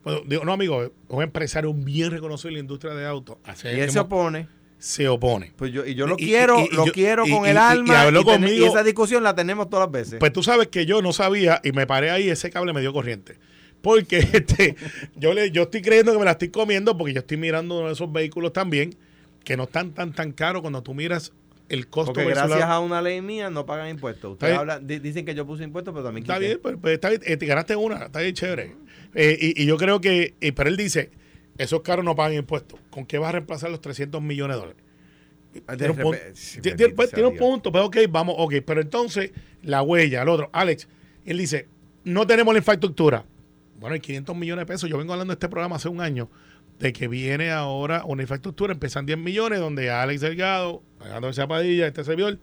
Bueno, 0.05 0.21
digo, 0.27 0.45
no 0.45 0.53
amigo, 0.53 0.93
un 1.09 1.23
empresario 1.23 1.73
bien 1.75 2.11
reconocido 2.11 2.51
en 2.51 2.55
la 2.55 2.61
industria 2.61 2.95
de 2.95 3.07
autos. 3.07 3.39
Y 3.65 3.81
él 3.81 3.91
se 3.91 3.99
opone. 3.99 4.49
Se 4.85 5.09
opone. 5.09 5.51
Pues 5.57 5.73
yo, 5.73 5.87
y 5.87 5.94
yo 5.94 6.07
lo 6.07 6.16
Y- 6.18 6.25
y- 6.25 6.27
quiero, 6.27 6.61
y- 6.61 6.68
y 6.70 6.77
lo 6.77 6.85
quiero 6.85 7.27
y- 7.27 7.31
con 7.31 7.47
y- 7.47 7.49
el 7.49 7.55
y- 7.55 7.59
alma. 7.59 7.94
y 7.94 7.97
habló 7.97 8.23
conmigo. 8.23 8.66
esa 8.66 8.83
discusión 8.83 9.23
la 9.23 9.35
tenemos 9.35 9.70
todas 9.70 9.87
las 9.87 9.92
veces. 9.92 10.16
Pues 10.20 10.31
tú 10.33 10.42
sabes 10.42 10.68
que 10.68 10.85
yo 10.85 11.01
no 11.01 11.14
sabía 11.14 11.59
y 11.64 11.73
me 11.73 11.87
paré 11.87 12.11
ahí, 12.11 12.29
ese 12.29 12.51
cable 12.51 12.75
me 12.75 12.83
dio 12.83 12.92
corriente. 12.92 13.38
Porque 13.81 14.18
este, 14.33 14.77
yo, 15.16 15.33
le, 15.33 15.51
yo 15.51 15.62
estoy 15.62 15.81
creyendo 15.81 16.12
que 16.12 16.18
me 16.18 16.27
la 16.27 16.33
estoy 16.33 16.49
comiendo 16.51 16.99
porque 16.99 17.14
yo 17.14 17.20
estoy 17.20 17.38
mirando 17.38 17.79
uno 17.79 17.87
de 17.87 17.94
esos 17.94 18.12
vehículos 18.12 18.53
también 18.53 18.94
que 19.42 19.57
no 19.57 19.62
están 19.64 19.92
tan 19.94 20.12
tan 20.12 20.33
caros 20.33 20.61
cuando 20.61 20.83
tú 20.83 20.92
miras 20.92 21.33
el 21.70 21.88
costo 21.88 22.12
Porque 22.12 22.29
gracias 22.29 22.61
a 22.62 22.79
una 22.79 23.01
ley 23.01 23.23
mía 23.23 23.49
no 23.49 23.64
pagan 23.64 23.88
impuestos. 23.88 24.33
Ustedes 24.33 24.59
hablan- 24.59 24.87
di- 24.87 24.99
dicen 24.99 25.25
que 25.25 25.35
yo 25.35 25.47
puse 25.47 25.64
impuestos, 25.64 25.94
pero 25.94 26.05
también 26.05 26.25
Está 26.25 26.35
quité. 26.35 26.47
bien, 26.47 26.61
pero, 26.62 26.79
pero 26.79 26.94
está 26.94 27.09
bien, 27.09 27.23
eh, 27.25 27.38
te 27.38 27.47
ganaste 27.47 27.75
una, 27.75 28.05
está 28.05 28.20
bien 28.20 28.35
chévere. 28.35 28.75
Eh, 29.14 29.38
y, 29.40 29.62
y 29.62 29.66
yo 29.66 29.79
creo 29.79 29.99
que, 30.03 30.35
eh, 30.42 30.53
pero 30.53 30.68
él 30.68 30.77
dice, 30.77 31.11
esos 31.59 31.83
carros 31.83 32.05
no 32.05 32.14
pagan 32.17 32.35
impuestos. 32.35 32.79
¿Con 32.90 33.07
qué 33.07 33.19
vas 33.19 33.29
a 33.31 33.33
reemplazar 33.33 33.71
los 33.71 33.81
300 33.81 34.21
millones 34.23 34.57
de 34.57 34.61
dólares? 34.61 34.83
Tiene 35.79 35.90
un 35.90 35.97
punto, 35.99 36.19
Tiene- 36.62 36.88
pues, 36.95 37.11
tiene 37.12 37.29
un 37.29 37.37
punto, 37.37 37.71
pues 37.71 37.85
ok, 37.85 37.97
vamos, 38.11 38.35
ok. 38.38 38.55
Pero 38.67 38.81
entonces, 38.81 39.31
la 39.62 39.83
huella, 39.83 40.23
el 40.23 40.29
otro, 40.29 40.51
Alex, 40.53 40.88
él 41.25 41.38
dice, 41.38 41.69
no 42.03 42.27
tenemos 42.27 42.53
la 42.53 42.59
infraestructura. 42.59 43.25
Bueno, 43.79 43.95
hay 43.95 44.01
500 44.01 44.37
millones 44.37 44.62
de 44.62 44.67
pesos. 44.67 44.90
Yo 44.90 44.99
vengo 44.99 45.12
hablando 45.12 45.33
de 45.33 45.37
este 45.37 45.49
programa 45.49 45.77
hace 45.77 45.88
un 45.88 46.01
año, 46.01 46.29
de 46.81 46.93
que 46.93 47.07
viene 47.07 47.53
ahora 47.53 48.03
una 48.05 48.23
infraestructura, 48.23 48.73
empiezan 48.73 49.07
10 49.07 49.17
millones, 49.19 49.61
donde 49.61 49.90
Alex 49.90 50.23
Delgado, 50.23 50.83
Alejandro 51.01 51.33
Zapadilla, 51.33 51.87
este 51.87 52.03
servidor, 52.03 52.40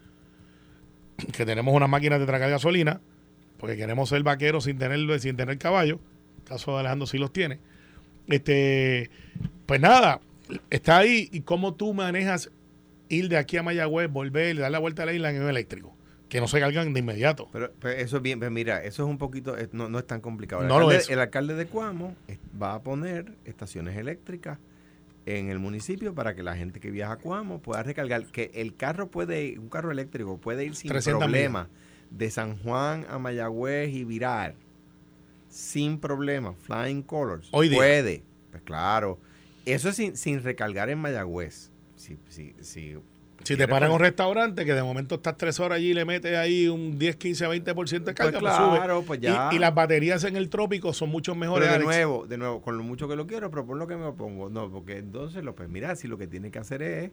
que 1.33 1.45
tenemos 1.45 1.73
unas 1.73 1.89
máquinas 1.89 2.19
de 2.19 2.25
tragar 2.25 2.49
gasolina, 2.49 3.01
porque 3.57 3.75
queremos 3.75 4.09
ser 4.09 4.23
vaqueros 4.23 4.63
sin 4.63 4.77
tener, 4.77 5.19
sin 5.19 5.35
tener 5.35 5.57
caballo. 5.57 5.99
El 6.39 6.43
caso 6.45 6.73
de 6.73 6.79
Alejandro 6.79 7.07
sí 7.07 7.17
los 7.17 7.31
tiene. 7.33 7.59
Este, 8.27 9.09
pues 9.65 9.79
nada, 9.81 10.21
está 10.69 10.97
ahí. 10.99 11.29
¿Y 11.31 11.41
cómo 11.41 11.73
tú 11.73 11.93
manejas 11.93 12.51
ir 13.09 13.29
de 13.29 13.37
aquí 13.37 13.57
a 13.57 13.63
Mayagüez, 13.63 14.09
volver, 14.11 14.57
dar 14.57 14.71
la 14.71 14.79
vuelta 14.79 15.03
a 15.03 15.05
la 15.05 15.13
isla 15.13 15.31
en 15.31 15.41
un 15.43 15.49
eléctrico? 15.49 15.95
Que 16.29 16.39
no 16.39 16.47
se 16.47 16.61
cargan 16.61 16.93
de 16.93 16.99
inmediato. 17.01 17.49
Pero, 17.51 17.73
pero 17.79 17.97
eso 17.99 18.17
es 18.17 18.23
bien, 18.23 18.39
pero 18.39 18.51
mira, 18.51 18.81
eso 18.83 19.03
es 19.03 19.09
un 19.09 19.17
poquito, 19.17 19.57
es- 19.57 19.73
no, 19.73 19.89
no 19.89 19.99
es 19.99 20.07
tan 20.07 20.21
complicado. 20.21 20.61
El, 20.61 20.69
No 20.69 20.79
lo 20.79 20.85
alcalde, 20.87 21.03
es. 21.03 21.09
el 21.09 21.19
alcalde 21.19 21.55
de 21.55 21.65
Cuamo 21.65 22.15
es- 22.29 22.39
va 22.61 22.73
a 22.75 22.81
poner 22.83 23.33
estaciones 23.43 23.97
eléctricas 23.97 24.57
en 25.25 25.49
el 25.49 25.59
municipio 25.59 26.15
para 26.15 26.33
que 26.33 26.41
la 26.41 26.55
gente 26.55 26.79
que 26.79 26.89
viaja 26.89 27.13
a 27.13 27.17
Cuamo 27.17 27.59
pueda 27.59 27.83
recargar, 27.83 28.25
que 28.27 28.49
el 28.53 28.75
carro 28.77 29.11
puede, 29.11 29.59
un 29.59 29.67
carro 29.67 29.91
eléctrico 29.91 30.37
puede 30.37 30.63
ir 30.65 30.73
sin 30.75 30.89
300 30.89 31.19
problema 31.21 31.67
de 32.11 32.31
San 32.31 32.57
Juan 32.59 33.05
a 33.09 33.19
Mayagüez 33.19 33.89
y 33.93 34.05
virar 34.05 34.55
sin 35.51 35.99
problema, 35.99 36.53
flying 36.53 37.03
colors. 37.03 37.47
Hoy 37.51 37.69
día. 37.69 37.77
Puede, 37.77 38.23
pues 38.49 38.63
claro. 38.63 39.19
Eso 39.65 39.89
es 39.89 39.95
sin, 39.97 40.15
sin 40.17 40.41
recargar 40.41 40.89
en 40.89 40.97
Mayagüez. 40.97 41.69
Si, 41.95 42.17
si, 42.29 42.55
si, 42.61 42.95
Si 43.43 43.55
te 43.57 43.67
paran 43.67 43.91
un 43.91 43.99
restaurante 43.99 44.65
que 44.65 44.73
de 44.73 44.81
momento 44.81 45.15
estás 45.15 45.37
tres 45.37 45.59
horas 45.59 45.77
allí 45.77 45.89
y 45.89 45.93
le 45.93 46.03
metes 46.05 46.35
ahí 46.35 46.67
un 46.67 46.97
10, 46.97 47.15
15, 47.17 47.47
20% 47.47 48.03
de 48.05 48.13
carga, 48.15 48.39
pues, 48.39 48.53
claro, 48.53 48.97
sube. 48.97 49.07
pues 49.07 49.19
Y- 49.19 49.23
ya. 49.23 49.49
Y, 49.51 49.59
las 49.59 49.75
baterías 49.75 50.23
en 50.23 50.35
el 50.35 50.49
trópico 50.49 50.93
son 50.93 51.09
mucho 51.09 51.35
mejores. 51.35 51.67
Pero 51.67 51.71
de 51.71 51.75
Alex. 51.75 51.85
nuevo, 51.85 52.25
de 52.25 52.37
nuevo, 52.37 52.61
con 52.61 52.77
lo 52.77 52.83
mucho 52.83 53.07
que 53.07 53.15
lo 53.15 53.27
quiero, 53.27 53.51
pero 53.51 53.65
por 53.67 53.77
lo 53.77 53.85
que 53.87 53.95
me 53.97 54.05
opongo. 54.05 54.49
No, 54.49 54.71
porque 54.71 54.97
entonces, 54.97 55.43
lo, 55.43 55.53
pues 55.53 55.69
mira, 55.69 55.95
si 55.95 56.07
lo 56.07 56.17
que 56.17 56.25
tiene 56.27 56.49
que 56.49 56.57
hacer 56.59 56.81
es 56.81 57.11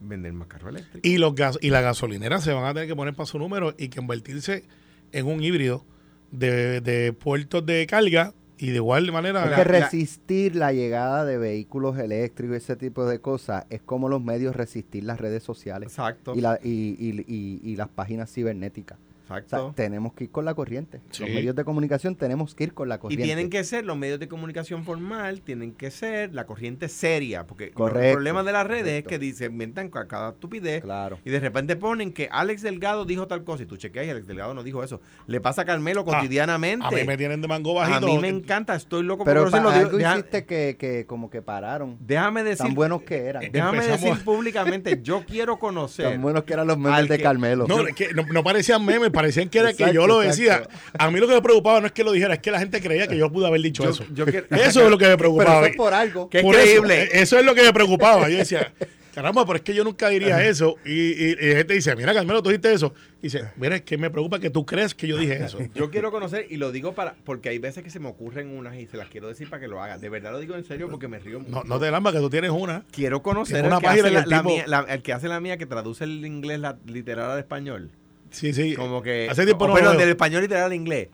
vender 0.00 0.32
más 0.32 0.48
carro 0.48 0.70
eléctrico. 0.70 1.06
Y, 1.06 1.18
los 1.18 1.34
gas, 1.34 1.58
y 1.60 1.68
las 1.70 1.82
gasolineras 1.82 2.42
se 2.42 2.52
van 2.54 2.64
a 2.64 2.72
tener 2.72 2.88
que 2.88 2.96
poner 2.96 3.14
para 3.14 3.26
su 3.26 3.38
número 3.38 3.74
y 3.76 3.88
convertirse 3.90 4.64
en 5.12 5.26
un 5.26 5.42
híbrido 5.42 5.84
de, 6.32 6.80
de 6.80 7.12
puertos 7.12 7.64
de 7.64 7.86
carga 7.86 8.32
y 8.58 8.68
de 8.70 8.76
igual 8.76 9.10
manera... 9.12 9.44
hay 9.44 9.50
la- 9.50 9.56
que 9.56 9.64
la- 9.64 9.80
resistir 9.80 10.56
la 10.56 10.72
llegada 10.72 11.24
de 11.24 11.36
vehículos 11.38 11.98
eléctricos 11.98 12.54
y 12.54 12.56
ese 12.58 12.76
tipo 12.76 13.04
de 13.06 13.20
cosas. 13.20 13.64
Es 13.70 13.80
como 13.82 14.08
los 14.08 14.22
medios 14.22 14.54
resistir 14.56 15.04
las 15.04 15.20
redes 15.20 15.42
sociales 15.42 15.88
Exacto. 15.88 16.34
y, 16.34 16.40
la, 16.40 16.58
y, 16.62 16.96
y- 16.98 17.24
y- 17.26 17.60
y 17.62 17.76
las 17.76 17.88
páginas 17.88 18.32
cibernéticas. 18.32 18.98
O 19.24 19.26
sea, 19.28 19.38
Exacto. 19.38 19.72
tenemos 19.76 20.12
que 20.14 20.24
ir 20.24 20.30
con 20.30 20.44
la 20.44 20.54
corriente. 20.54 21.00
Sí. 21.10 21.22
Los 21.24 21.30
medios 21.30 21.54
de 21.56 21.64
comunicación 21.64 22.16
tenemos 22.16 22.54
que 22.54 22.64
ir 22.64 22.74
con 22.74 22.88
la 22.88 22.96
Y 22.96 22.98
corriente. 22.98 23.24
tienen 23.24 23.50
que 23.50 23.62
ser 23.64 23.84
los 23.84 23.96
medios 23.96 24.18
de 24.20 24.28
comunicación 24.28 24.84
formal, 24.84 25.40
tienen 25.42 25.72
que 25.72 25.90
ser 25.90 26.34
la 26.34 26.44
corriente 26.46 26.88
seria, 26.88 27.46
porque 27.46 27.64
el 27.66 27.72
Correcto, 27.72 28.12
problema 28.14 28.42
de 28.42 28.52
las 28.52 28.66
redes 28.66 28.82
correcto. 28.84 29.08
es 29.08 29.12
que 29.12 29.18
dicen, 29.18 29.52
inventan 29.52 29.90
ca- 29.90 30.08
cada 30.08 30.30
estupidez 30.30 30.82
Claro. 30.82 31.18
y 31.24 31.30
de 31.30 31.40
repente 31.40 31.76
ponen 31.76 32.12
que 32.12 32.28
Alex 32.30 32.62
Delgado 32.62 33.04
dijo 33.04 33.26
tal 33.26 33.44
cosa 33.44 33.62
y 33.62 33.66
tú 33.66 33.76
chequeas 33.76 34.06
y 34.06 34.10
Alex 34.10 34.26
Delgado 34.26 34.54
no 34.54 34.62
dijo 34.62 34.82
eso. 34.82 35.00
Le 35.26 35.40
pasa 35.40 35.62
a 35.62 35.64
Carmelo 35.64 36.00
Ah, 36.02 36.04
cotidianamente. 36.16 36.84
A 36.84 36.90
mí 36.90 37.04
me 37.04 37.16
tienen 37.16 37.40
de 37.40 37.48
mango 37.48 37.80
A 37.80 37.88
bajito. 37.88 38.06
mí 38.06 38.18
me 38.18 38.28
encanta, 38.28 38.74
estoy 38.74 39.04
loco 39.04 39.24
Pero 39.24 39.44
por 39.44 39.54
algo 39.54 39.70
Digo, 39.72 39.98
deja- 39.98 40.18
hiciste 40.18 40.44
que, 40.44 40.76
que 40.78 41.06
como 41.06 41.30
que 41.30 41.42
pararon. 41.42 41.96
déjame 42.00 42.42
decir, 42.42 42.66
Tan 42.66 42.74
buenos 42.74 43.02
que 43.02 43.18
eran. 43.26 43.42
Eh, 43.44 43.50
déjame 43.52 43.86
decir 43.86 44.12
a- 44.12 44.16
públicamente, 44.16 44.98
yo 45.02 45.24
quiero 45.24 45.58
conocer 45.58 46.10
Tan 46.10 46.20
buenos 46.22 46.42
que 46.44 46.52
eran 46.54 46.66
los 46.66 46.76
memes 46.78 47.08
de 47.08 47.20
Carmelo. 47.20 47.66
No, 47.68 47.86
es 47.86 47.94
que 47.94 48.12
no, 48.14 48.24
no 48.32 48.42
parecían 48.42 48.84
memes, 48.84 49.10
parecían 49.12 49.48
que 49.48 49.58
era 49.60 49.72
que 49.74 49.92
yo 49.92 50.06
lo 50.06 50.22
exacto. 50.22 50.68
decía. 50.68 50.68
A 50.98 51.10
mí 51.10 51.20
lo 51.20 51.28
que 51.28 51.34
me 51.34 51.42
preocupaba 51.42 51.80
no 51.80 51.86
es 51.86 51.92
que 51.92 52.02
lo 52.04 52.12
dijera, 52.12 52.34
es 52.34 52.40
que 52.40 52.50
la 52.50 52.58
gente 52.58 52.80
creía 52.80 53.06
que 53.06 53.16
yo 53.16 53.30
pude 53.30 53.46
haber 53.46 53.60
dicho 53.60 53.84
Yo- 53.84 53.90
eso. 53.90 54.04
yo 54.12 54.24
quiero- 54.26 54.46
eso 54.50 54.82
es 54.84 54.90
lo 54.90 54.98
que 54.98 55.04
me 55.04 55.10
Pero 55.16 55.18
preocupaba. 55.18 55.60
eso 55.60 55.66
es 55.66 55.76
por 55.76 55.94
algo. 55.94 56.28
Qué 56.30 56.40
Por 56.42 56.54
eso, 56.56 56.64
increíble. 56.78 57.02
eh, 57.04 57.08
Eso, 57.22 57.38
es 57.38 57.44
lo 57.44 57.54
que 57.54 57.62
me 57.62 57.72
preocupaba. 57.72 58.28
Yo 58.28 58.38
decía, 58.38 58.72
caramba, 59.14 59.44
pero 59.44 59.56
es 59.56 59.62
que 59.62 59.74
yo 59.74 59.84
nunca 59.84 60.08
diría 60.08 60.42
eso. 60.46 60.76
Y, 60.86 60.90
y, 60.92 61.36
y 61.40 61.48
la 61.50 61.56
gente 61.58 61.74
dice, 61.74 61.94
mira, 61.94 62.14
Carmelo, 62.14 62.42
tú 62.42 62.48
dijiste 62.48 62.72
eso. 62.72 62.94
Y 63.20 63.24
dice, 63.26 63.42
mira, 63.56 63.76
es 63.76 63.82
que 63.82 63.96
me 63.98 64.10
preocupa 64.10 64.40
que 64.40 64.50
tú 64.50 64.64
crees 64.66 64.94
que 64.94 65.06
yo 65.06 65.16
dije 65.18 65.44
eso. 65.44 65.58
Yo 65.74 65.90
quiero 65.90 66.10
conocer, 66.10 66.46
y 66.50 66.56
lo 66.56 66.72
digo 66.72 66.94
para, 66.94 67.14
porque 67.24 67.50
hay 67.50 67.58
veces 67.58 67.84
que 67.84 67.90
se 67.90 68.00
me 68.00 68.08
ocurren 68.08 68.48
unas 68.48 68.74
y 68.76 68.86
se 68.86 68.96
las 68.96 69.08
quiero 69.08 69.28
decir 69.28 69.48
para 69.48 69.60
que 69.60 69.68
lo 69.68 69.80
hagan. 69.82 70.00
De 70.00 70.08
verdad 70.08 70.32
lo 70.32 70.40
digo 70.40 70.54
en 70.56 70.64
serio 70.64 70.88
porque 70.90 71.06
me 71.08 71.18
río 71.18 71.38
mucho. 71.40 71.50
No, 71.52 71.62
no 71.64 71.78
te 71.78 71.90
lambas 71.90 72.14
que 72.14 72.18
tú 72.20 72.30
tienes 72.30 72.50
una. 72.50 72.84
Quiero 72.90 73.22
conocer 73.22 73.56
Tiene 73.56 73.68
el 73.68 73.72
una 73.72 73.80
que, 73.80 73.86
página 73.86 74.20
hace 74.20 74.28
la, 74.30 74.42
mía, 74.42 74.64
la- 74.66 74.86
el 74.88 75.02
que 75.02 75.12
hace 75.12 75.28
la 75.28 75.40
mía, 75.40 75.56
que 75.56 75.66
traduce 75.66 76.02
el 76.04 76.24
inglés 76.26 76.58
la, 76.58 76.78
literal 76.86 77.30
al 77.30 77.38
español. 77.38 77.90
Sí, 78.32 78.52
sí. 78.52 78.74
Como 78.74 79.00
que. 79.02 79.28
Hace 79.30 79.44
tiempo 79.44 79.64
o, 79.66 79.68
no 79.68 79.74
veo. 79.74 79.92
del 79.94 80.08
español 80.08 80.42
literal 80.42 80.64
al 80.64 80.74
inglés. 80.74 81.08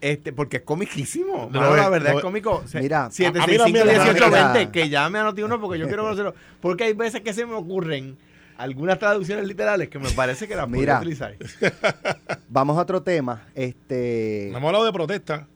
Este, 0.00 0.32
porque 0.32 0.58
es 0.58 0.62
comiquísimo. 0.62 1.48
No, 1.50 1.60
Mano, 1.60 1.76
la 1.76 1.88
verdad 1.88 2.12
no, 2.12 2.18
es 2.18 2.24
cómico. 2.24 2.62
Mira, 2.74 3.02
a- 3.02 3.04
a 3.04 3.08
mí 3.08 3.14
765 3.14 3.64
también, 3.64 3.86
1820, 3.86 4.58
mira. 4.58 4.72
que 4.72 4.88
llame 4.88 5.18
a 5.18 5.24
Noti1 5.24 5.60
porque 5.60 5.78
yo 5.78 5.86
quiero 5.86 6.02
conocerlo. 6.04 6.34
Porque 6.60 6.84
hay 6.84 6.92
veces 6.92 7.20
que 7.22 7.32
se 7.32 7.44
me 7.46 7.54
ocurren 7.54 8.16
algunas 8.58 8.98
traducciones 8.98 9.46
literales 9.46 9.88
que 9.88 9.98
me 9.98 10.10
parece 10.10 10.46
que 10.48 10.54
las 10.56 10.68
Mira. 10.68 10.98
podría 11.00 11.26
utilizar. 11.34 11.34
Vamos 12.48 12.76
a 12.78 12.82
otro 12.82 13.02
tema. 13.02 13.44
Este, 13.54 14.48
hemos 14.48 14.64
hablado 14.64 14.84
de 14.84 14.92
protesta. 14.92 15.46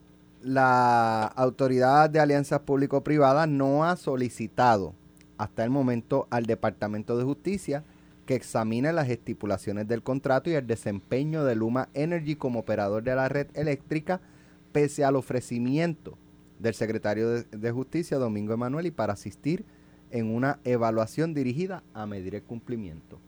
la 0.42 1.24
Autoridad 1.24 2.08
de 2.10 2.20
Alianzas 2.20 2.60
Público-Privadas 2.60 3.46
no 3.48 3.84
ha 3.84 3.96
solicitado 3.96 4.94
hasta 5.38 5.64
el 5.64 5.70
momento 5.70 6.26
al 6.30 6.46
Departamento 6.46 7.16
de 7.16 7.24
Justicia 7.24 7.84
que 8.30 8.36
examine 8.36 8.92
las 8.92 9.08
estipulaciones 9.08 9.88
del 9.88 10.04
contrato 10.04 10.50
y 10.50 10.52
el 10.52 10.64
desempeño 10.64 11.42
de 11.44 11.56
Luma 11.56 11.88
Energy 11.94 12.36
como 12.36 12.60
operador 12.60 13.02
de 13.02 13.16
la 13.16 13.28
red 13.28 13.48
eléctrica, 13.54 14.20
pese 14.70 15.04
al 15.04 15.16
ofrecimiento 15.16 16.16
del 16.60 16.74
secretario 16.74 17.28
de, 17.28 17.42
de 17.42 17.72
Justicia, 17.72 18.18
Domingo 18.18 18.54
Emanuel, 18.54 18.86
y 18.86 18.92
para 18.92 19.14
asistir 19.14 19.64
en 20.12 20.32
una 20.32 20.60
evaluación 20.62 21.34
dirigida 21.34 21.82
a 21.92 22.06
medir 22.06 22.36
el 22.36 22.44
cumplimiento. 22.44 23.18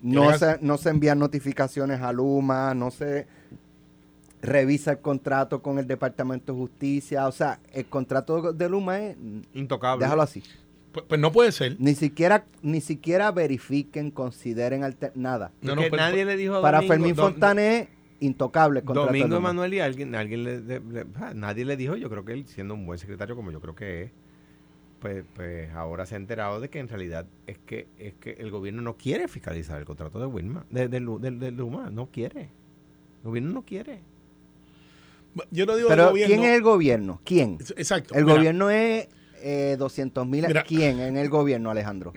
No 0.00 0.30
¿Tienes- 0.30 0.38
se, 0.38 0.58
no 0.62 0.78
se 0.78 0.88
envían 0.88 1.18
notificaciones 1.18 2.00
a 2.00 2.10
Luma, 2.10 2.72
no 2.72 2.90
se 2.90 3.26
revisa 4.40 4.92
el 4.92 4.98
contrato 5.00 5.60
con 5.60 5.78
el 5.78 5.86
Departamento 5.86 6.54
de 6.54 6.58
Justicia. 6.58 7.28
O 7.28 7.32
sea, 7.32 7.60
el 7.74 7.84
contrato 7.84 8.50
de 8.54 8.66
Luma 8.70 8.98
es, 9.00 9.16
Intocable. 9.52 10.06
déjalo 10.06 10.22
así. 10.22 10.42
Pues, 10.94 11.04
pues 11.08 11.20
no 11.20 11.30
puede 11.32 11.52
ser. 11.52 11.76
Ni 11.80 11.94
siquiera, 11.94 12.46
ni 12.62 12.80
siquiera 12.80 13.30
verifiquen, 13.32 14.10
consideren 14.10 14.82
alter- 14.84 15.12
nada. 15.14 15.50
No, 15.60 15.74
No, 15.74 15.82
no, 15.82 15.88
pues, 15.90 16.00
nadie 16.00 16.24
le 16.24 16.36
dijo 16.36 16.54
a 16.54 16.62
Para 16.62 16.78
Domingo- 16.78 16.94
Fermín 16.94 17.16
Fontané 17.16 17.78
es 17.80 17.88
intocable 18.20 18.80
de 18.80 18.86
Domingo. 18.94 19.36
Emanuel 19.36 19.74
y 19.74 19.80
alguien, 19.80 20.14
alguien 20.14 20.44
le, 20.44 20.60
le- 20.60 20.80
le- 20.80 21.06
ah, 21.16 21.32
nadie 21.34 21.64
le 21.66 21.76
dijo, 21.76 21.96
yo 21.96 22.08
creo 22.08 22.24
que 22.24 22.32
él, 22.32 22.46
siendo 22.46 22.74
un 22.74 22.86
buen 22.86 22.98
secretario 22.98 23.34
como 23.36 23.50
yo 23.50 23.60
creo 23.60 23.74
que 23.74 24.04
es, 24.04 24.10
pues, 25.00 25.24
pues 25.34 25.70
ahora 25.74 26.06
se 26.06 26.14
ha 26.14 26.18
enterado 26.18 26.60
de 26.60 26.70
que 26.70 26.78
en 26.78 26.88
realidad 26.88 27.26
es 27.46 27.58
que 27.58 27.88
es 27.98 28.14
que 28.14 28.30
el 28.38 28.50
gobierno 28.50 28.80
no 28.80 28.96
quiere 28.96 29.28
fiscalizar 29.28 29.78
el 29.78 29.84
contrato 29.84 30.18
de 30.20 30.26
Wilma, 30.26 30.64
de, 30.70 30.88
de 30.88 31.00
Lu- 31.00 31.18
de- 31.18 31.32
de 31.32 31.50
Luma, 31.50 31.90
no 31.90 32.06
quiere. 32.06 32.42
El 33.22 33.24
gobierno 33.24 33.50
no 33.52 33.62
quiere. 33.62 34.00
Yo 35.50 35.66
no 35.66 35.74
digo 35.76 35.88
Pero 35.88 36.02
del 36.04 36.10
gobierno. 36.12 36.34
¿quién 36.36 36.48
es 36.48 36.56
el 36.56 36.62
gobierno? 36.62 37.20
¿Quién? 37.24 37.58
Exacto. 37.76 38.14
El 38.14 38.24
Mira, 38.24 38.36
gobierno 38.36 38.70
es 38.70 39.08
eh, 39.44 39.76
200 39.78 40.26
mil. 40.26 40.46
Mira. 40.46 40.62
¿Quién 40.64 40.98
en 41.00 41.16
el 41.16 41.28
gobierno, 41.28 41.70
Alejandro? 41.70 42.12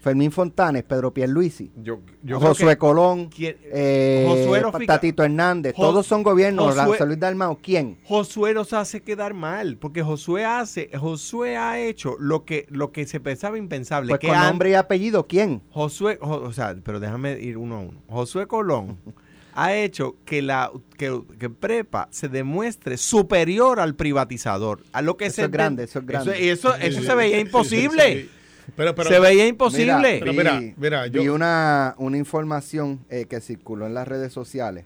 Fermín 0.00 0.30
Fontanes, 0.30 0.82
Pedro 0.82 1.14
Pierluisi, 1.14 1.70
Yo, 1.82 2.00
yo 2.22 2.38
Josué 2.38 2.76
Colón, 2.76 3.30
quien- 3.30 3.56
eh, 3.72 4.26
Josué 4.28 4.62
Tatito 4.86 5.24
Hernández, 5.24 5.72
Jo- 5.74 5.80
todos 5.82 6.06
son 6.06 6.22
gobiernos. 6.22 6.76
José 6.78 7.06
Luis 7.06 7.18
Dalmao, 7.18 7.58
¿quién? 7.62 7.96
Josué 8.04 8.52
los 8.52 8.74
hace 8.74 9.00
quedar 9.00 9.32
mal, 9.32 9.78
porque 9.78 10.02
Josué 10.02 10.44
hace, 10.44 10.90
Josué 10.94 11.56
ha 11.56 11.80
hecho 11.80 12.16
lo 12.18 12.44
que, 12.44 12.66
lo 12.68 12.92
que 12.92 13.06
se 13.06 13.18
pensaba 13.18 13.56
impensable. 13.56 14.10
Pues 14.10 14.20
que 14.20 14.26
con 14.28 14.36
nombre 14.38 14.72
y 14.72 14.74
apellido, 14.74 15.26
¿quién? 15.26 15.62
Josué, 15.70 16.18
Jo- 16.20 16.42
o 16.42 16.52
sea, 16.52 16.76
pero 16.84 17.00
déjame 17.00 17.40
ir 17.40 17.56
uno 17.56 17.76
a 17.76 17.80
uno. 17.80 18.02
Josué 18.06 18.46
Colón 18.46 18.98
ha 19.56 19.74
hecho 19.74 20.16
que 20.24 20.42
la 20.42 20.70
que, 20.98 21.22
que 21.38 21.48
prepa 21.48 22.08
se 22.10 22.28
demuestre 22.28 22.96
superior 22.96 23.80
al 23.80 23.94
privatizador, 23.94 24.82
a 24.92 25.00
lo 25.02 25.16
que 25.16 25.26
Eso 25.26 25.36
se 25.36 25.42
es 25.44 25.50
grande, 25.50 25.84
eso 25.84 26.00
es 26.00 26.06
grande. 26.06 26.40
y 26.44 26.48
eso, 26.48 26.74
eso 26.76 27.02
se 27.02 27.14
veía 27.14 27.38
imposible. 27.40 28.28
Pero, 28.76 28.94
pero, 28.94 29.10
se 29.10 29.20
veía 29.20 29.46
imposible. 29.46 30.16
Pero 30.20 30.32
vi- 30.32 30.38
mira, 30.38 30.60
mira, 30.76 31.06
yo- 31.06 31.20
vi 31.22 31.28
una, 31.28 31.94
una 31.98 32.16
información 32.16 33.04
eh, 33.10 33.26
que 33.28 33.40
circuló 33.40 33.86
en 33.86 33.94
las 33.94 34.08
redes 34.08 34.32
sociales. 34.32 34.84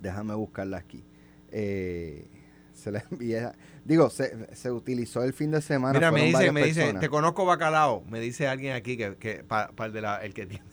Déjame 0.00 0.34
buscarla 0.34 0.76
aquí. 0.78 1.02
Eh, 1.50 2.26
se 2.74 2.92
la 2.92 3.02
envié. 3.10 3.48
Digo, 3.84 4.10
se, 4.10 4.54
se 4.54 4.70
utilizó 4.70 5.24
el 5.24 5.32
fin 5.32 5.50
de 5.50 5.62
semana. 5.62 5.94
Mira, 5.98 6.12
me 6.12 6.24
dice, 6.26 6.52
me 6.52 6.62
dice, 6.62 6.80
personas. 6.82 7.00
te 7.00 7.08
conozco 7.08 7.44
bacalao. 7.46 8.04
Me 8.08 8.20
dice 8.20 8.46
alguien 8.46 8.74
aquí 8.74 8.96
que, 8.96 9.16
que 9.16 9.42
pa- 9.42 9.68
pa 9.74 9.86
el 9.86 9.92
de 9.94 10.00
la, 10.02 10.18
el 10.18 10.34
que 10.34 10.46
tiene, 10.46 10.64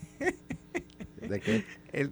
¿De 1.22 1.40
qué? 1.40 1.64
el, 1.94 2.12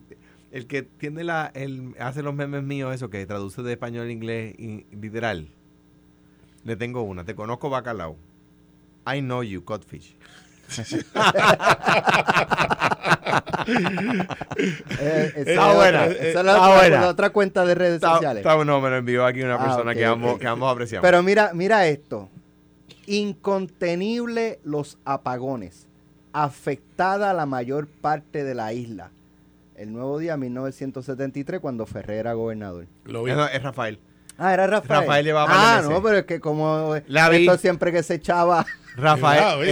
el 0.54 0.68
que 0.68 0.84
tiene 0.84 1.26
la, 1.26 1.52
el, 1.54 1.94
hace 2.00 2.24
los 2.24 2.34
memes 2.34 2.64
míos, 2.64 2.96
eso 2.96 3.10
que 3.10 3.26
traduce 3.26 3.62
de 3.62 3.74
español 3.74 4.08
a 4.08 4.12
inglés 4.12 4.56
y- 4.58 4.86
literal. 4.96 5.50
Le 6.64 6.76
tengo 6.78 7.02
una, 7.02 7.26
te 7.26 7.36
conozco 7.36 7.70
bacalao. 7.70 8.16
I 9.06 9.20
know 9.20 9.44
you, 9.44 9.66
codfish. 9.66 10.16
Eh, 15.00 15.34
esa 15.36 15.40
Está 15.52 15.70
es 15.72 15.76
buena, 15.76 16.04
otra- 16.04 16.06
esa 16.08 16.40
es 16.40 16.46
la 16.46 16.52
está 16.54 16.62
otra, 16.70 16.76
buena. 16.80 17.02
la 17.02 17.08
otra 17.10 17.30
cuenta 17.32 17.66
de 17.66 17.76
redes 17.76 17.96
Está- 17.96 18.14
sociales. 18.16 18.46
está- 18.46 18.64
no, 18.66 18.82
me 18.82 18.90
lo 18.90 18.98
envió 18.98 19.26
aquí 19.26 19.42
una 19.42 19.56
Ah, 19.56 19.66
persona 19.66 19.94
que, 19.94 20.06
ambos, 20.06 20.34
ok. 20.36 20.40
que 20.42 20.48
ambos 20.48 20.72
apreciamos. 20.72 21.02
Pero 21.08 21.24
mira, 21.24 21.52
mira 21.54 21.88
esto. 21.88 22.30
Incontenible 23.08 24.60
los 24.64 24.98
apagones. 25.06 25.88
Afectada 26.34 27.34
la 27.34 27.46
mayor 27.46 27.88
parte 27.88 28.44
de 28.44 28.56
la 28.56 28.74
isla. 28.74 29.12
El 29.76 29.92
nuevo 29.94 30.20
día 30.20 30.38
1973 30.38 31.60
cuando 31.60 31.86
Ferrer 31.86 32.18
era 32.20 32.34
gobernador. 32.34 32.88
lo 33.06 33.24
vi. 33.24 33.32
Es 33.32 33.64
Rafael. 33.64 34.00
Ah, 34.38 34.54
era 34.54 34.66
Rafael. 34.66 35.02
Rafael 35.02 35.26
llevaba 35.26 35.48
Ah, 35.52 35.82
no, 35.88 36.02
pero 36.02 36.18
es 36.18 36.24
que 36.26 36.40
como 36.40 36.96
La 37.08 37.30
vi. 37.30 37.46
esto 37.46 37.58
siempre 37.60 37.92
que 37.92 38.02
se 38.02 38.16
echaba, 38.16 38.66
Rafael 38.96 39.64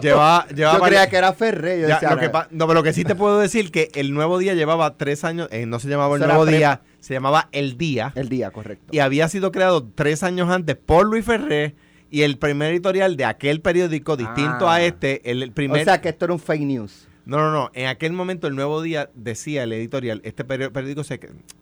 llevaba, 0.00 0.46
llevaba 0.48 0.78
yo 0.78 0.80
creía 0.82 1.08
que 1.10 1.16
era 1.16 1.32
Ferrer. 1.34 1.80
Yo 1.82 1.88
Ya, 1.88 1.94
decía, 1.94 2.10
lo 2.10 2.16
que 2.18 2.26
"Ahora, 2.26 2.32
pa- 2.32 2.48
no, 2.50 2.66
pero 2.66 2.80
lo 2.80 2.82
que 2.82 2.92
sí 2.94 3.04
te 3.04 3.14
puedo 3.14 3.38
decir 3.38 3.70
que 3.70 3.90
el 3.94 4.14
nuevo 4.14 4.38
día 4.38 4.54
llevaba 4.54 4.96
tres 4.96 5.24
años, 5.24 5.48
eh, 5.50 5.66
no 5.66 5.78
se 5.78 5.88
llamaba 5.88 6.16
el 6.16 6.22
nuevo 6.22 6.46
día, 6.46 6.80
se 7.00 7.12
llamaba 7.14 7.48
el 7.52 7.76
día 7.76 8.12
el 8.14 8.28
día, 8.30 8.50
correcto. 8.50 8.86
y 8.90 8.98
había 9.00 9.28
sido 9.28 9.52
creado 9.52 9.84
tres 9.94 10.22
años 10.22 10.48
antes 10.50 10.76
por 10.76 11.06
Luis 11.06 11.24
Ferré 11.26 11.74
y 12.10 12.22
el 12.22 12.38
primer 12.38 12.72
editorial 12.72 13.16
de 13.16 13.24
aquel 13.26 13.60
periódico 13.60 14.16
distinto 14.16 14.68
Ah. 14.68 14.76
a 14.76 14.82
este, 14.82 15.30
el, 15.30 15.42
el 15.42 15.52
primer, 15.52 15.82
o 15.82 15.84
sea 15.84 16.00
que 16.00 16.08
esto 16.10 16.24
era 16.26 16.34
un 16.34 16.40
fake 16.40 16.62
news. 16.62 17.08
No, 17.24 17.38
no, 17.38 17.50
no, 17.52 17.70
en 17.74 17.86
aquel 17.86 18.12
momento 18.12 18.46
el 18.46 18.54
nuevo 18.56 18.82
día 18.82 19.10
decía 19.14 19.62
el 19.64 19.72
editorial, 19.72 20.20
este 20.24 20.44
peri- 20.46 20.70
periódico 20.72 21.04
se, 21.04 21.20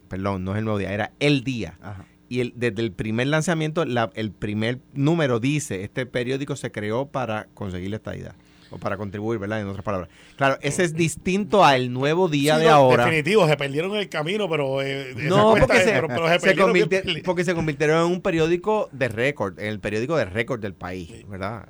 perdón, 0.09 0.45
no 0.45 0.53
es 0.53 0.59
el 0.59 0.65
nuevo 0.65 0.79
día, 0.79 0.93
era 0.93 1.13
el 1.21 1.45
día. 1.45 1.79
Ajá. 1.83 2.07
Y 2.29 2.41
el, 2.41 2.53
desde 2.55 2.81
el 2.83 2.93
primer 2.93 3.27
lanzamiento, 3.27 3.85
la- 3.85 4.11
el 4.15 4.31
primer 4.31 4.79
número 4.95 5.41
dice, 5.41 5.83
este 5.83 6.07
periódico 6.07 6.55
se 6.57 6.71
creó 6.71 7.07
para 7.07 7.47
conseguir 7.55 7.91
la 7.91 7.97
estadidad. 7.97 8.35
O 8.73 8.79
para 8.79 8.97
contribuir, 8.97 9.41
¿verdad? 9.41 9.61
En 9.61 9.67
otras 9.67 9.85
palabras. 9.85 10.09
Claro, 10.37 10.57
ese 10.63 10.85
es 10.85 10.95
distinto 10.95 11.65
al 11.65 11.93
nuevo 11.93 12.29
día 12.29 12.55
Sí, 12.55 12.61
de 12.61 12.67
no, 12.69 12.75
ahora. 12.75 13.05
Definitivo, 13.07 13.49
se 13.49 13.57
perdieron 13.57 13.97
el 13.97 14.09
camino, 14.09 14.49
pero. 14.49 14.81
eh, 14.81 15.13
No, 15.17 15.57
porque 15.59 15.79
es- 15.79 15.83
se, 15.83 15.91
pero- 15.91 16.07
pero 16.07 16.29
se 16.29 16.35
se 16.35 16.41
perdieron 16.47 16.73
bien 16.73 16.87
convirti- 16.87 17.03
perdidos. 17.03 17.23
porque 17.25 17.45
se 17.45 17.55
convirtieron 17.57 18.07
en 18.07 18.13
un 18.13 18.21
periódico 18.21 18.89
de 18.93 19.09
récord, 19.09 19.59
en 19.59 19.67
el 19.67 19.81
periódico 19.81 20.17
de 20.17 20.25
récord 20.27 20.61
del 20.61 20.75
país, 20.75 21.11
¿verdad? 21.29 21.69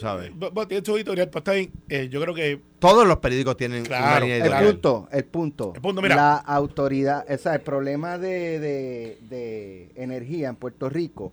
Sabes. 0.00 0.30
Bu- 0.32 0.50
bu- 0.52 0.66
Tiene 0.68 0.84
su 0.84 0.96
editorial, 0.96 1.28
pues 1.30 1.40
está 1.40 1.52
bien. 1.52 1.70
Eh, 1.88 2.08
yo 2.10 2.20
creo 2.20 2.34
que. 2.34 2.60
Todos 2.78 3.06
los 3.06 3.18
periódicos 3.18 3.56
tienen 3.56 3.80
una 3.80 3.88
Claro, 3.88 4.26
línea 4.26 4.44
El 4.44 4.66
punto, 4.72 5.08
el 5.10 5.24
punto. 5.24 5.72
El 5.74 5.80
punto, 5.80 6.02
mira. 6.02 6.16
La 6.16 6.36
autoridad, 6.36 7.24
o 7.28 7.38
sea, 7.38 7.54
el 7.54 7.60
problema 7.62 8.18
de, 8.18 8.58
de- 8.60 9.18
de 9.28 9.90
energía 9.96 10.48
en 10.48 10.56
Puerto 10.56 10.88
Rico 10.88 11.32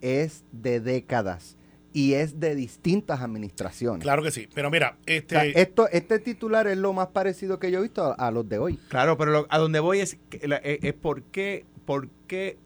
es 0.00 0.44
de 0.52 0.80
décadas. 0.80 1.56
y 1.94 2.14
es 2.14 2.40
de 2.40 2.54
distintas 2.54 3.20
administraciones. 3.20 4.02
Claro 4.02 4.22
que 4.22 4.30
sí. 4.30 4.48
Pero 4.54 4.70
mira, 4.70 4.96
O 4.98 5.02
este. 5.04 5.34
sea, 5.34 5.44
esto, 5.44 5.88
este 5.92 6.18
titular 6.18 6.66
es 6.66 6.78
lo 6.78 6.94
más 6.94 7.08
parecido 7.08 7.58
que 7.58 7.70
yo 7.70 7.80
he 7.80 7.82
visto 7.82 8.02
a, 8.02 8.14
a 8.14 8.30
los 8.30 8.48
de 8.48 8.56
hoy. 8.56 8.78
Claro, 8.88 9.18
pero 9.18 9.30
lo- 9.30 9.46
a 9.50 9.58
donde 9.58 9.78
voy 9.78 10.00
es, 10.00 10.16
que 10.30 10.48
la- 10.48 10.56
es, 10.56 10.78
es 10.82 10.94
por 10.94 11.22
qué, 11.24 11.66
por 11.84 12.08
qué, 12.26 12.56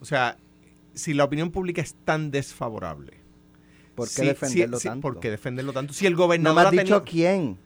o 0.00 0.04
sea, 0.04 0.36
si 0.94 1.14
la 1.14 1.22
opinión 1.22 1.50
pública 1.52 1.80
es 1.82 1.94
tan 2.04 2.30
desfavorable. 2.32 3.12
¿Por 3.96 4.08
qué 4.08 4.22
defenderlo 4.22 4.78
tanto? 4.78 5.00
¿Por 5.00 5.18
qué 5.20 5.30
defenderlo 5.30 5.72
tanto? 5.72 5.92
Si 5.92 6.06
el 6.06 6.12
no 6.12 6.18
me 6.18 6.24
gobernador 6.24 6.58
has 6.60 6.66
ha 6.66 6.70
dicho 6.70 7.02
tenido- 7.02 7.04
quién. 7.04 7.58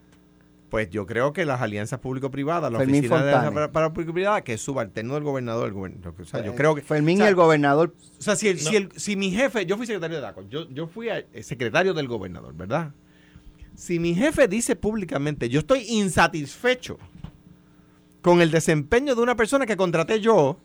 Pues 0.71 0.89
yo 0.89 1.05
creo 1.05 1.33
que 1.33 1.45
las 1.45 1.61
alianzas 1.61 1.99
público-privadas, 1.99 2.71
la 2.71 2.79
Fermín 2.79 3.01
oficina 3.01 3.25
de 3.25 3.33
Fontane. 3.33 3.53
para, 3.53 3.73
para 3.73 3.93
público-privada, 3.93 4.43
que 4.45 4.53
es 4.53 4.61
subalterno 4.61 5.15
del 5.15 5.25
gobernador, 5.25 5.67
el 5.67 5.75
gobernador. 5.75 6.15
O 6.21 6.25
sea, 6.25 6.45
yo 6.45 6.53
Eh, 6.53 6.55
creo 6.57 6.77
que 6.77 6.83
Fermín 6.83 7.17
o 7.17 7.19
sea, 7.19 7.27
y 7.27 7.29
el 7.31 7.35
gobernador. 7.35 7.93
O 8.19 8.23
sea, 8.23 8.37
si, 8.37 8.47
el- 8.47 8.63
No. 8.63 8.71
si, 8.71 8.77
el- 8.77 8.93
si 8.95 9.17
mi 9.17 9.33
jefe, 9.33 9.67
yo 9.67 9.77
fui 9.77 9.85
secretario 9.87 10.17
de 10.19 10.23
DACO, 10.23 10.49
yo, 10.49 10.69
yo 10.71 10.87
fui 10.87 11.09
a- 11.09 11.19
eh, 11.33 11.43
secretario 11.43 11.93
del 11.93 12.07
gobernador, 12.07 12.55
¿verdad? 12.55 12.93
Si 13.75 13.99
mi 13.99 14.15
jefe 14.15 14.47
dice 14.47 14.77
públicamente, 14.77 15.49
yo 15.49 15.59
estoy 15.59 15.81
insatisfecho 15.89 16.99
con 18.23 18.41
el 18.41 18.53
desempeño 18.53 19.17
de 19.17 19.23
una 19.23 19.35
persona 19.35 19.67
que 19.67 19.77
contraté 19.77 20.21
yo, 20.21 20.57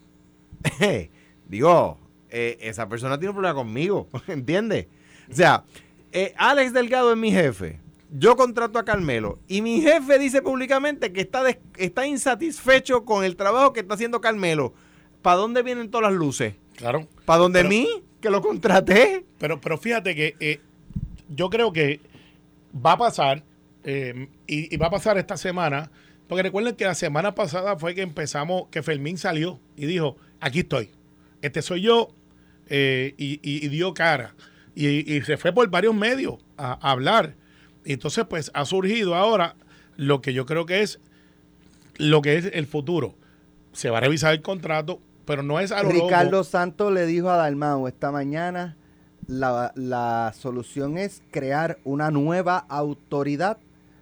digo, 1.49 1.97
eh, 2.30 2.57
esa 2.61 2.88
persona 2.88 3.18
tiene 3.18 3.30
un 3.30 3.36
problema 3.38 3.55
conmigo, 3.55 4.07
¿entiendes? 4.28 4.86
O 5.32 5.34
sea, 5.36 5.63
eh, 6.11 6.34
Alex 6.38 6.73
Delgado 6.73 7.11
es 7.11 7.17
mi 7.17 7.32
jefe. 7.32 7.80
Yo 8.17 8.36
contrato 8.38 8.80
a 8.80 8.86
Carmelo 8.86 9.39
y 9.47 9.61
mi 9.61 9.82
jefe 9.82 10.17
dice 10.19 10.41
públicamente 10.41 11.11
que 11.11 11.21
está, 11.21 11.43
des- 11.43 11.57
está 11.78 12.05
insatisfecho 12.07 13.03
con 13.03 13.26
el 13.26 13.36
trabajo 13.36 13.73
que 13.73 13.82
está 13.82 13.95
haciendo 13.95 14.21
Carmelo. 14.21 14.73
¿Para 15.21 15.38
dónde 15.38 15.63
vienen 15.63 15.89
todas 15.89 16.11
las 16.11 16.17
luces? 16.19 16.55
Claro. 16.78 17.07
¿Para 17.26 17.39
donde 17.39 17.59
Pero- 17.59 17.69
mí? 17.69 17.88
Que 18.21 18.30
lo 18.30 18.41
contraté. 18.41 19.26
Pero, 19.38 19.59
pero 19.59 19.78
fíjate 19.78 20.15
que 20.15 20.36
eh, 20.39 20.61
yo 21.30 21.49
creo 21.49 21.73
que 21.73 21.99
va 22.73 22.93
a 22.93 22.97
pasar, 22.97 23.43
eh, 23.84 24.30
y, 24.47 24.73
y 24.73 24.78
va 24.78 24.88
a 24.88 24.91
pasar 24.91 25.17
esta 25.17 25.36
semana, 25.38 25.91
porque 26.28 26.43
recuerden 26.43 26.76
que 26.76 26.86
la 26.86 26.95
semana 26.95 27.36
pasada 27.36 27.78
fue 27.78 27.93
que 27.95 28.01
empezamos, 28.01 28.67
que 28.69 28.82
Fermín 28.82 29.17
salió 29.17 29.59
y 29.76 29.86
dijo, 29.86 30.17
aquí 30.39 30.59
estoy, 30.59 30.89
este 31.41 31.61
soy 31.61 31.82
yo, 31.82 32.09
eh, 32.67 33.13
y, 33.17 33.34
y- 33.43 33.65
y 33.65 33.67
dio 33.69 33.93
cara. 33.93 34.34
Y, 34.76 35.13
y 35.13 35.21
se 35.21 35.38
fue 35.38 35.53
por 35.53 35.69
varios 35.69 35.95
medios 35.95 36.36
a, 36.57 36.73
a 36.73 36.91
hablar. 36.91 37.36
Y 37.86 37.93
entonces, 37.93 38.26
pues, 38.30 38.51
ha 38.53 38.65
surgido 38.65 39.15
ahora 39.15 39.55
lo 39.95 40.21
que 40.21 40.34
yo 40.34 40.45
creo 40.45 40.65
que 40.65 40.82
es 40.82 40.99
lo 41.97 42.21
que 42.21 42.38
es 42.38 42.49
el 42.53 42.67
futuro. 42.67 43.15
Se 43.71 43.89
va 43.89 43.99
a 43.99 44.01
revisar 44.01 44.34
el 44.34 44.41
contrato, 44.41 44.99
pero 45.26 45.43
no 45.43 45.59
es 45.59 45.71
a 45.71 45.82
lo 45.82 45.91
loco. 45.91 46.05
Ricardo 46.07 46.43
Santos 46.43 46.91
le 46.91 47.05
dijo 47.05 47.30
a 47.30 47.38
Dalmau 47.38 47.88
esta 47.88 48.11
mañana, 48.11 48.76
la, 49.28 49.71
la 49.76 50.34
solución 50.38 50.97
es 50.97 51.23
crear 51.32 51.80
una 51.84 52.11
nueva 52.11 52.57
autoridad 52.57 53.57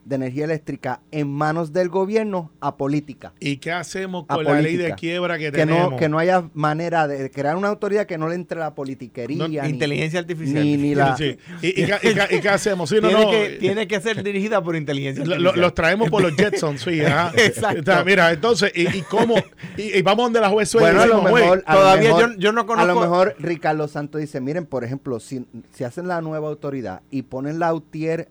de 0.06 0.16
energía 0.16 0.46
eléctrica 0.46 1.00
en 1.12 1.30
manos 1.32 1.72
del 1.74 1.90
gobierno 1.90 2.52
a 2.60 2.76
política. 2.78 3.34
¿Y 3.40 3.58
qué 3.58 3.72
hacemos 3.72 4.26
A 4.28 4.36
con 4.36 4.44
la 4.46 4.62
ley 4.62 4.76
de 4.78 4.94
quiebra 4.96 5.38
que, 5.38 5.46
Que 5.46 5.52
tenemos? 5.60 5.92
no, 5.92 5.98
que 5.98 6.10
no 6.10 6.20
haya 6.20 6.50
manera 6.54 7.08
de 7.08 7.32
crear 7.32 7.56
una 7.56 7.70
autoridad 7.70 8.06
que 8.06 8.18
no 8.18 8.28
le 8.28 8.36
entre 8.36 8.60
la 8.60 8.76
politiquería. 8.76 9.38
No, 9.38 9.48
ni- 9.48 9.58
Inteligencia 9.70 10.20
artificial. 10.20 10.64
Ni, 10.64 10.78
ni 10.78 10.96
la, 10.96 11.16
Sí. 11.16 11.38
¿Y, 11.62 11.68
y, 11.68 11.74
qué- 11.86 12.00
y 12.04 12.14
qué- 12.14 12.36
y 12.36 12.40
qué 12.42 12.50
hacemos? 12.50 12.90
Sí, 12.90 12.96
no, 13.02 13.08
tiene, 13.08 13.24
no, 13.26 13.32
que, 13.32 13.50
tiene 13.60 13.88
que 13.88 14.02
ser 14.02 14.22
dirigida 14.24 14.62
por 14.62 14.76
inteligencia 14.76 15.22
artificial. 15.24 15.56
lo- 15.56 15.62
los 15.62 15.74
traemos 15.74 16.10
por 16.10 16.22
los 16.22 16.36
Jetsons, 16.36 16.82
sí. 16.82 17.02
ajá. 17.02 17.32
Exacto. 17.38 17.80
Está, 17.80 18.04
mira, 18.04 18.32
entonces, 18.32 18.72
¿y, 18.76 18.88
y 18.98 19.02
cómo? 19.04 19.36
Y, 19.78 19.98
y 19.98 20.02
vamos 20.02 20.26
donde 20.26 20.42
la 20.42 20.50
juez 20.50 20.74
Bueno, 20.74 21.00
y 21.00 21.02
a 21.02 21.06
lo 21.06 21.14
decimos, 21.14 21.32
"Juez, 21.32 21.44
mejor, 21.44 21.64
a 21.66 21.74
lo 21.74 21.80
todavía 21.80 22.10
mejor- 22.10 22.34
yo- 22.34 22.40
yo 22.40 22.52
no 22.52 22.62
A 22.62 22.64
lo 22.64 22.68
conozco- 22.68 23.02
mejor 23.02 23.36
Ricardo 23.40 23.88
Santos 23.88 24.22
dice, 24.22 24.42
miren, 24.42 24.66
por 24.66 24.84
ejemplo, 24.84 25.20
si, 25.20 25.46
si 25.74 25.84
hacen 25.84 26.08
la 26.08 26.22
nueva 26.22 26.50
autoridad 26.50 27.02
y 27.10 27.22
ponen 27.24 27.60
la 27.60 27.74
UTIER 27.74 28.28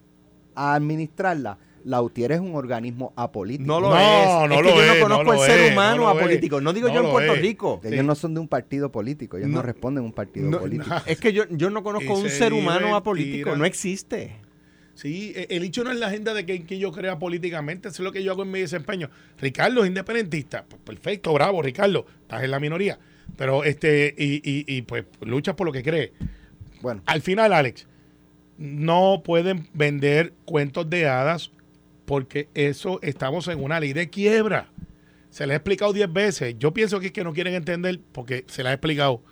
a 0.55 0.75
administrarla, 0.75 1.59
la 1.85 2.01
UTIER 2.01 2.33
es 2.33 2.41
un 2.41 2.55
organismo 2.55 3.13
apolítico. 3.17 3.67
No 3.67 3.81
lo 3.81 3.91
No, 3.91 3.99
es. 3.99 4.27
no 4.27 4.43
es 4.45 4.49
lo 4.51 4.57
que 4.63 4.77
yo 4.77 4.83
es, 4.83 4.89
no 4.89 4.95
no 4.95 5.01
conozco 5.17 5.25
lo 5.33 5.45
el 5.45 5.51
ser 5.51 5.61
es, 5.61 5.73
humano 5.73 5.97
lo 6.03 6.09
apolítico. 6.09 6.61
No 6.61 6.73
digo 6.73 6.89
No 6.89 6.95
yo 6.95 7.01
en 7.01 7.07
lo 7.07 7.13
Puerto 7.13 7.35
es. 7.35 7.41
Rico. 7.43 7.81
Ellos 7.83 8.01
Sí. 8.01 8.07
no 8.07 8.15
son 8.15 8.35
de 8.35 8.41
un 8.41 8.49
partido 8.49 8.93
político, 8.93 9.37
ellos 9.37 9.49
no, 9.49 9.57
No. 9.57 9.63
responden 9.63 10.05
a 10.05 10.07
un 10.07 10.13
partido 10.13 10.49
No, 10.51 10.61
político. 10.61 10.95
es 11.07 11.19
que 11.19 11.33
yo, 11.33 11.45
yo 11.51 11.71
no 11.71 11.83
conozco 11.83 12.15
un 12.15 12.23
se 12.23 12.31
ser 12.31 12.53
humano 12.53 12.95
apolítico. 12.95 13.57
No 13.57 13.65
existe. 13.65 14.37
Sí, 14.95 15.33
eh, 15.35 15.47
el 15.51 15.65
hecho 15.65 15.83
no 15.85 15.91
es 15.91 15.97
la 15.99 16.09
agenda 16.09 16.35
de 16.35 16.45
que, 16.45 16.65
que 16.65 16.79
yo 16.79 16.93
crea 16.93 17.19
políticamente, 17.19 17.89
eso 17.89 18.03
es 18.03 18.05
lo 18.05 18.13
que 18.13 18.23
yo 18.23 18.31
hago 18.33 18.43
en 18.43 18.51
mi 18.51 18.61
desempeño. 18.61 19.09
Ricardo 19.41 19.81
es 19.83 19.89
independentista. 19.89 20.65
Pues 20.69 20.81
perfecto, 20.83 21.33
bravo, 21.33 21.63
Ricardo. 21.63 22.05
Estás 22.21 22.45
en 22.45 22.51
la 22.51 22.61
minoría. 22.61 22.99
Pero, 23.37 23.65
este, 23.65 24.15
y, 24.19 24.35
y, 24.49 24.65
y 24.69 24.83
pues 24.83 25.05
luchas 25.23 25.55
por 25.55 25.67
lo 25.67 25.73
que 25.73 25.83
cree. 25.83 26.13
Bueno, 26.83 27.01
Al 27.07 27.23
final, 27.23 27.53
Alex, 27.55 27.87
no 28.59 29.23
pueden 29.25 29.69
vender 29.73 30.33
cuentos 30.45 30.89
de 30.89 31.09
hadas 31.09 31.51
porque 32.05 32.49
eso 32.55 32.99
estamos 33.03 33.49
en 33.49 33.63
una 33.63 33.81
ley 33.81 33.93
de 33.93 34.11
quiebra. 34.11 34.69
Se 35.31 35.47
les 35.47 35.55
ha 35.55 35.57
explicado 35.57 35.93
10 35.93 36.13
veces. 36.13 36.57
Yo 36.59 36.75
pienso 36.75 37.01
que 37.01 37.07
es 37.07 37.13
que 37.13 37.25
no 37.25 37.33
quieren 37.33 37.55
entender 37.55 38.01
porque 38.13 38.45
se 38.49 38.63
les 38.63 38.71
ha 38.71 38.75
explicado. 38.75 39.23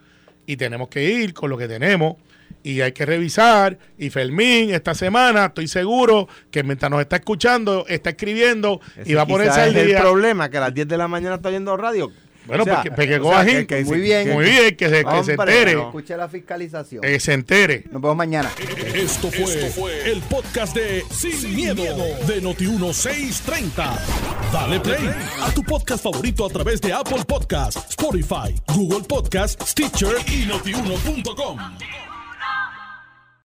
Y 0.47 0.57
tenemos 0.57 0.89
que 0.89 1.05
ir 1.05 1.35
con 1.35 1.51
lo 1.51 1.59
que 1.59 1.69
tenemos. 1.69 2.17
Y 2.63 2.81
hay 2.81 2.93
que 2.93 3.05
revisar. 3.05 3.79
Y 3.99 4.11
Fermín, 4.11 4.71
esta 4.71 4.95
semana, 4.95 5.47
estoy 5.47 5.69
seguro 5.69 6.29
que 6.51 6.63
mientras 6.63 6.91
nos 6.91 7.01
está 7.01 7.17
escuchando, 7.17 7.85
está 7.87 8.11
escribiendo 8.11 8.81
y 9.05 9.15
va 9.15 9.23
a 9.23 9.27
ponerse 9.27 9.61
al 9.61 9.75
día. 9.75 9.83
el 9.83 10.03
problema, 10.03 10.49
que 10.49 10.57
a 10.57 10.61
las 10.61 10.75
10 10.75 10.89
de 10.89 10.97
la 10.97 11.09
mañana 11.09 11.37
está 11.37 11.51
yendo 11.51 11.77
radio. 11.77 12.11
Bueno, 12.47 12.63
O 12.63 12.67
sea, 12.67 12.75
porque- 12.77 12.91
porque 12.91 13.17
o 13.21 13.31
sea, 13.31 13.45
que- 13.45 13.67
que- 13.67 13.85
Muy 13.85 14.01
bien. 14.01 14.25
que- 14.27 14.33
Muy 14.35 14.45
bien, 14.45 14.77
que 14.77 14.89
se, 14.89 15.05
que 15.05 15.25
se 15.25 15.33
entere. 15.35 15.75
no. 15.75 15.87
escuche 15.87 16.17
la 16.17 16.29
fiscalización. 16.29 17.03
Que 17.03 17.21
se 17.21 17.33
entere. 17.33 17.85
Nos 17.91 18.01
vemos 18.03 18.17
mañana. 18.17 18.51
Esto 18.95 19.31
fue, 19.31 20.11
el 20.11 20.21
podcast 20.23 20.75
de 20.75 21.05
Sin, 21.11 21.55
miedo, 21.55 21.83
de 22.27 22.43
Noti1630. 22.43 23.99
Dale 24.53 24.81
play 24.81 25.11
a 25.43 25.51
tu 25.53 25.63
podcast 25.63 26.03
favorito 26.03 26.45
a 26.47 26.49
través 26.49 26.81
de 26.81 26.93
Apple 26.93 27.25
Podcasts, 27.27 27.91
Spotify, 27.91 28.55
Google 28.75 29.05
Podcasts, 29.07 29.71
Stitcher 29.71 30.17
y 30.27 30.47
notiuno.com. 30.47 31.59